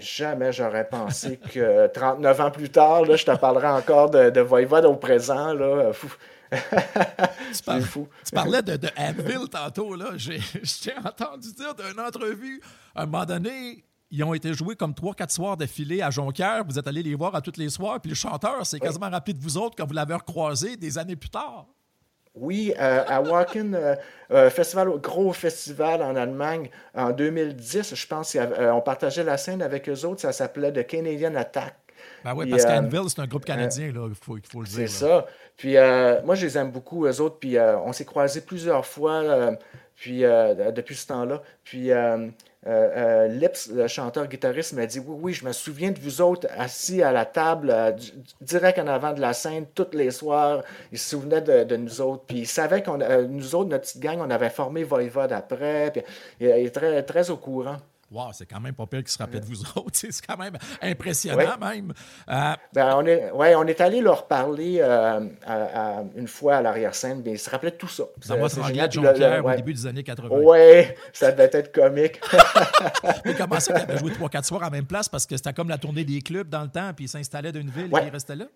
jamais 0.00 0.52
j'aurais 0.52 0.88
pensé 0.88 1.38
que 1.52 1.86
39 1.88 2.40
ans 2.40 2.50
plus 2.50 2.70
tard, 2.70 3.04
là, 3.04 3.16
je 3.16 3.24
te 3.24 3.36
parlerais 3.36 3.68
encore 3.68 4.10
de, 4.10 4.30
de 4.30 4.40
Voivode 4.40 4.84
au 4.84 4.96
présent. 4.96 5.52
Là, 5.54 5.92
tu, 6.52 7.80
fou. 7.82 8.08
tu 8.24 8.30
parlais 8.32 8.62
de, 8.62 8.76
de 8.76 8.88
Anvil 8.96 9.48
tantôt. 9.50 9.94
Là. 9.94 10.10
J'ai 10.16 10.38
entendu 11.04 11.52
dire 11.52 11.74
d'une 11.74 12.00
entrevue, 12.00 12.60
à 12.94 13.02
un 13.02 13.06
moment 13.06 13.24
donné, 13.24 13.84
ils 14.10 14.22
ont 14.22 14.34
été 14.34 14.54
joués 14.54 14.76
comme 14.76 14.94
trois, 14.94 15.14
quatre 15.14 15.32
soirs 15.32 15.56
d'affilée 15.56 16.02
à 16.02 16.10
Jonquière. 16.10 16.64
Vous 16.66 16.78
êtes 16.78 16.86
allé 16.86 17.02
les 17.02 17.14
voir 17.14 17.34
à 17.34 17.40
tous 17.40 17.56
les 17.56 17.68
soirs. 17.68 18.00
Puis 18.00 18.10
le 18.10 18.14
chanteur 18.14 18.64
s'est 18.64 18.78
quasiment 18.78 19.10
rappelé 19.10 19.34
de 19.34 19.42
vous 19.42 19.58
autres 19.58 19.74
quand 19.76 19.86
vous 19.86 19.94
l'avez 19.94 20.14
recroisé 20.14 20.76
des 20.76 20.98
années 20.98 21.16
plus 21.16 21.30
tard. 21.30 21.66
Oui, 22.36 22.74
euh, 22.78 23.02
à 23.08 23.22
Wacken, 23.22 23.74
euh, 23.74 23.94
euh, 24.30 24.50
festival, 24.50 24.88
gros 25.00 25.32
festival 25.32 26.02
en 26.02 26.14
Allemagne, 26.16 26.68
en 26.94 27.10
2010, 27.10 27.94
je 27.94 28.06
pense 28.06 28.36
qu'on 28.36 28.80
partageait 28.82 29.24
la 29.24 29.38
scène 29.38 29.62
avec 29.62 29.88
eux 29.88 30.04
autres. 30.04 30.20
Ça 30.20 30.32
s'appelait 30.32 30.70
The 30.70 30.86
Canadian 30.86 31.34
Attack. 31.34 31.74
Ben 32.24 32.34
oui, 32.36 32.50
parce 32.50 32.66
qu'Anvil, 32.66 33.08
c'est 33.08 33.20
un 33.20 33.26
groupe 33.26 33.46
canadien, 33.46 33.86
il 33.86 34.14
faut, 34.14 34.36
faut, 34.46 34.60
le 34.60 34.66
dire. 34.66 34.76
C'est 34.76 34.86
ça. 34.86 35.26
Puis 35.56 35.76
moi, 36.24 36.34
je 36.34 36.44
les 36.44 36.58
aime 36.58 36.70
beaucoup, 36.70 37.06
eux 37.06 37.20
autres. 37.20 37.38
Puis 37.38 37.56
on 37.58 37.92
s'est 37.92 38.04
croisés 38.04 38.42
plusieurs 38.42 38.84
fois 38.84 39.56
puis, 39.94 40.20
depuis 40.20 40.94
ce 40.94 41.06
temps-là. 41.06 41.42
Puis 41.64 41.90
euh, 42.66 43.26
euh, 43.26 43.28
Lips, 43.28 43.70
le 43.72 43.86
chanteur-guitariste, 43.86 44.72
m'a 44.72 44.86
dit 44.86 44.98
Oui, 44.98 45.16
oui, 45.22 45.32
je 45.32 45.44
me 45.44 45.52
souviens 45.52 45.92
de 45.92 46.00
vous 46.00 46.20
autres 46.20 46.48
assis 46.56 47.02
à 47.02 47.12
la 47.12 47.24
table, 47.24 47.70
euh, 47.70 47.92
direct 48.40 48.78
en 48.78 48.88
avant 48.88 49.12
de 49.12 49.20
la 49.20 49.32
scène, 49.32 49.66
tous 49.74 49.86
les 49.92 50.10
soirs. 50.10 50.62
Il 50.90 50.98
se 50.98 51.10
souvenait 51.10 51.40
de, 51.40 51.76
nous 51.76 52.00
autres. 52.00 52.24
Puis 52.26 52.38
il 52.38 52.46
savait 52.46 52.82
qu'on, 52.82 52.98
nous 53.28 53.54
autres, 53.54 53.70
notre 53.70 53.84
petite 53.84 54.02
gang, 54.02 54.18
on 54.20 54.30
avait 54.30 54.50
formé 54.50 54.82
Voivode 54.82 55.32
après. 55.32 55.92
Puis 55.92 56.02
il, 56.40 56.48
est 56.48 56.74
très, 56.74 57.02
très 57.04 57.30
au 57.30 57.36
courant. 57.36 57.76
Wow, 58.08 58.28
c'est 58.32 58.46
quand 58.46 58.60
même 58.60 58.74
pas 58.74 58.86
pire 58.86 59.00
qu'il 59.00 59.08
se 59.08 59.18
rappelle 59.18 59.40
de 59.40 59.46
vous 59.46 59.62
autres. 59.74 59.90
C'est 59.92 60.24
quand 60.24 60.36
même 60.36 60.56
impressionnant, 60.80 61.58
même. 61.58 61.92
Euh, 62.28 62.52
ben, 62.72 62.94
on, 62.96 63.04
est, 63.04 63.32
ouais, 63.32 63.56
on 63.56 63.64
est 63.64 63.80
allé 63.80 64.00
leur 64.00 64.28
parler 64.28 64.78
euh, 64.80 65.20
une 66.14 66.28
fois 66.28 66.56
à 66.56 66.62
l'arrière-scène, 66.62 67.22
mais 67.24 67.32
ils 67.32 67.38
se 67.38 67.50
rappelaient 67.50 67.72
tout 67.72 67.88
ça. 67.88 68.04
Dans 68.28 68.38
votre 68.38 68.64
génial, 68.64 68.92
Jonquière 68.92 69.44
au 69.44 69.54
début 69.54 69.74
des 69.74 69.86
années 69.86 70.04
80. 70.04 70.28
Oui, 70.30 70.86
ça 71.12 71.32
devait 71.32 71.50
être 71.52 71.72
comique. 71.72 72.20
mais 73.24 73.34
comment 73.34 73.58
ça, 73.58 73.74
avait 73.74 73.98
joué 73.98 74.12
3-4 74.12 74.44
soirs 74.44 74.62
à 74.62 74.66
la 74.66 74.70
même 74.70 74.86
place 74.86 75.08
parce 75.08 75.26
que 75.26 75.36
c'était 75.36 75.52
comme 75.52 75.68
la 75.68 75.78
tournée 75.78 76.04
des 76.04 76.20
clubs 76.20 76.48
dans 76.48 76.62
le 76.62 76.68
temps, 76.68 76.92
puis 76.94 77.06
ils 77.06 77.08
s'installaient 77.08 77.52
d'une 77.52 77.70
ville 77.70 77.90
et 77.92 78.06
ils 78.06 78.10
restaient 78.10 78.36
là? 78.36 78.46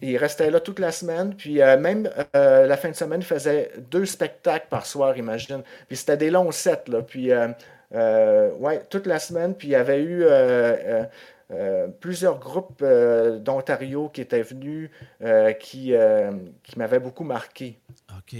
Ils 0.00 0.16
restaient 0.16 0.50
là 0.50 0.58
toute 0.58 0.80
la 0.80 0.90
semaine, 0.90 1.34
puis 1.36 1.62
euh, 1.62 1.78
même 1.78 2.10
la 2.34 2.76
fin 2.76 2.90
de 2.90 2.96
semaine, 2.96 3.20
ils 3.20 3.26
faisaient 3.26 3.70
deux 3.90 4.04
spectacles 4.04 4.66
par 4.68 4.84
soir, 4.84 5.16
imagine. 5.16 5.62
Puis 5.86 5.96
c'était 5.96 6.16
des 6.16 6.30
longs 6.30 6.50
sets, 6.50 6.84
là. 6.88 7.02
Puis 7.02 7.30
euh, 7.30 7.48
ouais, 7.94 8.84
toute 8.90 9.06
la 9.06 9.18
semaine. 9.18 9.54
Puis 9.54 9.68
il 9.68 9.72
y 9.72 9.76
avait 9.76 10.02
eu 10.02 10.22
euh, 10.22 11.04
euh, 11.50 11.88
plusieurs 12.00 12.38
groupes 12.38 12.84
d'Ontario 12.84 14.08
qui 14.08 14.20
étaient 14.20 14.42
venus 14.42 14.90
qui, 15.60 15.92
qui 16.62 16.78
m'avaient 16.78 17.00
beaucoup 17.00 17.24
marqué. 17.24 17.78
OK. 18.16 18.36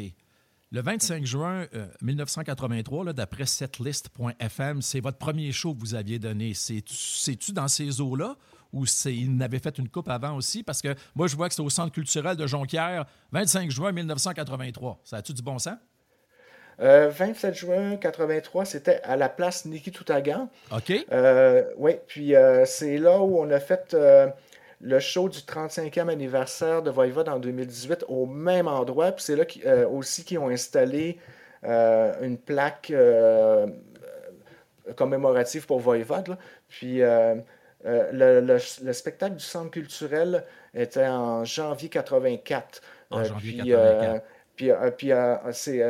Le 0.72 0.82
25 0.82 1.24
juin 1.24 1.66
1983, 2.02 3.12
d'après 3.12 3.46
setlist.fm, 3.46 4.82
c'est 4.82 5.00
votre 5.00 5.18
premier 5.18 5.52
show 5.52 5.72
que 5.72 5.78
vous 5.78 5.94
aviez 5.94 6.18
donné. 6.18 6.52
C'est-tu 6.54 7.52
dans 7.52 7.68
ces 7.68 8.00
eaux-là 8.00 8.36
ou 8.72 8.84
il 9.06 9.36
n'avait 9.36 9.60
fait 9.60 9.78
une 9.78 9.88
coupe 9.88 10.08
avant 10.08 10.34
aussi? 10.34 10.64
Parce 10.64 10.82
que 10.82 10.96
moi, 11.14 11.28
je 11.28 11.36
vois 11.36 11.48
que 11.48 11.54
c'est 11.54 11.62
au 11.62 11.70
Centre 11.70 11.92
culturel 11.92 12.36
de 12.36 12.46
Jonquière, 12.46 13.06
25 13.30 13.70
juin 13.70 13.92
1983. 13.92 15.00
Ça 15.04 15.18
a-tu 15.18 15.32
du 15.32 15.42
bon 15.42 15.60
sens? 15.60 15.78
27 16.78 17.44
euh, 17.44 17.54
juin 17.54 17.96
83, 17.96 18.64
c'était 18.64 19.00
à 19.04 19.16
la 19.16 19.28
place 19.28 19.64
Niki 19.64 19.92
Toutagan. 19.92 20.48
OK. 20.72 20.92
Euh, 21.12 21.64
oui, 21.76 21.92
puis 22.06 22.34
c'est 22.66 22.98
là 22.98 23.18
où 23.20 23.38
on 23.38 23.50
a 23.50 23.60
fait 23.60 23.96
le 24.80 25.00
show 25.00 25.28
du 25.28 25.38
35e 25.38 26.08
anniversaire 26.08 26.82
de 26.82 26.90
Voivode 26.90 27.28
en 27.28 27.38
2018 27.38 28.04
au 28.08 28.26
même 28.26 28.68
endroit. 28.68 29.12
Puis 29.12 29.24
c'est 29.24 29.36
là 29.36 29.88
aussi 29.88 30.24
qu'ils 30.24 30.38
ont 30.38 30.48
installé 30.48 31.18
une 31.62 32.36
plaque 32.36 32.92
commémorative 34.96 35.66
pour 35.66 35.80
Voivode. 35.80 36.36
Puis 36.68 37.02
euh, 37.02 37.36
euh, 37.86 38.40
le, 38.42 38.92
spectacle 38.92 39.36
du 39.36 39.44
centre 39.44 39.70
culturel 39.70 40.44
était 40.74 41.06
en 41.06 41.44
janvier 41.44 41.88
84. 41.88 42.82
En 43.10 43.20
euh, 43.20 43.24
janvier 43.24 43.52
puis, 43.52 43.70
84. 43.70 44.24
puis, 44.56 44.70
puis 44.96 45.12
c'est 45.52 45.82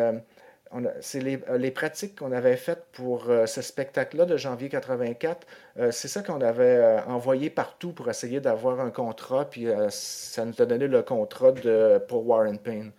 les, 1.15 1.41
les, 1.59 1.71
pratiques 1.71 2.19
qu'on 2.19 2.33
avait 2.33 2.57
faites 2.57 2.85
pour 2.93 3.27
ce 3.47 3.63
spectacle-là 3.63 4.25
de 4.25 4.37
janvier 4.37 4.69
84. 4.69 5.47
c'est 5.91 6.09
ça 6.09 6.23
qu'on 6.23 6.41
avait 6.41 7.01
envoyé 7.07 7.51
partout 7.51 7.93
pour 7.93 8.09
essayer 8.09 8.41
d'avoir 8.41 8.81
un 8.81 8.91
contrat. 8.91 9.45
Puis 9.45 9.67
ça 9.91 10.45
nous 10.45 10.61
a 10.61 10.67
donné 10.67 10.87
le 10.87 11.03
contrat 11.03 11.53
de, 11.53 12.03
pour 12.09 12.27
Warren 12.27 12.59
Payne. 12.59 12.93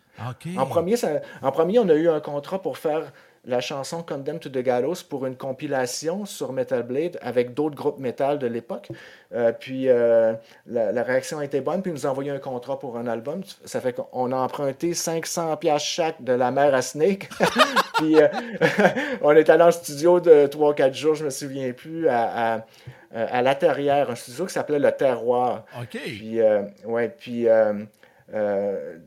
En, 0.58 0.66
premier, 0.66 0.96
en 1.42 1.52
premier, 1.52 1.80
on 1.80 1.90
a 1.90 1.94
eu 1.94 2.08
un 2.08 2.22
contrat 2.22 2.62
pour 2.62 2.78
faire 2.78 3.12
la 3.46 3.62
chanson 3.62 4.04
Condemned 4.04 4.40
to 4.40 4.50
the 4.50 4.60
Gallows 4.60 5.04
pour 5.08 5.26
une 5.26 5.36
compilation 5.36 6.26
sur 6.26 6.52
Metal 6.52 6.84
Blade 6.84 7.18
avec 7.22 7.54
d'autres 7.54 7.76
groupes 7.76 8.00
metal 8.00 8.40
de 8.40 8.48
l'époque. 8.48 8.90
Euh, 9.34 9.52
puis 9.52 9.90
euh, 9.90 10.34
la, 10.66 11.04
réaction 11.04 11.40
a 11.40 11.46
été 11.46 11.62
bonne, 11.62 11.82
puis 11.82 11.92
ils 11.92 11.94
nous 11.94 12.06
ont 12.06 12.10
envoyé 12.10 12.32
un 12.32 12.40
contrat 12.40 12.80
pour 12.80 12.98
un 12.98 13.08
album. 13.08 13.42
Ça 13.66 13.82
fait 13.82 13.94
qu'on 13.94 14.32
a 14.32 14.36
emprunté 14.36 14.94
500 14.94 15.58
pièces 15.58 15.84
chaque 15.84 16.24
de 16.24 16.34
la 16.34 16.52
mer 16.52 16.74
à 16.74 16.82
Snake. 16.82 17.30
puis 17.96 18.20
euh, 18.20 18.28
on 19.22 19.32
est 19.32 19.50
allé 19.50 19.64
en 19.64 19.72
studio 19.72 20.20
de 20.20 20.48
3-4 20.48 20.94
jours, 20.94 21.16
je 21.16 21.26
me 21.26 21.30
souviens 21.30 21.72
plus, 21.72 22.08
à, 22.08 22.66
à, 23.14 23.42
La 23.42 23.56
Terrière, 23.56 24.10
un 24.10 24.16
studio 24.16 24.46
qui 24.46 24.54
s'appelait 24.54 24.80
Le 24.80 24.92
Terroir. 24.92 25.66
OK. 25.80 26.00
Puis, 26.04 26.40
ouais, 26.86 27.10
puis 27.10 27.48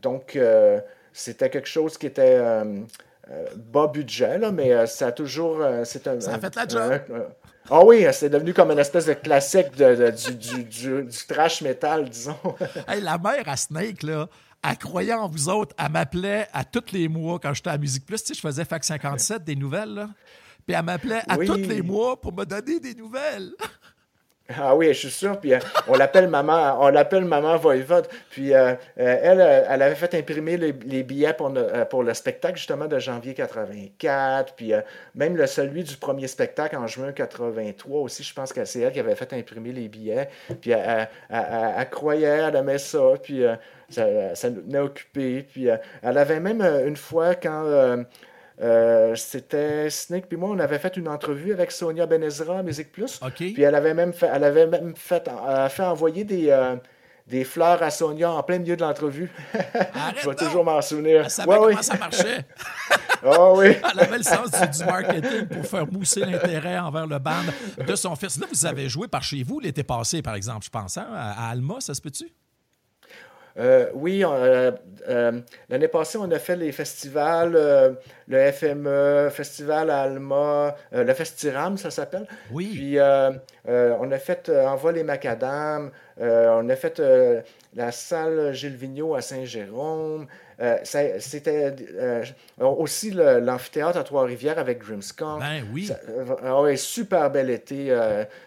donc, 0.01 0.39
c'était 1.11 1.49
quelque 1.49 1.67
chose 1.67 1.97
qui 1.97 2.05
était 2.05 2.39
bas 3.55 3.87
budget, 3.87 4.37
là, 4.37 4.51
mais 4.51 4.71
euh, 4.71 4.85
ça 4.85 5.07
a 5.07 5.11
toujours. 5.11 5.61
Euh, 5.61 5.83
c'est 5.85 6.07
un, 6.07 6.19
ça 6.19 6.35
a 6.35 6.39
fait 6.39 6.55
la 6.55 6.67
job. 6.67 7.01
Ah 7.71 7.85
oui, 7.85 8.03
c'est 8.13 8.29
devenu 8.29 8.53
comme 8.53 8.71
une 8.71 8.79
espèce 8.79 9.05
de 9.05 9.13
classique 9.13 9.75
de, 9.75 10.11
du, 10.11 10.63
du, 10.63 11.03
du, 11.03 11.07
trash 11.27 11.61
metal, 11.61 12.09
disons. 12.09 12.35
la 12.87 13.17
mère 13.19 13.47
à 13.47 13.55
Snake, 13.55 14.01
là, 14.01 14.27
elle 14.67 14.77
croyait 14.77 15.13
en 15.13 15.27
vous 15.27 15.49
autres. 15.49 15.75
Elle 15.77 15.91
m'appelait 15.91 16.47
à 16.51 16.63
tous 16.63 16.91
les 16.91 17.07
mois 17.07 17.37
quand 17.39 17.53
j'étais 17.53 17.69
à 17.69 17.77
Musique 17.77 18.05
Plus. 18.05 18.23
Tu 18.23 18.29
sais, 18.29 18.33
je 18.33 18.41
faisais 18.41 18.65
Fac 18.65 18.83
57, 18.83 19.43
des 19.43 19.55
nouvelles. 19.55 19.93
Là. 19.93 20.09
Puis 20.65 20.75
elle 20.75 20.83
m'appelait 20.83 21.21
à 21.27 21.37
tous 21.37 21.55
les 21.55 21.83
mois 21.83 22.19
pour 22.19 22.33
me 22.33 22.43
donner 22.45 22.79
des 22.79 22.95
nouvelles. 22.95 23.51
Ah 24.57 24.75
oui, 24.75 24.87
je 24.87 24.93
suis 24.93 25.11
sûr. 25.11 25.39
Puis 25.39 25.53
euh, 25.53 25.59
on 25.87 25.95
l'appelle 25.95 26.27
maman, 26.29 26.77
on 26.81 26.89
l'appelle 26.89 27.25
maman 27.25 27.57
Voivode. 27.57 28.07
Puis 28.29 28.53
euh, 28.53 28.73
euh, 28.99 29.17
elle, 29.21 29.65
elle 29.69 29.81
avait 29.81 29.95
fait 29.95 30.15
imprimer 30.15 30.57
les, 30.57 31.03
billets 31.03 31.33
pour, 31.33 32.03
le 32.03 32.13
spectacle 32.13 32.57
justement 32.57 32.87
de 32.87 32.97
janvier 32.97 33.33
84. 33.33 34.53
Puis 34.55 34.73
même 35.15 35.37
le 35.37 35.45
celui 35.45 35.83
du 35.83 35.95
premier 35.97 36.27
spectacle 36.27 36.75
en 36.75 36.87
juin 36.87 37.11
83 37.11 38.01
aussi, 38.01 38.23
je 38.23 38.33
pense 38.33 38.51
que 38.51 38.65
c'est 38.65 38.81
elle 38.81 38.91
qui 38.91 38.99
avait 38.99 39.15
fait 39.15 39.31
imprimer 39.33 39.71
les 39.71 39.87
billets. 39.87 40.29
Puis 40.61 40.71
elle, 40.71 41.89
croyait, 41.91 42.25
elle 42.47 42.55
aimait 42.55 42.77
ça. 42.79 43.13
Puis 43.21 43.43
ça, 43.89 44.35
ça, 44.35 44.49
nous 44.49 44.61
tenait 44.61 44.79
occupés. 44.79 45.43
Puis 45.43 45.67
elle 45.67 46.17
avait 46.17 46.39
même 46.39 46.61
une 46.61 46.97
fois 46.97 47.35
quand 47.35 48.05
euh, 48.61 49.15
c'était 49.15 49.89
Snake 49.89 50.25
puis 50.27 50.37
moi, 50.37 50.49
on 50.49 50.59
avait 50.59 50.79
fait 50.79 50.97
une 50.97 51.07
entrevue 51.07 51.53
avec 51.53 51.71
Sonia 51.71 52.05
Benezra 52.05 52.59
à 52.59 52.63
Musique 52.63 52.91
Plus. 52.91 53.19
Puis 53.35 53.61
elle 53.61 53.75
avait 53.75 53.93
même 53.93 54.13
fait, 54.13 54.29
elle 54.33 54.43
avait 54.43 54.67
même 54.67 54.95
fait, 54.95 55.29
fait 55.69 55.83
envoyer 55.83 56.25
des, 56.25 56.49
euh, 56.49 56.75
des 57.25 57.45
fleurs 57.45 57.81
à 57.81 57.89
Sonia 57.89 58.31
en 58.31 58.43
plein 58.43 58.59
milieu 58.59 58.75
de 58.75 58.81
l'entrevue. 58.81 59.31
Je 60.21 60.29
vais 60.29 60.35
toujours 60.35 60.65
m'en 60.65 60.81
souvenir. 60.81 61.21
Elle 61.23 61.29
savait 61.29 61.55
comment 61.55 61.81
ça 61.81 61.97
marchait. 61.97 62.45
oh, 63.23 63.53
oui. 63.57 63.67
Elle 63.93 63.99
avait 63.99 64.17
le 64.17 64.23
sens 64.23 64.49
du, 64.51 64.85
marketing 64.85 65.47
pour 65.47 65.65
faire 65.65 65.87
mousser 65.87 66.21
l'intérêt 66.21 66.79
envers 66.79 67.07
le 67.07 67.19
band 67.19 67.45
de 67.85 67.95
son 67.95 68.15
fils. 68.17 68.39
Là, 68.39 68.47
vous 68.51 68.65
avez 68.65 68.89
joué 68.89 69.07
par 69.07 69.23
chez 69.23 69.43
vous 69.43 69.61
l'été 69.61 69.83
passé, 69.83 70.21
par 70.21 70.35
exemple, 70.35 70.65
je 70.65 70.69
pense, 70.69 70.97
hein, 70.97 71.07
à 71.13 71.49
Alma, 71.49 71.75
ça 71.79 71.93
se 71.93 72.01
peut-tu? 72.01 72.29
Euh, 73.59 73.89
oui, 73.93 74.23
euh, 74.23 74.71
euh, 75.09 75.41
l'année 75.69 75.87
passée, 75.87 76.17
on 76.17 76.31
a 76.31 76.39
fait 76.39 76.55
les 76.55 76.71
festivals, 76.71 77.97
le 78.27 78.51
FME, 78.51 79.29
Festival 79.31 79.89
Alma, 79.89 80.75
le 80.91 81.13
Festiram, 81.13 81.77
ça 81.77 81.91
s'appelle. 81.91 82.25
Oui. 82.51 82.69
Puis 82.73 82.97
on 83.65 84.11
a 84.11 84.17
fait 84.17 84.49
Envoi 84.49 84.91
les 84.93 85.03
Macadam, 85.03 85.91
on 86.19 86.69
a 86.69 86.75
fait 86.75 87.01
la 87.75 87.91
salle 87.91 88.53
Gilles 88.53 88.75
Vigneault 88.75 89.15
à 89.15 89.21
Saint-Jérôme. 89.21 90.27
C'était 90.83 91.73
aussi 92.59 93.11
l'amphithéâtre 93.11 93.97
à 93.97 94.03
Trois-Rivières 94.03 94.59
avec 94.59 94.79
Grimskunk. 94.79 95.39
Ben 95.39 95.63
oui. 95.73 95.89
Ah 96.43 96.75
super 96.75 97.31
bel 97.31 97.49
été. 97.49 97.97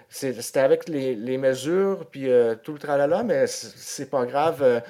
C'était 0.08 0.60
avec 0.60 0.88
les, 0.88 1.14
les, 1.14 1.38
mesures, 1.38 2.06
puis 2.10 2.28
tout 2.62 2.72
le 2.72 2.78
tralala, 2.78 3.22
mais 3.22 3.46
c'est 3.46 4.10
pas 4.10 4.26
grave 4.26 4.82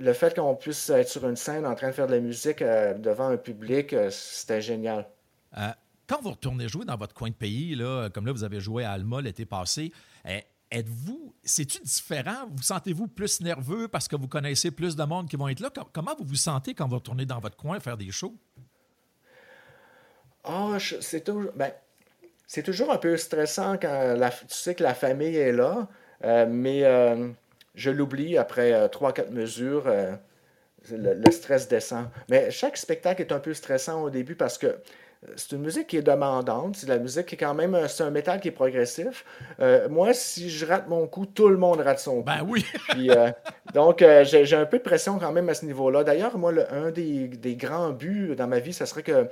le 0.00 0.12
fait 0.12 0.34
qu'on 0.34 0.54
puisse 0.54 0.90
être 0.90 1.08
sur 1.08 1.28
une 1.28 1.36
scène 1.36 1.66
en 1.66 1.74
train 1.74 1.88
de 1.88 1.92
faire 1.92 2.06
de 2.06 2.12
la 2.12 2.20
musique 2.20 2.62
euh, 2.62 2.94
devant 2.94 3.28
un 3.28 3.36
public, 3.36 3.92
euh, 3.92 4.10
c'était 4.10 4.62
génial. 4.62 5.06
Euh, 5.58 5.68
quand 6.06 6.20
vous 6.20 6.30
retournez 6.30 6.68
jouer 6.68 6.84
dans 6.84 6.96
votre 6.96 7.14
coin 7.14 7.28
de 7.28 7.34
pays, 7.34 7.74
là, 7.74 8.08
comme 8.10 8.26
là, 8.26 8.32
vous 8.32 8.44
avez 8.44 8.60
joué 8.60 8.84
à 8.84 8.92
Alma 8.92 9.20
l'été 9.20 9.44
passé, 9.44 9.92
êtes-vous, 10.72 11.34
c'est-tu 11.44 11.80
différent? 11.82 12.48
Vous 12.50 12.62
sentez-vous 12.62 13.06
plus 13.06 13.40
nerveux 13.40 13.88
parce 13.88 14.08
que 14.08 14.16
vous 14.16 14.28
connaissez 14.28 14.70
plus 14.70 14.96
de 14.96 15.04
monde 15.04 15.28
qui 15.28 15.36
vont 15.36 15.48
être 15.48 15.60
là? 15.60 15.70
Comment 15.92 16.16
vous 16.18 16.24
vous 16.24 16.34
sentez 16.34 16.74
quand 16.74 16.88
vous 16.88 16.96
retournez 16.96 17.26
dans 17.26 17.38
votre 17.38 17.56
coin 17.56 17.78
faire 17.78 17.96
des 17.96 18.10
shows? 18.10 18.34
Ah, 20.44 20.78
c'est 20.80 21.22
toujours, 21.22 21.52
ben, 21.54 21.70
c'est 22.46 22.64
toujours 22.64 22.90
un 22.90 22.98
peu 22.98 23.16
stressant 23.16 23.76
quand 23.76 24.14
la, 24.16 24.30
tu 24.30 24.46
sais 24.48 24.74
que 24.74 24.82
la 24.82 24.94
famille 24.94 25.36
est 25.36 25.52
là, 25.52 25.86
mais 26.48 26.82
je 27.74 27.90
l'oublie 27.90 28.36
après 28.36 28.72
euh, 28.72 28.88
trois, 28.88 29.12
quatre 29.12 29.30
mesures. 29.30 29.84
Euh, 29.86 30.14
le, 30.90 31.30
stress 31.30 31.68
descend. 31.68 32.08
Mais 32.28 32.50
chaque 32.50 32.76
spectacle 32.76 33.22
est 33.22 33.32
un 33.32 33.38
peu 33.38 33.54
stressant 33.54 34.02
au 34.02 34.10
début 34.10 34.34
parce 34.34 34.58
que 34.58 34.66
euh, 34.66 34.76
c'est 35.36 35.52
une 35.52 35.62
musique 35.62 35.86
qui 35.86 35.96
est 35.96 36.02
demandante. 36.02 36.76
C'est 36.76 36.88
la 36.88 36.98
musique 36.98 37.26
qui 37.26 37.34
est 37.36 37.38
quand 37.38 37.54
même. 37.54 37.78
C'est 37.88 38.02
un 38.02 38.10
métal 38.10 38.40
qui 38.40 38.48
est 38.48 38.52
progressif. 38.52 39.24
moi, 39.90 40.12
si 40.14 40.50
je 40.50 40.66
rate 40.66 40.88
mon 40.88 41.06
coup, 41.06 41.26
tout 41.26 41.48
le 41.48 41.56
monde 41.56 41.80
rate 41.80 42.00
son 42.00 42.18
coup. 42.18 42.22
Ben 42.24 42.44
oui. 42.46 42.64
donc, 43.74 44.04
j'ai 44.24 44.54
un 44.54 44.66
peu 44.66 44.78
de 44.78 44.82
pression 44.82 45.18
quand 45.18 45.32
même 45.32 45.48
à 45.48 45.54
ce 45.54 45.64
niveau-là. 45.64 46.04
D'ailleurs, 46.04 46.36
moi, 46.38 46.52
le, 46.52 46.72
un 46.72 46.90
des, 46.90 47.56
grands 47.56 47.90
buts 47.90 48.34
dans 48.36 48.48
ma 48.48 48.58
vie, 48.58 48.72
ce 48.72 48.84
serait 48.84 49.02
que 49.04 49.28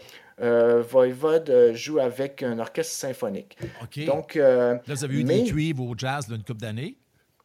Voivode 0.83 1.73
joue 1.75 1.99
avec 1.99 2.43
un 2.43 2.59
orchestre 2.59 2.95
symphonique. 2.95 3.59
OK. 3.83 4.05
Donc, 4.05 4.35
là, 4.37 4.81
vous 4.87 5.05
avez 5.05 5.15
eu 5.15 5.25
des 5.25 5.45
cuivres 5.45 5.85
au 5.85 5.95
jazz 5.97 6.29
d'une 6.29 6.45
couple 6.45 6.61
d'années. 6.61 6.97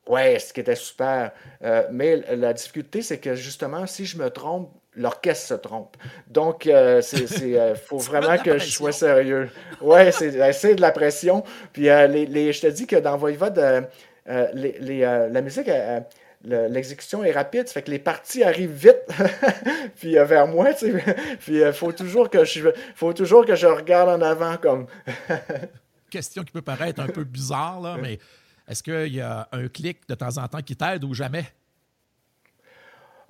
Ouais, 0.08 0.38
ce 0.38 0.54
qui 0.54 0.60
était 0.60 0.76
super. 0.76 1.32
Euh, 1.64 1.88
mais 1.92 2.18
la 2.36 2.54
difficulté, 2.54 3.02
c'est 3.02 3.20
que 3.20 3.36
justement, 3.36 3.88
si 3.88 4.06
je 4.06 4.18
me 4.18 4.30
trompe, 4.30 4.72
l'orchestre 4.96 5.48
se 5.48 5.54
trompe. 5.56 5.98
Donc, 6.28 6.68
euh, 6.68 7.02
c'est, 7.02 7.26
euh, 7.42 7.76
faut 7.76 7.98
vraiment 7.98 8.38
que 8.38 8.58
je 8.58 8.70
sois 8.70 8.92
sérieux. 8.92 9.50
Ouais, 9.82 10.12
c'est, 10.12 10.32
de 10.32 10.82
la 10.82 10.92
pression. 10.92 11.44
Puis, 11.74 11.84
les, 11.84 12.54
je 12.54 12.62
te 12.62 12.68
dis 12.68 12.88
que 12.88 12.96
dans 12.96 13.18
Voivode, 13.18 13.88
les, 14.54 15.00
la 15.00 15.42
musique, 15.42 15.70
l'exécution 16.44 17.24
est 17.24 17.32
rapide, 17.32 17.68
ça 17.68 17.74
fait 17.74 17.84
que 17.84 17.92
les 17.92 18.00
parties 18.00 18.44
arrivent 18.44 18.72
vite, 18.72 19.04
puis 19.96 20.14
vers 20.14 20.48
moi, 20.48 20.74
tu 20.74 20.92
sais, 20.92 21.16
puis 21.40 21.62
il 21.62 21.74
faut 21.74 21.92
toujours 21.92 22.30
que 22.30 22.46
je, 22.46 22.70
faut 22.96 23.14
toujours 23.14 23.46
que 23.46 23.56
je 23.56 23.68
regarde 23.68 24.10
en 24.10 24.26
avant 24.26 24.58
comme. 24.58 24.88
Question 26.10 26.44
qui 26.44 26.52
peut 26.52 26.62
paraître 26.62 27.02
un 27.02 27.08
peu 27.08 27.24
bizarre 27.24 27.82
là, 27.82 27.98
mais 28.02 28.20
est-ce 28.68 28.84
qu'il 28.84 29.14
y 29.14 29.22
a 29.22 29.48
un 29.52 29.68
clic 29.68 30.08
de 30.08 30.16
temps 30.16 30.38
en 30.38 30.48
temps 30.48 30.62
qui 30.62 30.76
t'aide 30.76 31.04
ou 31.04 31.14
jamais? 31.14 31.46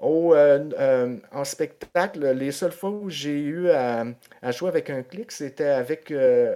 Euh, 0.05 0.69
euh, 0.79 1.15
en 1.31 1.43
spectacle, 1.43 2.31
les 2.31 2.51
seules 2.51 2.71
fois 2.71 2.91
où 2.91 3.09
j'ai 3.09 3.39
eu 3.39 3.69
à, 3.69 4.05
jouer 4.51 4.69
avec 4.69 4.89
un 4.89 5.03
clic, 5.03 5.31
c'était 5.31 5.65
avec 5.65 6.11
euh, 6.11 6.55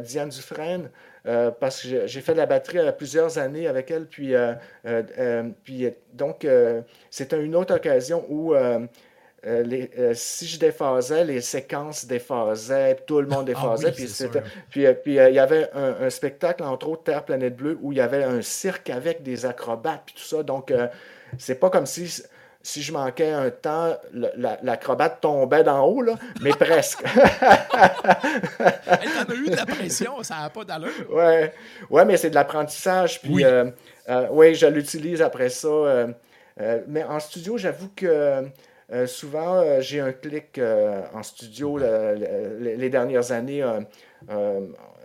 Diane 0.00 0.28
Dufresne, 0.28 0.90
parce 1.24 1.82
que 1.82 2.06
j'ai 2.06 2.20
fait 2.20 2.32
de 2.32 2.38
la 2.38 2.46
batterie 2.46 2.80
à 2.80 2.92
plusieurs 2.92 3.38
années 3.38 3.66
avec 3.66 3.90
elle. 3.90 4.06
Puis, 4.06 4.34
puis 5.64 5.88
donc, 6.12 6.46
c'était 7.10 7.42
une 7.42 7.56
autre 7.56 7.74
occasion 7.74 8.26
où 8.28 8.54
si 10.12 10.46
je 10.46 10.58
déphasais, 10.58 11.24
les 11.24 11.40
séquences 11.40 12.04
déphasaient, 12.04 12.96
tout 13.06 13.20
le 13.20 13.26
monde 13.26 13.50
ah 13.56 13.76
déphasait. 13.76 13.92
puis, 14.68 14.86
puis, 15.02 15.14
il 15.14 15.34
y 15.34 15.38
avait 15.38 15.70
un, 15.72 16.10
spectacle, 16.10 16.62
entre 16.62 16.90
autres, 16.90 17.04
Terre, 17.04 17.24
Planète 17.24 17.56
Bleue, 17.56 17.78
où 17.80 17.92
il 17.92 17.98
y 17.98 18.02
avait 18.02 18.24
un 18.24 18.42
cirque 18.42 18.90
avec 18.90 19.22
des 19.22 19.46
acrobates, 19.46 20.02
puis 20.04 20.14
tout 20.16 20.28
ça. 20.28 20.42
Donc, 20.42 20.74
c'est 21.38 21.58
pas 21.58 21.70
comme 21.70 21.86
si 21.86 22.22
si 22.64 22.82
je 22.82 22.92
manquais 22.92 23.30
un 23.30 23.50
temps, 23.50 23.94
l'acrobate 24.62 25.20
tombait 25.20 25.62
d'en 25.62 25.84
haut, 25.84 26.00
là, 26.00 26.14
mais 26.40 26.50
presque. 26.50 27.02
T'en 28.58 28.64
as 28.64 29.34
eu 29.34 29.50
de 29.50 29.56
la 29.56 29.66
pression, 29.66 30.22
ça 30.22 30.36
n'a 30.40 30.48
pas 30.48 30.64
d'allure. 30.64 30.90
Ouais. 31.10 31.52
ouais, 31.90 32.04
mais 32.06 32.16
c'est 32.16 32.30
de 32.30 32.34
l'apprentissage. 32.34 33.20
Puis, 33.20 33.34
oui. 33.34 33.44
Euh, 33.44 33.66
euh, 34.08 34.54
je 34.54 34.66
l'utilise 34.66 35.20
après 35.20 35.50
ça. 35.50 35.68
Euh, 35.68 36.08
mais 36.88 37.04
en 37.04 37.20
studio, 37.20 37.58
j'avoue 37.58 37.90
que 37.94 38.50
souvent, 39.06 39.62
j'ai 39.80 40.00
un 40.00 40.12
clic 40.12 40.58
en 41.12 41.22
studio 41.22 41.78
les 41.78 42.88
dernières 42.88 43.30
années 43.30 43.62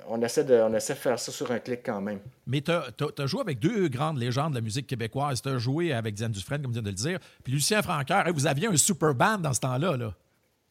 on 0.10 0.22
essaie, 0.22 0.44
de, 0.44 0.56
on 0.56 0.74
essaie 0.74 0.94
de 0.94 1.00
faire 1.00 1.20
ça 1.20 1.32
sur 1.32 1.52
un 1.52 1.60
clic 1.60 1.82
quand 1.86 2.02
même. 2.02 2.20
Mais 2.48 2.62
tu 2.62 2.72
as, 2.72 3.26
joué 3.26 3.42
avec 3.42 3.60
deux 3.60 3.88
grandes 3.88 4.18
légendes 4.18 4.52
de 4.52 4.56
la 4.56 4.62
musique 4.62 4.88
québécoise. 4.88 5.42
Tu 5.42 5.50
as 5.50 5.58
joué 5.60 5.94
avec 5.94 6.16
Diane 6.16 6.32
Dufresne, 6.32 6.62
comme 6.62 6.72
tu 6.72 6.82
viens 6.82 6.84
de 6.84 6.90
le 6.90 6.94
dire, 6.94 7.20
puis 7.44 7.54
Lucien 7.54 7.82
Francaire. 7.82 8.26
vous 8.34 8.48
aviez 8.48 8.68
un 8.68 8.76
super 8.76 9.14
band 9.14 9.38
dans 9.38 9.54
ce 9.54 9.60
temps-là. 9.60 9.98
Là. 9.98 10.14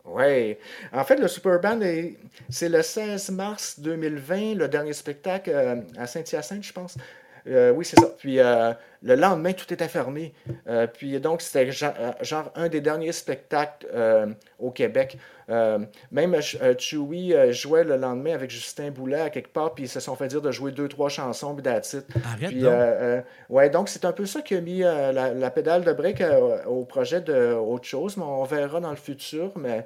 Oui. 0.05 0.57
En 0.93 1.05
fait, 1.05 1.17
le 1.17 1.29
Super 1.29 1.61
Band, 1.61 1.81
c'est 2.49 2.69
le 2.69 2.83
16 2.83 3.31
mars 3.31 3.79
2020, 3.79 4.55
le 4.55 4.69
dernier 4.69 4.93
spectacle 4.93 5.51
euh, 5.51 5.77
à 5.97 6.07
Saint-Hyacinthe, 6.07 6.65
je 6.65 6.73
pense. 6.73 6.97
Euh, 7.49 7.73
oui, 7.73 7.85
c'est 7.85 7.99
ça. 7.99 8.09
Puis 8.19 8.39
euh, 8.39 8.73
le 9.03 9.15
lendemain, 9.15 9.53
tout 9.53 9.73
était 9.73 9.89
fermé. 9.89 10.35
Euh, 10.69 10.87
puis 10.87 11.19
donc, 11.21 11.43
c'était 11.43 11.71
genre, 11.71 12.53
un 12.55 12.69
des 12.69 12.81
derniers 12.81 13.13
spectacles 13.13 13.87
au 14.59 14.71
Québec. 14.71 15.19
même 15.49 16.37
Chewy 16.79 17.35
jouait 17.53 17.85
le 17.85 17.97
lendemain 17.97 18.35
avec 18.35 18.51
Justin 18.51 18.91
Boulet 18.91 19.21
à 19.21 19.31
quelque 19.31 19.53
part, 19.53 19.75
puis 19.75 19.85
ils 19.85 19.89
se 19.89 20.01
sont 20.01 20.17
fait 20.17 20.29
dire 20.29 20.43
de 20.43 20.51
jouer 20.51 20.73
deux, 20.73 20.89
trois 20.89 21.09
chansons, 21.09 21.55
puis 21.55 21.67
Arrête 21.69 22.59
donc. 22.59 23.25
ouais, 23.49 23.71
donc 23.71 23.89
c'est 23.89 24.05
un 24.05 24.13
peu 24.13 24.27
ça 24.27 24.43
qui 24.43 24.55
a 24.55 24.61
mis 24.61 24.81
la, 24.81 25.51
pédale 25.51 25.85
de 25.85 25.93
break 25.93 26.23
au 26.67 26.85
projet 26.85 27.21
de 27.21 27.55
autre 27.55 27.87
chose, 27.87 28.17
mais 28.17 28.25
on 28.25 28.45
verra 28.45 28.81
dans 28.81 28.91
le 28.91 28.97
futur. 28.97 29.53
Mais 29.57 29.85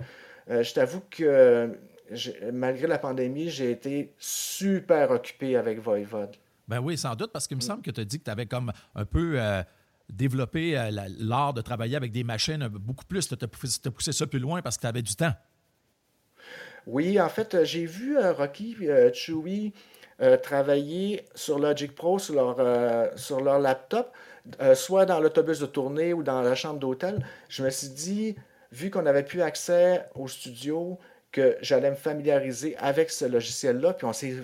je 0.49 0.73
t'avoue 0.73 1.03
que 1.11 1.71
malgré 2.53 2.87
la 2.87 2.99
pandémie, 2.99 3.51
j'ai 3.51 3.71
été 3.71 4.13
super 4.19 5.11
occupé 5.11 5.57
avec 5.57 5.79
Voivode. 5.79 6.37
Ben 6.69 6.81
oui, 6.81 6.97
sans 6.97 7.15
doute, 7.15 7.33
parce 7.33 7.47
qu'il 7.47 7.57
me 7.57 7.63
semble 7.63 7.83
que 7.83 7.91
tu 7.91 8.01
as 8.01 8.05
dit 8.05 8.19
que 8.19 8.25
tu 8.25 8.31
avais 8.31 8.47
comme 8.47 8.73
un 8.95 9.05
peu 9.05 9.35
euh, 9.37 9.63
développé 10.09 10.79
euh, 10.79 10.91
l'art 11.19 11.53
de 11.55 11.61
travailler 11.61 11.97
avec 11.97 12.13
des 12.13 12.25
machines 12.25 12.69
beaucoup 12.69 13.05
plus. 13.05 13.29
Tu 13.29 13.35
as, 13.35 13.91
poussé 13.91 14.13
ça 14.13 14.27
plus 14.27 14.39
loin 14.39 14.63
parce 14.63 14.77
que 14.77 14.83
tu 14.83 14.87
avais 14.87 15.03
du 15.03 15.15
temps. 15.15 15.33
Oui, 16.87 17.21
en 17.21 17.29
fait, 17.29 17.65
j'ai 17.65 17.87
vu 17.87 18.17
euh, 18.17 18.33
Rocky 18.33 18.77
Chewy 19.15 19.73
travailler 20.43 21.25
sur 21.35 21.59
Logic 21.59 21.93
Pro 21.97 22.21
sur 22.21 22.35
leur, 22.35 23.19
sur 23.19 23.41
leur 23.41 23.59
laptop, 23.59 24.13
soit 24.75 25.05
dans 25.05 25.19
l'autobus 25.19 25.59
de 25.59 25.67
tournée 25.67 26.13
ou 26.13 26.23
dans 26.23 26.43
la 26.43 26.55
chambre 26.55 26.79
d'hôtel. 26.79 27.27
Je 27.49 27.65
me 27.65 27.71
suis 27.71 27.89
dit, 27.89 28.37
vu 28.71 28.89
qu'on 28.89 29.03
n'avait 29.03 29.25
plus 29.25 29.43
accès 29.43 30.07
au 30.15 30.29
studio, 30.29 31.01
que 31.33 31.57
j'allais 31.63 31.91
me 31.91 31.97
familiariser 31.97 32.77
avec 32.77 33.11
ce 33.11 33.25
logiciel-là. 33.25 33.95
Puis 33.95 34.07
on 34.07 34.13
s'est, 34.13 34.35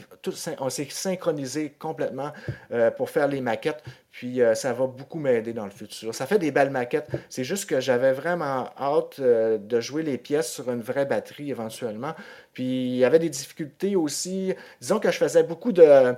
on 0.58 0.70
s'est 0.70 0.88
synchronisé 0.90 1.70
complètement 1.78 2.32
euh, 2.72 2.90
pour 2.90 3.10
faire 3.10 3.28
les 3.28 3.42
maquettes. 3.42 3.84
Puis 4.18 4.42
euh, 4.42 4.56
ça 4.56 4.72
va 4.72 4.88
beaucoup 4.88 5.20
m'aider 5.20 5.52
dans 5.52 5.64
le 5.64 5.70
futur. 5.70 6.12
Ça 6.12 6.26
fait 6.26 6.40
des 6.40 6.50
belles 6.50 6.70
maquettes. 6.70 7.06
C'est 7.28 7.44
juste 7.44 7.70
que 7.70 7.78
j'avais 7.78 8.10
vraiment 8.10 8.68
hâte 8.76 9.20
euh, 9.20 9.58
de 9.58 9.78
jouer 9.78 10.02
les 10.02 10.18
pièces 10.18 10.50
sur 10.50 10.68
une 10.72 10.80
vraie 10.80 11.04
batterie 11.04 11.52
éventuellement. 11.52 12.16
Puis 12.52 12.64
il 12.64 12.96
y 12.96 13.04
avait 13.04 13.20
des 13.20 13.28
difficultés 13.28 13.94
aussi. 13.94 14.56
Disons 14.80 14.98
que 14.98 15.12
je 15.12 15.18
faisais 15.18 15.44
beaucoup 15.44 15.70
de, 15.70 16.16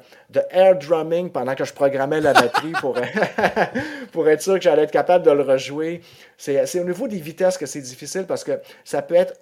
air 0.49 0.79
drumming 0.79 1.29
pendant 1.29 1.55
que 1.55 1.67
je 1.67 1.75
programmais 1.75 2.23
la 2.23 2.33
batterie 2.33 2.73
pour, 4.13 4.29
être 4.31 4.41
sûr 4.41 4.55
que 4.55 4.63
j'allais 4.63 4.85
être 4.85 4.93
capable 4.93 5.27
de 5.27 5.33
le 5.33 5.43
rejouer. 5.43 6.01
C'est, 6.39 6.81
au 6.81 6.85
niveau 6.85 7.07
des 7.07 7.19
vitesses 7.19 7.59
que 7.59 7.67
c'est 7.67 7.83
difficile 7.83 8.25
parce 8.25 8.45
que 8.45 8.63
ça 8.83 9.03
peut 9.03 9.15
être 9.15 9.35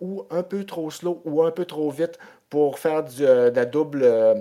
ou 0.00 0.24
un 0.30 0.42
peu 0.42 0.64
trop 0.64 0.90
slow 0.90 1.22
ou 1.24 1.44
un 1.44 1.52
peu 1.52 1.66
trop 1.66 1.88
vite 1.92 2.18
pour 2.52 2.78
faire 2.78 3.02
de 3.02 3.50
la 3.54 3.64
double 3.64 4.02
euh, 4.02 4.34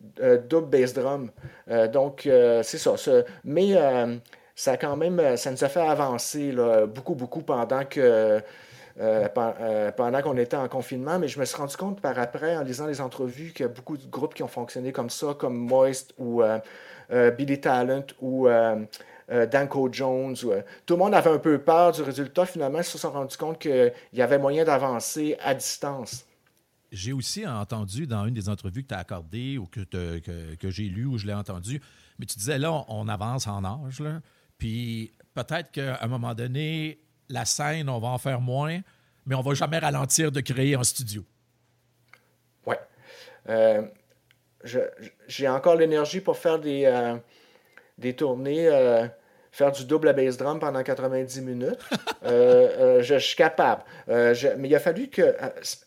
double 0.00 0.66
bass 0.66 0.92
drum. 0.94 1.30
Euh, 1.70 1.88
donc, 1.88 2.26
euh, 2.26 2.62
c'est 2.62 2.78
ça. 2.78 2.94
mais 3.44 3.74
ça 4.54 4.76
quand 4.76 4.96
même, 4.96 5.36
ça 5.36 5.50
nous 5.50 5.62
a 5.62 5.68
fait 5.68 5.80
avancer 5.80 6.54
beaucoup, 6.88 7.14
beaucoup 7.14 7.42
pendant 7.42 7.84
que. 7.84 8.40
pendant 9.96 10.22
qu'on 10.22 10.36
était 10.36 10.56
en 10.56 10.68
confinement, 10.68 11.18
mais 11.18 11.28
je 11.28 11.38
me 11.38 11.44
suis 11.44 11.56
rendu 11.56 11.76
compte 11.76 12.00
par 12.00 12.18
après, 12.18 12.56
en 12.56 12.62
lisant 12.62 12.86
les 12.86 13.00
entrevues, 13.00 13.52
qu'il 13.52 13.66
y 13.66 13.68
a 13.68 13.72
beaucoup 13.72 13.96
de 13.96 14.06
groupes 14.06 14.34
qui 14.34 14.42
ont 14.42 14.48
fonctionné 14.48 14.92
comme 14.92 15.10
ça, 15.10 15.34
comme 15.38 15.56
Moist 15.56 16.14
ou 16.18 16.42
Billy 17.36 17.60
Talent 17.60 18.06
ou 18.20 18.48
Danko 19.28 19.88
Jones. 19.92 20.34
tout 20.86 20.94
le 20.94 20.98
monde 20.98 21.14
avait 21.14 21.30
un 21.30 21.38
peu 21.38 21.58
peur 21.58 21.92
du 21.92 22.02
résultat. 22.02 22.44
Finalement, 22.46 22.78
ils 22.78 22.84
se 22.84 22.98
sont 22.98 23.10
rendus 23.10 23.36
compte 23.36 23.60
qu'il 23.60 23.92
y 24.12 24.22
avait 24.22 24.38
moyen 24.38 24.64
d'avancer 24.64 25.36
à 25.44 25.54
distance. 25.54 26.27
J'ai 26.90 27.12
aussi 27.12 27.46
entendu 27.46 28.06
dans 28.06 28.26
une 28.26 28.34
des 28.34 28.48
entrevues 28.48 28.82
que 28.82 28.88
tu 28.88 28.94
as 28.94 28.98
accordées 28.98 29.58
ou 29.58 29.66
que, 29.66 29.80
que, 30.56 30.70
j'ai 30.70 30.84
lues 30.84 31.06
ou 31.06 31.18
je 31.18 31.26
l'ai 31.26 31.34
entendu, 31.34 31.80
mais 32.18 32.26
tu 32.26 32.38
disais 32.38 32.58
là, 32.58 32.84
on 32.88 33.08
avance 33.08 33.46
en 33.46 33.64
âge, 33.64 34.02
puis 34.56 35.12
peut-être 35.34 35.70
qu'à 35.70 35.98
un 36.00 36.06
moment 36.08 36.34
donné, 36.34 36.98
la 37.28 37.44
scène, 37.44 37.88
on 37.88 37.98
va 37.98 38.08
en 38.08 38.18
faire 38.18 38.40
moins, 38.40 38.80
mais 39.26 39.34
on 39.34 39.42
va 39.42 39.54
jamais 39.54 39.78
ralentir 39.78 40.32
de 40.32 40.40
créer 40.40 40.74
un 40.74 40.84
studio. 40.84 41.24
Oui. 42.66 42.74
Euh, 43.48 43.82
j'ai 45.26 45.48
encore 45.48 45.76
l'énergie 45.76 46.20
pour 46.20 46.36
faire 46.36 46.58
des, 46.58 46.84
euh, 46.86 47.16
des 47.98 48.14
tournées. 48.16 48.68
Euh, 48.68 49.06
faire 49.58 49.72
du 49.72 49.84
double 49.84 50.08
à 50.08 50.12
bass 50.12 50.36
drum 50.36 50.60
pendant 50.60 50.82
90 50.82 51.42
minutes. 51.42 51.78
Euh, 52.24 52.98
euh, 52.98 53.02
je, 53.02 53.14
suis 53.14 53.36
capable. 53.36 53.82
Euh, 54.10 54.34
mais 54.58 54.68
il 54.68 54.74
a 54.74 54.80
fallu 54.80 55.08
que. 55.08 55.34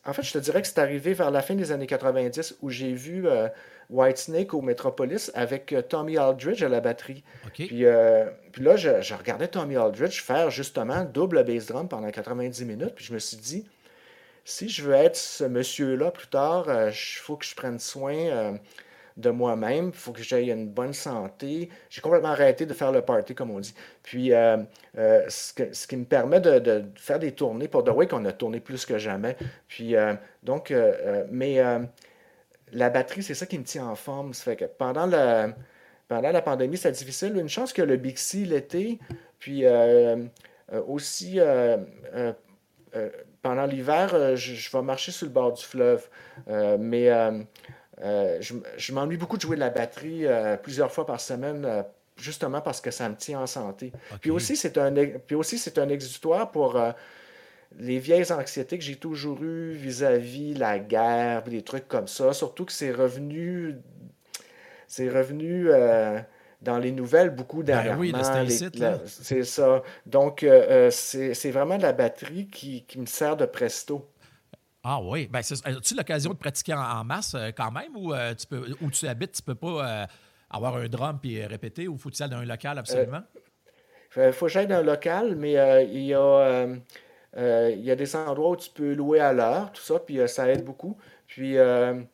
En 0.06 0.14
fait, 0.14 0.24
je 0.24 0.32
te 0.32 0.38
dirais 0.40 0.62
que 0.62 0.68
c'est 0.68 0.80
arrivé 0.80 1.14
vers 1.14 1.30
la 1.30 1.44
fin 1.44 1.54
des 1.54 1.72
années 1.72 1.86
90 1.86 2.56
où 2.62 2.70
j'ai 2.72 2.94
vu 2.94 3.28
Whitesnake 3.92 4.54
au 4.56 4.62
Metropolis 4.62 5.30
avec 5.36 5.76
Tommy 5.90 6.18
Aldridge 6.18 6.64
à 6.64 6.70
la 6.70 6.80
batterie. 6.80 7.24
Puis, 7.54 7.68
puis, 7.68 8.64
là, 8.64 8.76
je, 8.76 9.14
regardais 9.14 9.50
Tommy 9.50 9.76
Aldridge 9.76 10.24
faire 10.24 10.50
justement 10.50 11.04
double 11.04 11.44
bass 11.44 11.68
drum 11.68 11.88
pendant 11.88 12.10
90 12.10 12.66
minutes. 12.66 12.96
Puis 12.96 13.06
je 13.06 13.14
me 13.14 13.20
suis 13.20 13.38
dit, 13.38 13.68
si 14.44 14.68
je 14.68 14.84
veux 14.84 14.96
être 14.96 15.18
ce 15.18 15.44
monsieur-là 15.44 16.10
plus 16.10 16.28
tard, 16.28 16.66
il 16.88 16.94
faut 16.94 17.36
que 17.36 17.46
je 17.46 17.54
prenne 17.54 17.78
soin 17.78 18.58
de 19.18 19.30
moi-même, 19.30 19.88
il 19.88 19.94
faut 19.94 20.12
que 20.12 20.22
j'aie 20.22 20.48
une 20.48 20.68
bonne 20.68 20.94
santé. 20.94 21.70
J'ai 21.90 22.02
complètement 22.02 22.30
arrêté 22.30 22.66
de 22.66 22.74
faire 22.74 22.92
le 22.92 23.02
party, 23.02 23.36
comme 23.36 23.52
on 23.52 23.60
dit. 23.60 23.74
Puis, 24.04 24.34
euh, 24.34 24.58
euh, 24.98 25.26
ce, 25.30 25.88
qui 25.88 25.98
me 25.98 26.06
permet 26.06 26.40
de, 26.40 26.84
faire 26.96 27.20
des 27.20 27.34
tournées 27.34 27.68
pour 27.68 27.84
The 27.84 27.90
Wake, 27.90 28.14
on 28.14 28.26
a 28.26 28.32
tourné 28.32 28.60
plus 28.60 28.86
que 28.86 28.98
jamais. 28.98 29.36
Puis, 29.68 29.96
euh, 29.96 30.14
donc, 30.44 30.74
mais 31.30 31.62
la 32.72 32.90
batterie, 32.90 33.24
c'est 33.24 33.34
ça 33.34 33.46
qui 33.46 33.60
me 33.60 33.64
tient 33.64 33.88
en 33.88 33.96
forme. 33.96 34.34
Ça 34.34 34.44
fait 34.44 34.56
que 34.56 34.66
pendant 34.66 35.06
la, 35.06 35.50
pendant 36.08 36.32
la 36.32 36.42
pandémie, 36.42 36.78
c'est 36.78 36.92
difficile. 36.92 37.38
Une 37.38 37.50
chance 37.50 37.74
que 37.74 37.82
le 37.82 37.98
Bixi 37.98 38.46
l'été, 38.46 39.00
puis 39.40 39.66
aussi 40.88 41.40
pendant 43.42 43.66
l'hiver, 43.66 44.36
je, 44.36 44.54
je, 44.54 44.72
vais 44.72 44.84
marcher 44.84 45.12
sur 45.12 45.26
le 45.26 45.34
bord 45.34 45.52
du 45.54 45.64
fleuve. 45.64 46.08
mais 46.48 47.10
euh, 48.04 48.42
je, 48.42 48.94
m'ennuie 48.94 49.18
beaucoup 49.18 49.38
de 49.38 49.42
jouer 49.42 49.56
de 49.56 49.62
la 49.62 49.70
batterie 49.70 50.26
euh, 50.26 50.58
plusieurs 50.58 50.92
fois 50.92 51.06
par 51.06 51.22
semaine, 51.22 51.66
euh, 51.66 51.84
justement 52.18 52.62
parce 52.62 52.82
que 52.82 52.90
ça 52.90 53.08
me 53.10 53.16
tient 53.16 53.40
en 53.40 53.48
santé. 53.48 53.92
Puis 54.22 54.32
aussi, 54.32 54.56
c'est 54.56 54.78
un, 54.78 54.92
puis 55.26 55.36
aussi, 55.36 55.58
c'est 55.58 55.78
un 55.78 55.90
exutoire 55.90 56.52
pour 56.52 56.82
les 57.78 58.00
vieilles 58.00 58.32
anxiétés 58.32 58.78
que 58.78 58.84
j'ai 58.84 58.96
toujours 58.96 59.42
eues 59.44 59.72
vis-à-vis 59.72 60.54
la 60.56 60.80
guerre, 60.80 61.44
des 61.44 61.62
trucs 61.62 61.88
comme 61.88 62.08
ça. 62.08 62.34
Surtout 62.34 62.66
que 62.66 62.74
c'est 62.74 62.92
revenu, 62.92 63.78
c'est 64.88 65.10
revenu 65.10 65.70
dans 66.62 66.78
les 66.78 66.92
nouvelles 66.92 67.30
beaucoup 67.30 67.60
ben 67.64 67.76
dernièrement. 67.76 68.02
oui, 68.02 68.12
c'est 69.06 69.44
ça. 69.44 69.84
Donc, 70.06 70.46
c'est 70.92 71.52
vraiment 71.52 71.78
la 71.78 71.94
batterie 71.94 72.48
qui, 72.48 72.84
qui 72.84 73.00
me 73.00 73.06
sert 73.06 73.38
de 73.38 73.46
presto. 73.46 74.11
Ah 74.84 75.00
oui. 75.02 75.28
Ben, 75.28 75.40
as-tu 75.40 75.96
l'occasion 75.96 76.32
de 76.32 76.38
pratiquer 76.38 76.74
en, 76.74 77.04
masse 77.04 77.36
euh, 77.36 77.52
quand 77.56 77.72
même 77.72 77.96
ou 77.96 78.14
euh, 78.14 78.34
tu 78.34 78.48
peux, 78.48 78.66
où 78.82 78.90
tu 78.90 79.08
habites, 79.08 79.34
tu 79.34 79.44
peux 79.44 79.56
pas 79.56 79.68
euh, 79.68 80.06
avoir 80.50 80.78
un 80.78 80.88
drum 80.88 81.20
puis 81.22 81.46
répéter 81.46 81.88
ou 81.88 81.98
faut-il 81.98 82.24
aller 82.24 82.34
dans 82.34 82.42
un 82.42 82.46
local 82.46 82.80
absolument? 82.80 83.22
Il 84.18 84.34
faut 84.34 84.48
que 84.48 84.52
j'aille 84.52 84.68
dans 84.68 84.78
un 84.78 84.84
local, 84.84 85.36
mais 85.36 85.54
il 85.86 86.04
y 86.04 86.14
a. 86.14 86.66
il 87.38 87.82
y 87.82 87.92
a 87.92 87.96
des 87.96 88.16
endroits 88.16 88.50
où 88.52 88.56
tu 88.58 88.70
peux 88.72 88.94
louer 88.94 89.20
à 89.22 89.32
l'heure, 89.32 89.72
tout 89.72 89.82
ça, 89.82 90.00
puis 90.00 90.20
ça 90.28 90.50
aide 90.50 90.66
beaucoup. 90.66 90.98
Puis, 91.28 91.56
une 91.58 92.08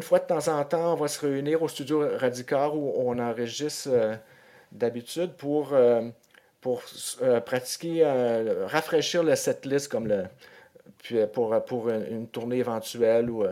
fois 0.00 0.18
de 0.18 0.24
temps 0.24 0.48
en 0.48 0.64
temps, 0.64 0.94
on 0.94 0.96
va 0.96 1.08
se 1.08 1.20
réunir 1.20 1.62
au 1.62 1.68
studio 1.68 2.08
Radicar 2.16 2.74
où 2.74 2.90
on 2.96 3.18
enregistre 3.18 3.90
d'habitude 4.70 5.34
pour 5.34 5.76
pour 6.62 6.82
pratiquer, 7.44 8.06
rafraîchir 8.68 9.22
le 9.22 9.36
setlist 9.36 9.88
comme 9.88 10.06
le, 10.06 10.24
pour, 11.32 11.64
pour 11.64 11.88
une, 11.90 12.26
tournée 12.28 12.58
éventuelle. 12.58 13.30
Ou, 13.30 13.44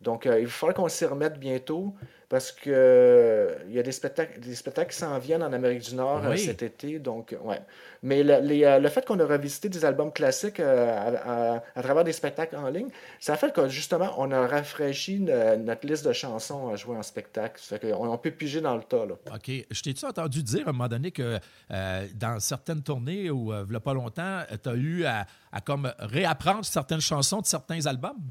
donc, 0.00 0.24
il 0.24 0.46
va 0.46 0.50
falloir 0.50 0.74
qu'on 0.74 0.88
s'y 0.88 1.04
remette 1.04 1.38
bientôt 1.38 1.94
parce 2.28 2.50
que 2.50 2.70
euh, 2.70 3.54
il 3.68 3.74
y 3.74 3.78
a 3.78 3.82
des 3.82 3.92
spectacles, 3.92 4.40
des 4.40 4.54
spectacles 4.56 4.90
qui 4.90 4.98
s'en 4.98 5.16
viennent 5.18 5.44
en 5.44 5.52
Amérique 5.52 5.82
du 5.82 5.94
Nord 5.94 6.24
euh, 6.24 6.36
cet 6.36 6.62
été. 6.62 6.98
Donc, 6.98 7.36
ouais. 7.44 7.60
Mais 8.02 8.24
le, 8.24 8.32
euh, 8.34 8.78
le, 8.80 8.88
fait 8.88 9.06
qu'on 9.06 9.18
a 9.20 9.24
revisité 9.24 9.68
des 9.68 9.84
albums 9.84 10.12
classiques 10.12 10.58
à, 10.58 11.62
travers 11.76 12.02
des 12.02 12.12
spectacles 12.12 12.56
en 12.56 12.68
ligne, 12.68 12.88
ça 13.20 13.36
fait 13.36 13.52
que 13.52 13.68
justement, 13.68 14.12
on 14.18 14.32
a 14.32 14.46
rafraîchi 14.46 15.20
notre 15.20 15.86
liste 15.86 16.06
de 16.06 16.12
chansons 16.12 16.68
à 16.68 16.76
jouer 16.76 16.96
en 16.96 17.02
spectacle. 17.02 17.60
Ça 17.62 17.78
fait 17.78 17.92
qu'on 17.92 18.08
on 18.08 18.18
peut 18.18 18.32
piger 18.32 18.60
dans 18.60 18.76
le 18.76 18.82
tas. 18.82 19.06
Là. 19.06 19.14
OK. 19.32 19.50
Je 19.70 19.82
t'ai-tu 19.82 20.04
entendu 20.04 20.42
dire 20.42 20.66
à 20.66 20.70
un 20.70 20.72
moment 20.72 20.88
donné 20.88 21.12
que 21.12 21.38
dans 21.70 22.40
certaines 22.40 22.82
tournées 22.82 23.30
ou 23.30 23.52
il 23.52 23.70
n'y 23.70 23.76
a 23.76 23.80
pas 23.80 23.94
longtemps, 23.94 24.42
tu 24.62 24.68
as 24.68 24.74
eu 24.74 25.04
à, 25.04 25.26
à 25.52 25.60
comme 25.60 25.92
réapprendre 25.98 26.64
certaines 26.64 27.00
chansons 27.00 27.40
de 27.40 27.46
certains 27.46 27.86
albums? 27.86 28.30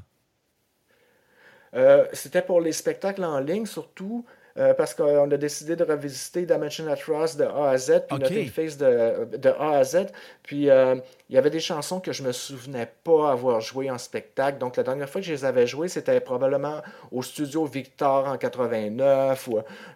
Euh, 1.76 2.06
c'était 2.12 2.42
pour 2.42 2.60
les 2.60 2.72
spectacles 2.72 3.24
en 3.24 3.38
ligne 3.38 3.66
surtout. 3.66 4.24
Euh, 4.58 4.72
parce 4.72 4.94
qu'on 4.94 5.30
a 5.30 5.36
décidé 5.36 5.76
de 5.76 5.84
revisiter 5.84 6.46
Dimension 6.46 6.88
at 6.88 6.96
Ross 7.06 7.36
de 7.36 7.44
A 7.44 7.68
à 7.72 7.76
Z, 7.76 8.04
puis 8.08 8.18
notre 8.18 8.50
Face 8.50 8.78
de, 8.78 9.36
de, 9.36 9.50
A 9.50 9.72
à 9.72 9.84
Z. 9.84 10.06
Puis 10.42 10.70
euh, 10.70 10.94
il 11.28 11.34
y 11.34 11.38
avait 11.38 11.50
des 11.50 11.60
chansons 11.60 12.00
que 12.00 12.10
je 12.10 12.22
me 12.22 12.32
souvenais 12.32 12.88
pas 13.04 13.32
avoir 13.32 13.60
jouées 13.60 13.90
en 13.90 13.98
spectacle. 13.98 14.56
Donc 14.56 14.78
la 14.78 14.82
dernière 14.82 15.10
fois 15.10 15.20
que 15.20 15.26
je 15.26 15.32
les 15.34 15.44
avais 15.44 15.66
jouées, 15.66 15.88
c'était 15.88 16.20
probablement 16.20 16.80
au 17.12 17.22
studio 17.22 17.66
Victor 17.66 18.28
en 18.28 18.38
89. 18.38 19.50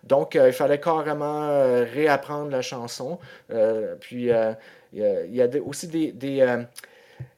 donc 0.05 0.35
il 0.35 0.53
fallait 0.53 0.79
carrément 0.79 1.49
réapprendre 1.95 2.51
la 2.51 2.61
chanson. 2.61 3.19
puis 4.01 4.29
il 4.93 5.27
y, 5.33 5.41
a 5.41 5.49
aussi 5.65 5.87
des 5.89 6.67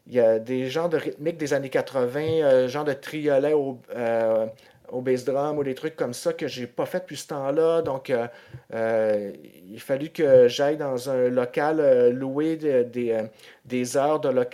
il 0.07 0.15
y 0.15 0.21
a 0.21 0.39
des 0.39 0.69
genres 0.69 0.89
de 0.89 0.97
rythmiques 0.97 1.37
des 1.37 1.55
années 1.55 1.71
80, 1.71 2.21
euh, 2.21 2.69
genre 2.69 2.85
de 2.85 2.93
triolet 2.93 3.53
au, 3.53 3.79
euh, 3.95 4.47
au 4.89 5.01
bass 5.01 5.25
drum 5.25 5.59
ou 5.59 5.65
des 5.65 5.75
trucs 5.75 5.97
comme 5.97 6.13
ça 6.13 6.33
que 6.33 6.49
j'ai 6.49 6.67
pas 6.67 6.87
fait 6.87 7.01
depuis 7.01 7.17
ce 7.17 7.29
temps-là. 7.29 7.83
Donc, 7.83 8.11
euh, 8.11 8.27
euh, 8.75 9.33
il 9.69 9.77
a 9.77 9.81
fallu 9.81 10.11
que 10.11 10.49
j'aille 10.49 10.77
dans 10.77 11.09
un 11.09 11.29
local 11.29 12.11
louer 12.11 12.57
des 12.57 13.97
heures 13.97 14.21
de, 14.21 14.47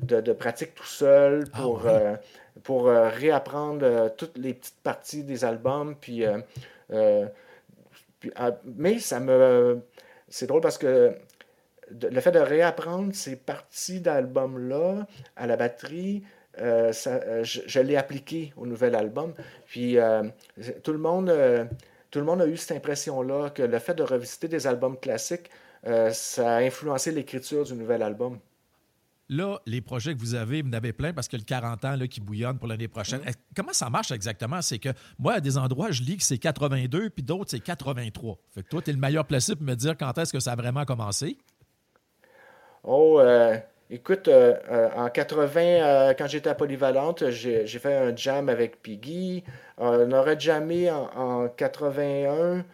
de, 0.00 0.32
pratique 0.32 0.74
tout 0.74 0.84
seul 0.84 1.44
ah 1.52 1.58
pour, 1.60 1.82
pour 2.62 2.86
réapprendre 2.86 4.12
toutes 4.16 4.38
les 4.38 4.54
petites 4.54 4.80
parties 4.82 5.24
des 5.24 5.44
albums. 5.44 5.96
Puis, 6.00 6.24
puis 8.20 8.30
ah, 8.36 8.52
mais 8.64 8.98
ça 9.00 9.20
me. 9.20 9.80
C'est 10.28 10.46
drôle 10.46 10.60
parce 10.60 10.78
que 10.78 11.14
le 11.90 12.20
fait 12.20 12.32
de 12.32 12.38
réapprendre 12.38 13.14
ces 13.14 13.36
parties 13.36 14.00
d'album-là 14.00 15.06
à 15.36 15.46
la 15.46 15.56
batterie, 15.56 16.22
euh, 16.60 16.92
euh, 17.06 17.44
je, 17.44 17.80
l'ai 17.80 17.96
appliqué 17.96 18.52
au 18.56 18.66
nouvel 18.66 18.94
album. 18.94 19.32
Puis 19.66 19.98
euh, 19.98 20.24
tout, 20.82 20.92
le 20.92 20.98
monde, 20.98 21.32
tout 22.10 22.18
le 22.18 22.24
monde 22.24 22.42
a 22.42 22.46
eu 22.46 22.56
cette 22.56 22.76
impression-là 22.76 23.50
que 23.50 23.62
le 23.62 23.78
fait 23.78 23.94
de 23.94 24.02
revisiter 24.02 24.48
des 24.48 24.66
albums 24.66 24.98
classiques, 24.98 25.50
ça 25.84 26.56
a 26.56 26.60
influencé 26.60 27.12
l'écriture 27.12 27.64
du 27.64 27.74
nouvel 27.74 28.02
album. 28.02 28.38
Là, 29.30 29.60
les 29.66 29.82
projets 29.82 30.14
que 30.14 30.20
vous 30.20 30.34
avez, 30.34 30.62
vous 30.62 30.70
en 30.70 30.72
avez 30.72 30.94
plein 30.94 31.12
parce 31.12 31.28
que 31.28 31.36
le 31.36 31.42
40 31.42 31.84
ans 31.84 31.96
là, 31.96 32.08
qui 32.08 32.20
bouillonne 32.20 32.58
pour 32.58 32.66
l'année 32.66 32.88
prochaine. 32.88 33.20
Mm. 33.20 33.32
Comment 33.54 33.74
ça 33.74 33.90
marche 33.90 34.10
exactement? 34.10 34.62
C'est 34.62 34.78
que 34.78 34.88
moi, 35.18 35.34
à 35.34 35.40
des 35.40 35.58
endroits, 35.58 35.90
je 35.90 36.02
lis 36.02 36.16
que 36.16 36.22
c'est 36.22 36.38
82, 36.38 37.10
puis 37.10 37.22
d'autres, 37.22 37.50
c'est 37.50 37.60
83. 37.60 38.38
Fait 38.54 38.62
que 38.62 38.68
toi, 38.68 38.80
tu 38.80 38.88
es 38.88 38.92
le 38.94 38.98
meilleur 38.98 39.26
placé 39.26 39.54
pour 39.54 39.66
me 39.66 39.74
dire 39.74 39.98
quand 39.98 40.16
est-ce 40.16 40.32
que 40.32 40.40
ça 40.40 40.52
a 40.52 40.56
vraiment 40.56 40.86
commencé. 40.86 41.36
Oh, 42.90 43.20
euh, 43.20 43.54
écoute, 43.90 44.28
euh, 44.28 44.54
euh, 44.70 44.88
en 44.96 45.10
80, 45.10 46.14
quand 46.14 46.26
j'étais 46.26 46.48
à 46.48 46.54
Polyvalente, 46.54 47.28
j'ai 47.28 47.66
fait 47.66 47.94
un 47.94 48.16
jam 48.16 48.48
avec 48.48 48.80
Piggy. 48.80 49.44
on 49.76 50.10
aurait 50.10 50.40
jamais 50.40 50.90
en, 50.90 51.10
en 51.14 51.48
81. 51.48 52.64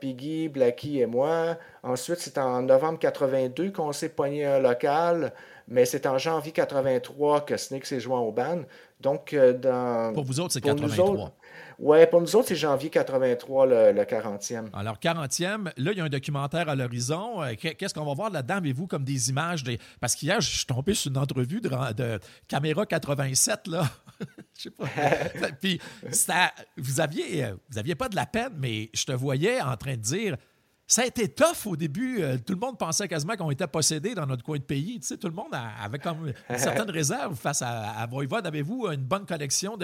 Piggy, 0.00 0.48
Blackie 0.48 1.00
et 1.00 1.06
moi. 1.06 1.58
Ensuite, 1.82 2.20
c'est 2.20 2.38
en 2.38 2.62
novembre 2.62 2.98
82 2.98 3.70
qu'on 3.70 3.92
s'est 3.92 4.08
pogné 4.08 4.46
un 4.46 4.58
local, 4.60 5.32
mais 5.68 5.84
c'est 5.84 6.06
en 6.06 6.16
janvier 6.16 6.52
83 6.52 7.42
que 7.44 7.56
Snake 7.58 7.84
s'est 7.84 8.00
joint 8.00 8.20
au 8.20 8.32
ban. 8.32 8.62
Donc, 9.00 9.34
dans. 9.34 10.12
Pour 10.14 10.24
vous 10.24 10.40
autres, 10.40 10.54
c'est 10.54 10.62
83. 10.62 11.32
Ouais, 11.78 12.06
pour 12.06 12.20
nous 12.20 12.36
autres, 12.36 12.48
c'est 12.48 12.56
janvier 12.56 12.88
83, 12.88 13.66
le, 13.66 13.92
40e. 14.04 14.68
Alors, 14.72 14.98
40e, 14.98 15.72
là, 15.76 15.92
il 15.92 15.98
y 15.98 16.00
a 16.00 16.04
un 16.04 16.08
documentaire 16.08 16.68
à 16.68 16.74
l'horizon. 16.74 17.42
Euh, 17.42 17.54
qu'est-ce 17.54 17.92
qu'on 17.92 18.04
va 18.04 18.14
voir 18.14 18.30
là-dedans, 18.30 18.56
avez-vous, 18.56 18.86
comme 18.86 19.04
des 19.04 19.28
images? 19.28 19.62
Parce 20.00 20.14
qu'hier, 20.14 20.40
je 20.40 20.56
suis 20.56 20.66
tombé 20.66 20.94
sur 20.94 21.10
une 21.10 21.18
entrevue 21.18 21.60
de, 21.60 21.68
de 21.94 22.18
Caméra 22.48 22.86
87, 22.86 23.66
là. 23.66 23.84
je 24.56 24.62
sais 24.62 24.70
pas. 24.70 24.86
Puis, 25.60 25.78
vous 26.78 27.00
aviez, 27.00 27.44
euh, 27.44 27.56
vous 27.68 27.78
aviez 27.78 27.94
pas 27.94 28.08
de 28.08 28.16
la 28.16 28.26
peine, 28.26 28.54
mais 28.56 28.88
je 28.94 29.04
te 29.04 29.12
voyais 29.12 29.60
en 29.60 29.76
train 29.76 29.96
de 29.96 30.02
dire 30.02 30.36
ça 30.88 31.02
a 31.02 31.04
été 31.04 31.28
tough 31.28 31.66
au 31.66 31.76
début. 31.76 32.22
Euh, 32.22 32.38
tout 32.38 32.52
le 32.52 32.60
monde 32.60 32.78
pensait 32.78 33.08
quasiment 33.08 33.34
qu'on 33.36 33.50
était 33.50 33.66
possédé 33.66 34.14
dans 34.14 34.24
notre 34.24 34.44
coin 34.44 34.56
de 34.56 34.62
pays. 34.62 35.00
Tu 35.00 35.08
sais, 35.08 35.16
tout 35.16 35.26
le 35.26 35.34
monde 35.34 35.52
avait 35.52 35.98
comme 35.98 36.28
une 36.28 36.34
certaine 36.58 36.90
réserve 36.90 37.34
face 37.34 37.60
à, 37.60 37.90
à 37.90 38.06
Voivode. 38.06 38.46
Avez-vous 38.46 38.86
une 38.86 39.02
bonne 39.02 39.26
collection 39.26 39.76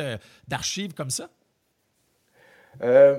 d'archives 0.46 0.94
comme 0.94 1.10
ça? 1.10 1.28
Euh, 2.82 3.18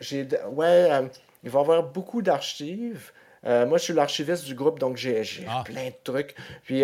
j'ai, 0.00 0.28
ouais, 0.50 0.90
euh, 0.90 1.02
il 1.42 1.50
va 1.50 1.60
y 1.60 1.62
avoir 1.62 1.82
beaucoup 1.82 2.22
d'archives. 2.22 3.12
Euh, 3.44 3.66
moi, 3.66 3.78
je 3.78 3.84
suis 3.84 3.92
l'archiviste 3.92 4.44
du 4.44 4.54
groupe, 4.54 4.78
donc 4.78 4.96
j'ai, 4.96 5.22
ah. 5.48 5.62
plein 5.64 5.86
de 5.86 5.94
trucs. 6.02 6.34
Puis, 6.64 6.82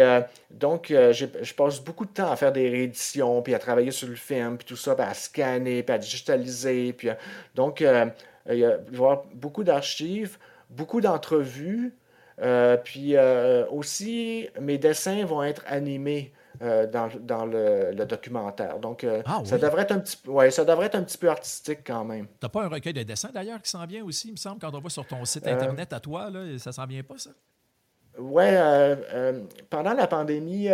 donc, 0.50 0.86
je 0.88 1.54
passe 1.54 1.80
beaucoup 1.80 2.04
de 2.04 2.12
temps 2.12 2.30
à 2.30 2.36
faire 2.36 2.52
des 2.52 2.68
rééditions, 2.68 3.42
puis 3.42 3.54
à 3.54 3.58
travailler 3.58 3.90
sur 3.90 4.08
le 4.08 4.14
film, 4.14 4.58
puis 4.58 4.66
tout 4.66 4.76
ça, 4.76 4.94
puis 4.94 5.04
à 5.04 5.14
scanner, 5.14 5.82
puis 5.82 5.94
à 5.94 5.98
digitaliser. 5.98 6.92
Puis, 6.92 7.08
donc, 7.54 7.80
il 7.80 7.86
va 8.46 8.54
y 8.54 8.64
avoir 8.64 9.24
beaucoup 9.34 9.64
d'archives, 9.64 10.38
beaucoup 10.70 11.00
d'entrevues. 11.00 11.94
puis 12.84 13.16
aussi, 13.70 14.48
mes 14.60 14.78
dessins 14.78 15.24
vont 15.24 15.42
être 15.42 15.64
animés. 15.66 16.32
Euh, 16.62 16.86
dans, 16.86 17.08
dans 17.18 17.44
le, 17.44 17.92
documentaire. 18.04 18.78
Donc, 18.78 19.02
euh, 19.02 19.20
ah 19.26 19.40
ça, 19.44 19.58
devrait 19.58 19.82
être 19.82 19.90
un 19.90 19.98
petit, 19.98 20.16
ouais, 20.28 20.48
ça 20.52 20.64
devrait 20.64 20.86
être 20.86 20.94
un 20.94 21.02
petit 21.02 21.18
peu 21.18 21.28
artistique 21.28 21.80
quand 21.84 22.04
même. 22.04 22.26
Tu 22.26 22.32
n'as 22.40 22.48
pas 22.50 22.62
un 22.62 22.68
recueil 22.68 22.92
de 22.92 23.02
dessins 23.02 23.30
d'ailleurs 23.34 23.60
qui 23.60 23.68
s'en 23.68 23.84
vient 23.84 24.04
aussi, 24.04 24.28
il 24.28 24.32
me 24.32 24.36
semble, 24.36 24.60
quand 24.60 24.72
on 24.72 24.78
voit 24.78 24.90
sur 24.90 25.04
ton 25.04 25.24
site 25.24 25.44
euh, 25.48 25.54
Internet 25.54 25.92
à 25.92 25.98
toi, 25.98 26.30
là, 26.30 26.56
ça 26.58 26.70
s'en 26.70 26.86
vient 26.86 27.02
pas, 27.02 27.18
ça? 27.18 27.30
Oui, 28.16 28.44
pendant 29.70 29.92
la 29.92 30.06
pandémie, 30.06 30.68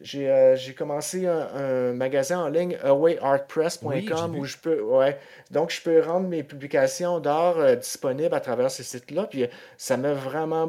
j'ai 0.00 0.74
commencé 0.76 1.28
un, 1.28 1.92
magasin 1.92 2.40
en 2.40 2.48
ligne, 2.48 2.76
awayartpress.com, 2.82 4.34
où 4.36 4.44
je 4.46 4.56
peux, 4.56 4.80
ouais, 4.80 5.16
donc 5.52 5.70
je 5.70 5.80
peux 5.80 6.02
rendre 6.02 6.26
mes 6.26 6.42
publications 6.42 7.20
d'art 7.20 7.76
disponibles 7.76 8.34
à 8.34 8.40
travers 8.40 8.72
ces 8.72 8.82
sites-là. 8.82 9.28
Puis 9.30 9.46
ça 9.76 9.96
m'a 9.96 10.14
vraiment, 10.14 10.68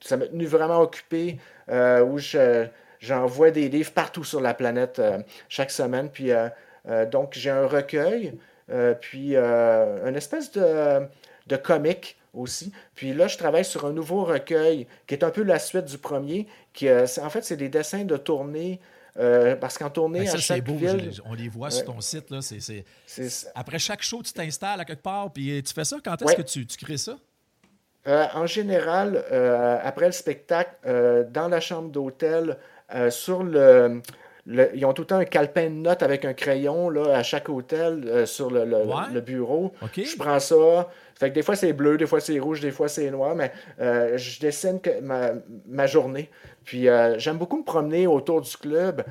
ça 0.00 0.16
m'a 0.16 0.28
tenu 0.28 0.46
vraiment 0.46 0.82
occupé, 0.82 1.40
où 1.68 2.18
je 2.18 2.68
J'envoie 3.00 3.50
des 3.50 3.68
livres 3.68 3.92
partout 3.92 4.24
sur 4.24 4.40
la 4.40 4.54
planète 4.54 4.98
euh, 4.98 5.18
chaque 5.48 5.70
semaine. 5.70 6.08
Puis, 6.10 6.32
euh, 6.32 6.48
euh, 6.88 7.06
donc, 7.06 7.34
j'ai 7.34 7.50
un 7.50 7.66
recueil, 7.66 8.34
puis 9.00 9.36
une 9.36 10.16
espèce 10.16 10.50
de, 10.52 11.06
de 11.46 11.56
comic 11.56 12.16
aussi. 12.34 12.72
Puis 12.94 13.14
là, 13.14 13.28
je 13.28 13.38
travaille 13.38 13.64
sur 13.64 13.86
un 13.86 13.92
nouveau 13.92 14.24
recueil 14.24 14.86
qui 15.06 15.14
est 15.14 15.24
un 15.24 15.30
peu 15.30 15.42
la 15.42 15.58
suite 15.58 15.84
du 15.84 15.98
premier. 15.98 16.46
Qui, 16.72 16.88
en 16.90 17.30
fait, 17.30 17.44
c'est 17.44 17.56
des 17.56 17.68
dessins 17.68 18.04
de 18.04 18.16
tournée. 18.16 18.80
parce 19.60 19.78
qu'en 19.78 19.90
tournée, 19.90 20.24
ben, 20.24 20.34
à 20.34 20.38
chaque 20.38 20.64
beau, 20.64 20.74
ville... 20.74 21.12
on 21.24 21.34
les 21.34 21.48
voit 21.48 21.70
sur 21.70 21.84
ton 21.84 22.00
site. 22.00 22.30
Là, 22.30 22.40
Après 23.54 23.78
chaque 23.78 24.02
show, 24.02 24.22
tu 24.22 24.32
t'installes 24.32 24.80
à 24.80 24.84
quelque 24.84 25.02
part, 25.02 25.32
puis 25.32 25.62
tu 25.62 25.72
fais 25.72 25.84
ça? 25.84 25.98
Quand 26.04 26.20
est-ce 26.22 26.36
que 26.36 26.42
tu, 26.42 26.66
tu, 26.66 26.76
crées 26.76 26.98
ça? 26.98 27.16
en 28.06 28.46
général, 28.46 29.24
après 29.82 30.06
le 30.06 30.12
spectacle, 30.12 30.74
dans 31.30 31.48
la 31.48 31.60
chambre 31.60 31.90
d'hôtel, 31.90 32.56
euh, 32.94 33.10
sur 33.10 33.42
le, 33.42 34.00
ils 34.46 34.84
ont 34.84 34.92
tout 34.92 35.02
le 35.02 35.06
temps 35.06 35.16
un 35.16 35.24
calepin 35.24 35.64
de 35.64 35.74
notes 35.74 36.02
avec 36.02 36.24
un 36.24 36.34
crayon 36.34 36.88
là, 36.88 37.16
à 37.16 37.22
chaque 37.22 37.48
hôtel 37.48 38.04
euh, 38.06 38.26
sur 38.26 38.50
le, 38.50 38.64
le, 38.64 39.20
bureau. 39.20 39.72
Je 39.96 40.16
prends 40.16 40.38
ça. 40.38 40.88
Fait 41.18 41.30
que 41.30 41.34
des 41.34 41.42
fois 41.42 41.56
c'est 41.56 41.72
bleu, 41.72 41.96
des 41.96 42.06
fois 42.06 42.20
c'est 42.20 42.38
rouge, 42.38 42.60
des 42.60 42.70
fois 42.70 42.88
c'est 42.88 43.10
noir, 43.10 43.34
mais 43.34 43.50
euh, 43.80 44.16
je 44.16 44.38
dessine 44.38 44.80
ma, 45.02 45.30
ma 45.66 45.86
journée. 45.86 46.30
Puis 46.64 46.86
j'aime 47.16 47.38
beaucoup 47.38 47.58
me 47.58 47.64
promener 47.64 48.06
autour 48.06 48.40
du 48.40 48.56
club, 48.56 49.04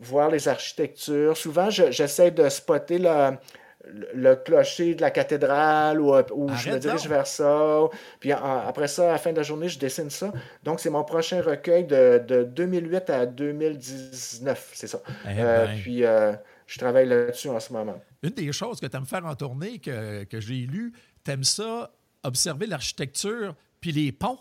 voir 0.00 0.30
les 0.30 0.48
architectures. 0.48 1.36
Souvent, 1.36 1.68
j'essaie 1.70 2.30
de 2.30 2.48
spotter 2.48 2.98
la, 2.98 3.38
le 3.84 4.36
clocher 4.36 4.94
de 4.94 5.00
la 5.00 5.10
cathédrale 5.10 6.00
ou, 6.00 6.14
euh, 6.14 6.22
je 6.56 6.70
me 6.70 6.78
dirige 6.78 7.08
vers 7.08 7.26
ça. 7.26 7.80
Puis 8.20 8.32
après 8.32 8.88
ça, 8.88 9.08
à 9.08 9.12
la 9.12 9.18
fin 9.18 9.32
de 9.32 9.36
la 9.36 9.42
journée, 9.42 9.68
je 9.68 9.78
dessine 9.78 10.10
ça. 10.10 10.32
Donc, 10.62 10.80
c'est 10.80 10.90
mon 10.90 11.04
prochain 11.04 11.42
recueil 11.42 11.84
de, 11.84 12.22
de 12.26 12.44
2008 12.44 13.10
à 13.10 13.26
2019, 13.26 14.70
c'est 14.72 14.86
ça. 14.86 15.00
Eh 15.24 15.28
euh, 15.38 15.66
ben. 15.66 15.80
Puis, 15.80 16.04
euh, 16.04 16.32
je 16.66 16.78
travaille 16.78 17.06
là-dessus 17.06 17.48
en 17.48 17.60
ce 17.60 17.72
moment. 17.72 18.00
Une 18.22 18.30
des 18.30 18.52
choses 18.52 18.80
que 18.80 18.86
tu 18.86 18.96
aimes 18.96 19.06
faire 19.06 19.26
en 19.26 19.34
tournée, 19.34 19.78
que, 19.78 20.24
que 20.24 20.40
j'ai 20.40 20.66
lu, 20.66 20.92
tu 21.24 21.30
aimes 21.30 21.44
ça 21.44 21.90
observer 22.22 22.66
l'architecture 22.66 23.54
puis 23.80 23.92
les 23.92 24.12
ponts? 24.12 24.38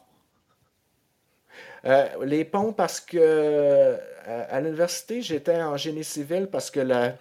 Euh, 1.86 2.08
les 2.24 2.46
ponts, 2.46 2.74
parce 2.74 3.02
que 3.02 3.98
à, 4.26 4.62
l'université, 4.62 5.22
j'étais 5.22 5.62
en 5.62 5.78
génie 5.78 6.04
civil 6.04 6.48
parce 6.52 6.70
que 6.70 6.80
la, 6.80 7.16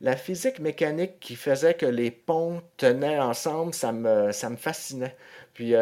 la 0.00 0.16
physique 0.16 0.58
mécanique 0.58 1.20
qui 1.20 1.36
faisait 1.36 1.74
que 1.74 1.86
les 1.86 2.10
ponts 2.10 2.62
tenaient 2.76 3.18
ensemble, 3.18 3.74
ça 3.74 3.92
me, 3.92 4.32
fascinait. 4.56 5.16
Puis 5.54 5.74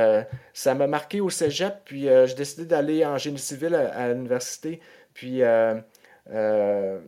ça 0.53 0.75
m'a 0.75 0.87
marqué 0.87 1.21
au 1.21 1.31
cégep, 1.31 1.75
puis 1.85 2.03
j'ai 2.03 2.35
décidé 2.35 2.67
d'aller 2.67 3.07
en 3.07 3.19
génie 3.19 3.39
civil 3.39 3.75
à, 3.75 4.09
l'université. 4.09 4.81
Puis 5.15 5.43
je 6.29 7.01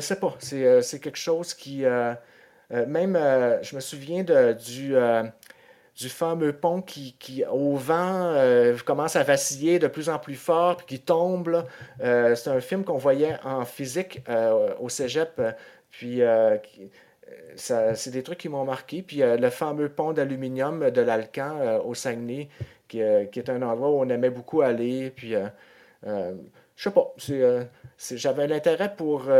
sais 0.00 0.16
pas, 0.16 0.36
c'est 0.40 1.00
quelque 1.00 1.18
chose 1.18 1.54
qui. 1.54 1.84
même, 2.70 3.14
je 3.62 3.74
me 3.74 3.80
souviens 3.80 4.22
de, 4.22 4.52
du 4.52 4.94
du 5.96 6.10
fameux 6.10 6.52
pont 6.52 6.82
qui, 6.82 7.14
qui 7.18 7.44
au 7.46 7.76
vent, 7.76 8.32
euh, 8.34 8.76
commence 8.84 9.16
à 9.16 9.22
vaciller 9.22 9.78
de 9.78 9.86
plus 9.86 10.10
en 10.10 10.18
plus 10.18 10.34
fort, 10.34 10.76
puis 10.76 10.86
qui 10.86 11.00
tombe. 11.00 11.64
Euh, 12.02 12.34
c'est 12.34 12.50
un 12.50 12.60
film 12.60 12.84
qu'on 12.84 12.98
voyait 12.98 13.36
en 13.44 13.64
physique 13.64 14.22
euh, 14.28 14.74
au 14.78 14.90
cégep. 14.90 15.40
Puis 15.90 16.20
c'est 17.54 18.10
des 18.10 18.22
trucs 18.22 18.38
qui 18.38 18.50
m'ont 18.50 18.64
marqué. 18.64 19.02
Puis 19.02 19.22
le 19.22 19.50
fameux 19.50 19.88
pont 19.88 20.12
d'aluminium 20.12 20.90
de 20.90 21.00
l'Alcan 21.00 21.80
au 21.84 21.94
Saguenay, 21.94 22.50
qui, 22.88 23.00
qui, 23.32 23.38
est 23.38 23.48
un 23.48 23.62
endroit 23.62 23.88
où 23.88 24.00
on 24.00 24.08
aimait 24.10 24.30
beaucoup 24.30 24.60
aller. 24.60 25.10
Puis 25.10 25.32
je 26.04 26.28
sais 26.76 26.90
pas, 26.90 27.14
j'avais 27.98 28.46
l'intérêt 28.46 28.94
pour, 28.94 29.30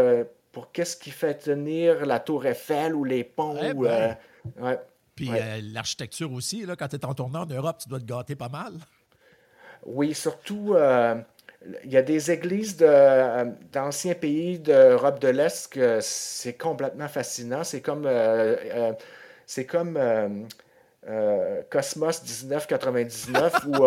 pour 0.52 0.72
qu'est-ce 0.72 0.96
qui 0.96 1.10
fait 1.10 1.34
tenir 1.34 2.06
la 2.06 2.18
tour 2.18 2.46
Eiffel 2.46 2.94
ou 2.94 3.04
les 3.04 3.24
ponts. 3.24 3.58
Eh 3.62 3.74
ben. 3.74 4.16
ouais. 4.58 4.78
Puis 5.16 5.30
euh, 5.32 5.60
l'architecture 5.72 6.30
aussi, 6.32 6.66
là, 6.66 6.76
quand 6.76 6.88
tu 6.88 6.96
es 6.96 7.04
en 7.04 7.14
tournant 7.14 7.42
en 7.42 7.46
Europe, 7.46 7.78
tu 7.82 7.88
dois 7.88 7.98
te 7.98 8.04
gâter 8.04 8.36
pas 8.36 8.50
mal. 8.50 8.74
Oui, 9.86 10.14
surtout, 10.14 10.74
euh, 10.74 11.14
il 11.84 11.90
y 11.90 11.96
a 11.96 12.02
des 12.02 12.30
églises 12.30 12.76
euh, 12.82 13.46
d'anciens 13.72 14.14
pays 14.14 14.58
d'Europe 14.58 15.18
de 15.20 15.28
l'Est 15.28 15.72
que 15.72 16.00
c'est 16.02 16.52
complètement 16.52 17.08
fascinant. 17.08 17.64
C'est 17.64 17.80
comme, 17.80 18.08
c'est 19.46 19.64
comme 19.64 19.98
Cosmos 21.70 22.22
1999 22.22 23.54
ou, 23.68 23.86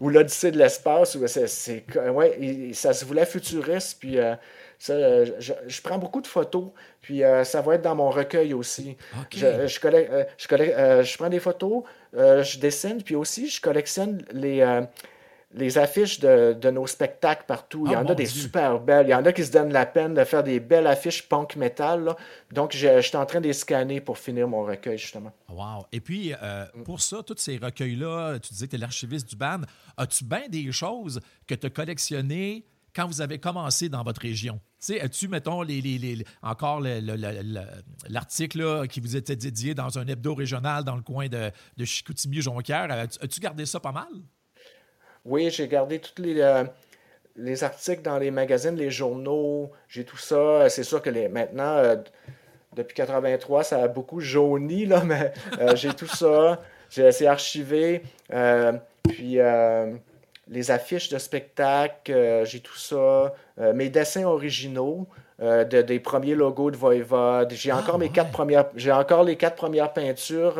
ou 0.00 0.08
l'Odyssée 0.08 0.52
de 0.52 0.58
l'espace. 0.58 1.16
Ouais, 1.16 2.70
ça 2.72 2.94
se 2.94 3.04
voulait 3.04 3.26
futuriste. 3.26 3.98
Puis 4.00 4.16
euh, 4.90 5.26
je, 5.38 5.82
prends 5.82 5.98
beaucoup 5.98 6.20
de 6.20 6.26
photos, 6.26 6.70
puis 7.00 7.22
euh, 7.22 7.44
ça 7.44 7.60
va 7.60 7.76
être 7.76 7.82
dans 7.82 7.94
mon 7.94 8.10
recueil 8.10 8.52
aussi. 8.52 8.96
Je, 9.30 9.44
euh, 9.44 9.68
je, 9.68 11.04
je, 11.04 11.18
prends 11.18 11.28
des 11.28 11.40
photos, 11.40 11.84
je 12.12 12.58
dessine, 12.58 13.02
puis 13.02 13.14
aussi 13.14 13.48
je 13.48 13.60
collectionne 13.60 14.24
les, 14.32 14.80
les 15.54 15.78
affiches 15.78 16.18
de, 16.18 16.70
nos 16.70 16.86
spectacles 16.86 17.44
partout. 17.46 17.84
Il 17.86 17.92
y 17.92 17.96
oh 17.96 18.00
en 18.00 18.06
a 18.06 18.14
des 18.14 18.26
super 18.26 18.80
belles. 18.80 19.06
Il 19.06 19.10
y 19.10 19.14
en 19.14 19.24
a 19.24 19.32
qui 19.32 19.44
se 19.44 19.52
donnent 19.52 19.72
la 19.72 19.86
peine 19.86 20.14
de 20.14 20.24
faire 20.24 20.42
des 20.42 20.58
belles 20.58 20.86
affiches 20.86 21.28
punk 21.28 21.54
metal. 21.56 22.16
Donc, 22.50 22.74
je, 22.74 23.00
suis 23.00 23.16
en 23.16 23.26
train 23.26 23.40
de 23.40 23.46
les 23.46 23.52
scanner 23.52 24.00
pour 24.00 24.18
finir 24.18 24.48
mon 24.48 24.64
recueil, 24.64 24.98
justement. 24.98 25.32
Wow. 25.48 25.86
Et 25.92 26.00
puis, 26.00 26.32
pour 26.84 27.00
ça, 27.00 27.22
tous 27.24 27.38
ces 27.38 27.56
recueils-là, 27.56 28.38
tu 28.40 28.52
disais 28.52 28.66
que 28.66 28.72
tu 28.72 28.76
es 28.76 28.80
l'archiviste 28.80 29.28
du 29.28 29.36
band. 29.36 29.60
As-tu 29.96 30.24
bien 30.24 30.48
des 30.48 30.72
choses 30.72 31.20
que 31.46 31.54
tu 31.54 31.66
as 31.66 31.70
collectionnées 31.70 32.64
quand 32.94 33.06
vous 33.06 33.20
avez 33.20 33.38
commencé 33.38 33.88
dans 33.88 34.02
votre 34.02 34.20
région? 34.20 34.60
As-tu, 34.90 35.28
mettons, 35.28 35.62
les, 35.62 35.80
les, 35.80 36.24
encore 36.42 36.80
l'article 38.08 38.86
qui 38.88 39.00
vous 39.00 39.16
était 39.16 39.36
dédié 39.36 39.74
dans 39.74 39.98
un 39.98 40.06
hebdo 40.06 40.34
régional 40.34 40.84
dans 40.84 40.96
le 40.96 41.02
coin 41.02 41.28
de, 41.28 41.50
de 41.76 41.84
Chicoutimi-Jonquière? 41.84 42.90
As-tu 42.90 43.40
gardé 43.40 43.66
ça 43.66 43.80
pas 43.80 43.92
mal? 43.92 44.08
Oui, 45.24 45.50
j'ai 45.50 45.68
gardé 45.68 46.00
tous 46.00 46.20
les, 46.20 46.40
euh, 46.40 46.64
les 47.36 47.62
articles 47.62 48.02
dans 48.02 48.18
les 48.18 48.30
magazines, 48.30 48.74
les 48.74 48.90
journaux. 48.90 49.70
J'ai 49.88 50.04
tout 50.04 50.16
ça. 50.16 50.68
C'est 50.68 50.82
sûr 50.82 51.00
que 51.00 51.10
les, 51.10 51.28
maintenant, 51.28 51.76
euh, 51.76 51.96
depuis 52.74 52.94
83, 52.94 53.64
ça 53.64 53.82
a 53.84 53.88
beaucoup 53.88 54.20
jauni, 54.20 54.86
là, 54.86 55.04
mais 55.04 55.32
euh, 55.60 55.76
j'ai 55.76 55.94
tout 55.94 56.08
ça. 56.08 56.60
C'est 56.88 57.26
archivé. 57.26 58.02
puis 59.04 59.38
les 60.52 60.70
affiches 60.70 61.08
de 61.08 61.18
spectacle, 61.18 62.12
euh, 62.12 62.44
j'ai 62.44 62.60
tout 62.60 62.76
ça. 62.76 63.34
Euh, 63.58 63.72
mes 63.74 63.88
dessins 63.88 64.24
originaux 64.24 65.08
euh, 65.40 65.64
de, 65.64 65.80
des 65.80 65.98
premiers 65.98 66.34
logos 66.34 66.70
de 66.70 66.76
Voivode. 66.76 67.52
J'ai 67.52 67.70
ah, 67.70 67.78
encore, 67.78 67.98
mes 67.98 68.10
quatre 68.10 68.30
premières, 68.30 68.66
j'ai 68.76 68.92
encore 68.92 69.24
les 69.24 69.36
quatre 69.36 69.56
premières 69.56 69.92
peintures 69.92 70.56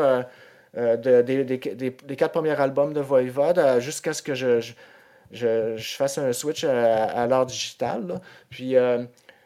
de, 0.75 1.21
des, 1.21 2.17
quatre 2.17 2.33
premiers 2.33 2.59
albums 2.59 2.95
de 2.95 3.01
Voivode 3.01 3.81
jusqu'à 3.81 4.15
ce 4.15 4.23
que 4.23 4.35
je, 4.35 4.73
je, 5.31 5.77
fasse 5.77 6.17
un 6.17 6.33
switch 6.33 6.65
à, 6.65 7.27
l'art 7.27 7.47
digital. 7.47 8.21
Puis. 8.51 8.75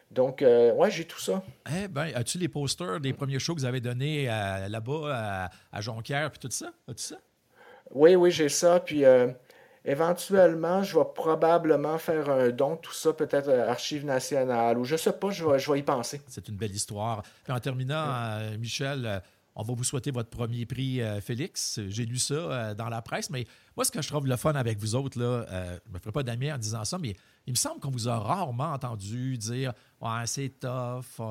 Donc, 0.09 0.41
ouais, 0.41 0.89
j'ai 0.89 1.03
tout 1.03 1.19
ça. 1.19 1.43
Eh 1.69 1.89
bien, 1.89 2.07
as-tu 2.15 2.37
les 2.37 2.47
posters 2.47 3.01
des 3.01 3.11
premiers 3.11 3.39
shows 3.39 3.53
que 3.55 3.59
vous 3.59 3.65
avez 3.65 3.81
donnés 3.81 4.27
là-bas 4.69 5.01
à, 5.11 5.49
à, 5.73 5.81
Jonquière 5.81 6.31
puis 6.31 6.39
tout 6.39 6.49
ça? 6.49 6.67
As-tu 6.87 7.03
ça? 7.03 7.17
Oui, 7.91 8.15
oui, 8.15 8.31
j'ai 8.31 8.47
ça. 8.47 8.79
Puis 8.79 9.03
Éventuellement, 9.87 10.83
je 10.83 10.99
vais 10.99 11.05
probablement 11.15 11.97
faire 11.97 12.29
un 12.29 12.49
don, 12.49 12.75
tout 12.75 12.91
ça, 12.91 13.13
peut-être 13.13 13.49
à 13.49 13.69
Archives 13.71 14.05
nationales, 14.05 14.77
ou 14.77 14.83
je 14.83 14.97
sais 14.97 15.13
pas, 15.13 15.29
je 15.29 15.45
vais, 15.45 15.79
y 15.79 15.83
penser. 15.83 16.19
C'est 16.27 16.49
une 16.49 16.57
belle 16.57 16.75
histoire. 16.75 17.23
Puis 17.45 17.53
en 17.53 17.59
terminant, 17.61 18.03
euh, 18.05 18.57
Michel, 18.57 19.05
euh, 19.05 19.19
on 19.55 19.63
va 19.63 19.73
vous 19.73 19.85
souhaiter 19.85 20.11
votre 20.11 20.29
premier 20.29 20.65
prix, 20.65 21.01
euh, 21.01 21.21
Félix. 21.21 21.79
J'ai 21.87 22.05
lu 22.05 22.17
ça 22.17 22.73
dans 22.73 22.89
la 22.89 23.01
presse, 23.01 23.29
mais 23.29 23.47
moi, 23.77 23.85
ce 23.85 23.91
que 23.91 24.01
je 24.01 24.09
trouve 24.09 24.27
le 24.27 24.35
fun 24.35 24.55
avec 24.55 24.77
vous 24.77 24.93
autres, 24.93 25.17
là, 25.17 25.45
je 25.49 25.89
ne 25.89 25.93
me 25.93 25.99
ferai 25.99 26.11
pas 26.11 26.23
d'amis 26.23 26.51
en 26.51 26.57
disant 26.57 26.83
ça, 26.83 26.97
mais 26.97 27.15
il 27.45 27.51
me 27.51 27.57
semble 27.57 27.79
qu'on 27.79 27.89
vous 27.89 28.09
a 28.09 28.19
rarement 28.19 28.73
entendu 28.73 29.37
dire 29.37 29.71
Ouais, 30.01 30.25
c'est 30.25 30.49
tough, 30.59 31.25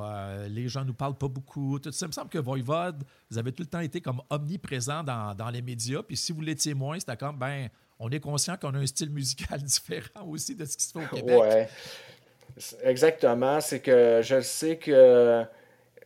les 0.48 0.66
gens 0.66 0.82
nous 0.86 0.94
parlent 0.94 1.18
pas 1.18 1.28
beaucoup. 1.28 1.78
Tout 1.78 1.92
ça. 1.92 2.06
Il 2.06 2.08
me 2.08 2.12
semble 2.12 2.30
que 2.30 2.38
Voivode, 2.38 3.04
vous 3.30 3.36
avez 3.36 3.52
tout 3.52 3.62
le 3.62 3.68
temps 3.68 3.80
été 3.80 4.00
comme 4.00 4.22
omniprésent 4.30 5.04
dans, 5.04 5.34
dans 5.34 5.50
les 5.50 5.60
médias. 5.60 6.02
Puis 6.02 6.16
si 6.16 6.32
vous 6.32 6.40
l'étiez 6.40 6.72
moins, 6.72 6.98
c'était 6.98 7.18
comme 7.18 7.36
ben 7.36 7.68
on 7.98 8.10
est 8.10 8.20
conscient 8.20 8.56
qu'on 8.56 8.74
a 8.74 8.78
un 8.78 8.86
style 8.86 9.10
musical 9.10 9.60
différent 9.62 10.26
aussi 10.28 10.54
de 10.54 10.64
ce 10.64 10.76
qui 10.76 10.84
se 10.84 10.92
fait 10.92 11.04
au 11.04 11.16
Québec. 11.16 11.40
Oui, 11.42 12.62
exactement. 12.82 13.60
C'est 13.60 13.80
que 13.80 14.20
je 14.22 14.40
sais 14.40 14.76
que 14.76 15.44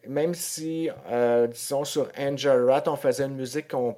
même 0.06 0.34
si, 0.34 0.88
euh, 1.10 1.46
disons, 1.46 1.84
sur 1.84 2.10
Angel 2.18 2.64
Rat, 2.64 2.84
on 2.86 2.96
faisait 2.96 3.24
une 3.24 3.36
musique 3.36 3.68
qu'on 3.68 3.96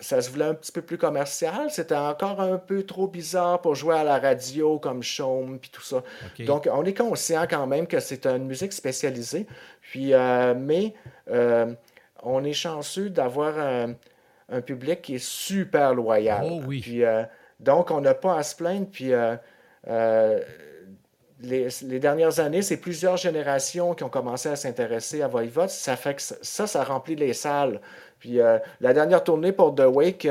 ça 0.00 0.22
se 0.22 0.30
voulait 0.30 0.46
un 0.46 0.54
petit 0.54 0.72
peu 0.72 0.82
plus 0.82 0.98
commercial. 0.98 1.70
C'était 1.70 1.94
encore 1.94 2.40
un 2.40 2.56
peu 2.56 2.84
trop 2.84 3.06
bizarre 3.06 3.60
pour 3.60 3.74
jouer 3.74 3.96
à 3.96 4.04
la 4.04 4.18
radio 4.18 4.78
comme 4.78 5.02
Chaume 5.02 5.58
puis 5.58 5.70
tout 5.70 5.82
ça. 5.82 6.02
Donc, 6.40 6.68
on 6.72 6.84
est 6.84 6.94
conscient 6.94 7.46
quand 7.48 7.66
même 7.66 7.86
que 7.86 8.00
c'est 8.00 8.26
une 8.26 8.46
musique 8.46 8.72
spécialisée. 8.72 9.46
Puis, 9.82 10.14
euh, 10.14 10.54
mais 10.56 10.94
euh, 11.30 11.74
on 12.22 12.42
est 12.44 12.54
chanceux 12.54 13.10
d'avoir 13.10 13.58
un, 13.58 13.94
un 14.50 14.60
public 14.60 15.02
qui 15.02 15.14
est 15.16 15.24
super 15.24 15.94
loyal. 15.94 16.44
Oh 16.44 16.60
oui. 16.66 16.80
Puis, 16.80 17.04
euh, 17.04 17.22
donc, 17.60 17.90
on 17.90 18.00
n'a 18.00 18.14
pas 18.14 18.36
à 18.36 18.42
se 18.42 18.56
plaindre. 18.56 18.86
Puis, 18.90 19.12
euh, 19.12 19.36
euh, 19.88 20.40
les, 21.40 21.70
dernières 22.00 22.40
années, 22.40 22.62
c'est 22.62 22.76
plusieurs 22.76 23.16
générations 23.16 23.94
qui 23.94 24.04
ont 24.04 24.08
commencé 24.08 24.48
à 24.48 24.56
s'intéresser 24.56 25.22
à 25.22 25.28
Voivod. 25.28 25.68
Ça 25.68 25.96
fait 25.96 26.14
que 26.14 26.22
ça, 26.22 26.66
ça 26.66 26.84
remplit 26.84 27.16
les 27.16 27.32
salles. 27.32 27.80
Puis, 28.18 28.38
la 28.80 28.92
dernière 28.92 29.24
tournée 29.24 29.52
pour 29.52 29.74
The 29.74 29.86
Wake, 29.86 30.28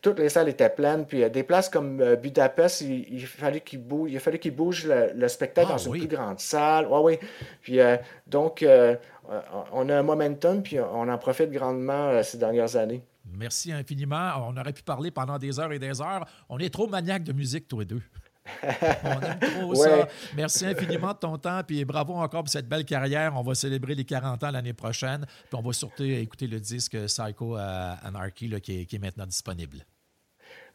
toutes 0.00 0.20
les 0.20 0.28
salles 0.28 0.48
étaient 0.48 0.70
pleines. 0.70 1.04
Puis 1.04 1.28
des 1.28 1.42
places 1.42 1.68
comme 1.68 2.14
Budapest, 2.14 2.82
il, 2.82 3.26
fallait 3.26 3.60
qu'il 3.60 3.82
bouge, 3.82 4.12
il 4.12 4.20
fallait 4.20 4.38
qu'il 4.38 4.54
bouge 4.54 4.86
le, 4.86 5.26
spectacle 5.26 5.66
ah 5.70 5.72
dans 5.72 5.78
une 5.78 5.98
plus 5.98 6.06
grande 6.06 6.38
salle. 6.38 6.86
Ouais, 6.86 7.00
oui. 7.02 7.18
Puis 7.62 7.80
donc, 8.28 8.64
on 9.72 9.88
a 9.88 9.96
un 9.96 10.02
momentum, 10.04 10.62
puis 10.62 10.78
on 10.78 11.08
en 11.08 11.18
profite 11.18 11.50
grandement 11.50 12.22
ces 12.22 12.38
dernières 12.38 12.76
années. 12.76 13.02
Merci 13.36 13.72
infiniment. 13.72 14.32
On 14.48 14.56
aurait 14.56 14.72
pu 14.72 14.82
parler 14.82 15.10
pendant 15.10 15.38
des 15.38 15.58
heures 15.58 15.72
et 15.72 15.78
des 15.78 16.00
heures. 16.00 16.26
On 16.48 16.58
est 16.58 16.72
trop 16.72 16.86
maniaques 16.86 17.24
de 17.24 17.32
musique, 17.32 17.68
tous 17.68 17.80
les 17.80 17.86
deux. 17.86 18.02
On 18.62 19.20
aime 19.20 19.38
trop 19.38 19.74
ça. 19.74 20.08
Merci 20.36 20.66
infiniment 20.66 21.12
de 21.12 21.18
ton 21.18 21.38
temps. 21.38 21.62
Puis 21.66 21.84
bravo 21.84 22.14
encore 22.14 22.44
pour 22.44 22.48
cette 22.50 22.68
belle 22.68 22.84
carrière. 22.84 23.34
On 23.36 23.42
va 23.42 23.54
célébrer 23.54 23.94
les 23.94 24.04
40 24.04 24.42
ans 24.44 24.50
l'année 24.50 24.72
prochaine. 24.72 25.26
Puis 25.26 25.58
on 25.58 25.62
va 25.62 25.72
surtout 25.72 26.04
écouter 26.04 26.46
le 26.46 26.60
disque 26.60 26.96
Psycho 27.06 27.56
euh, 27.56 27.94
Anarchy 28.02 28.50
qui, 28.60 28.86
est, 28.90 28.98
maintenant 28.98 29.26
disponible. 29.26 29.84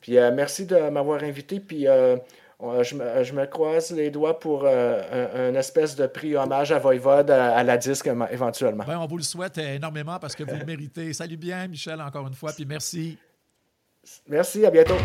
Puis 0.02 0.18
euh, 0.18 0.32
merci 0.34 0.66
de 0.66 0.90
m'avoir 0.90 1.24
invité. 1.24 1.60
Puis 1.60 1.88
euh, 1.88 2.18
je 2.62 3.34
me, 3.34 3.46
croise 3.46 3.92
les 3.92 4.10
doigts 4.10 4.40
pour 4.40 4.64
euh, 4.66 5.52
un, 5.52 5.56
espèce 5.56 5.96
de 5.96 6.08
prix 6.08 6.36
hommage 6.36 6.72
à 6.72 6.80
Voivode 6.80 7.30
à, 7.32 7.64
la 7.64 7.78
disque 7.78 8.10
éventuellement. 8.32 8.84
Ben, 8.86 9.00
on 9.00 9.08
vous 9.08 9.18
le 9.18 9.24
souhaite 9.24 9.58
énormément 9.58 10.20
parce 10.20 10.36
que 10.36 10.44
vous 10.44 10.56
le 10.56 10.66
méritez. 10.66 11.14
Salut 11.14 11.38
bien, 11.38 11.68
Michel, 11.68 12.02
encore 12.02 12.28
une 12.28 12.34
fois, 12.34 12.52
puis 12.54 12.66
merci. 12.66 13.18
Merci, 14.28 14.66
à 14.66 14.72
bientôt. 14.72 14.98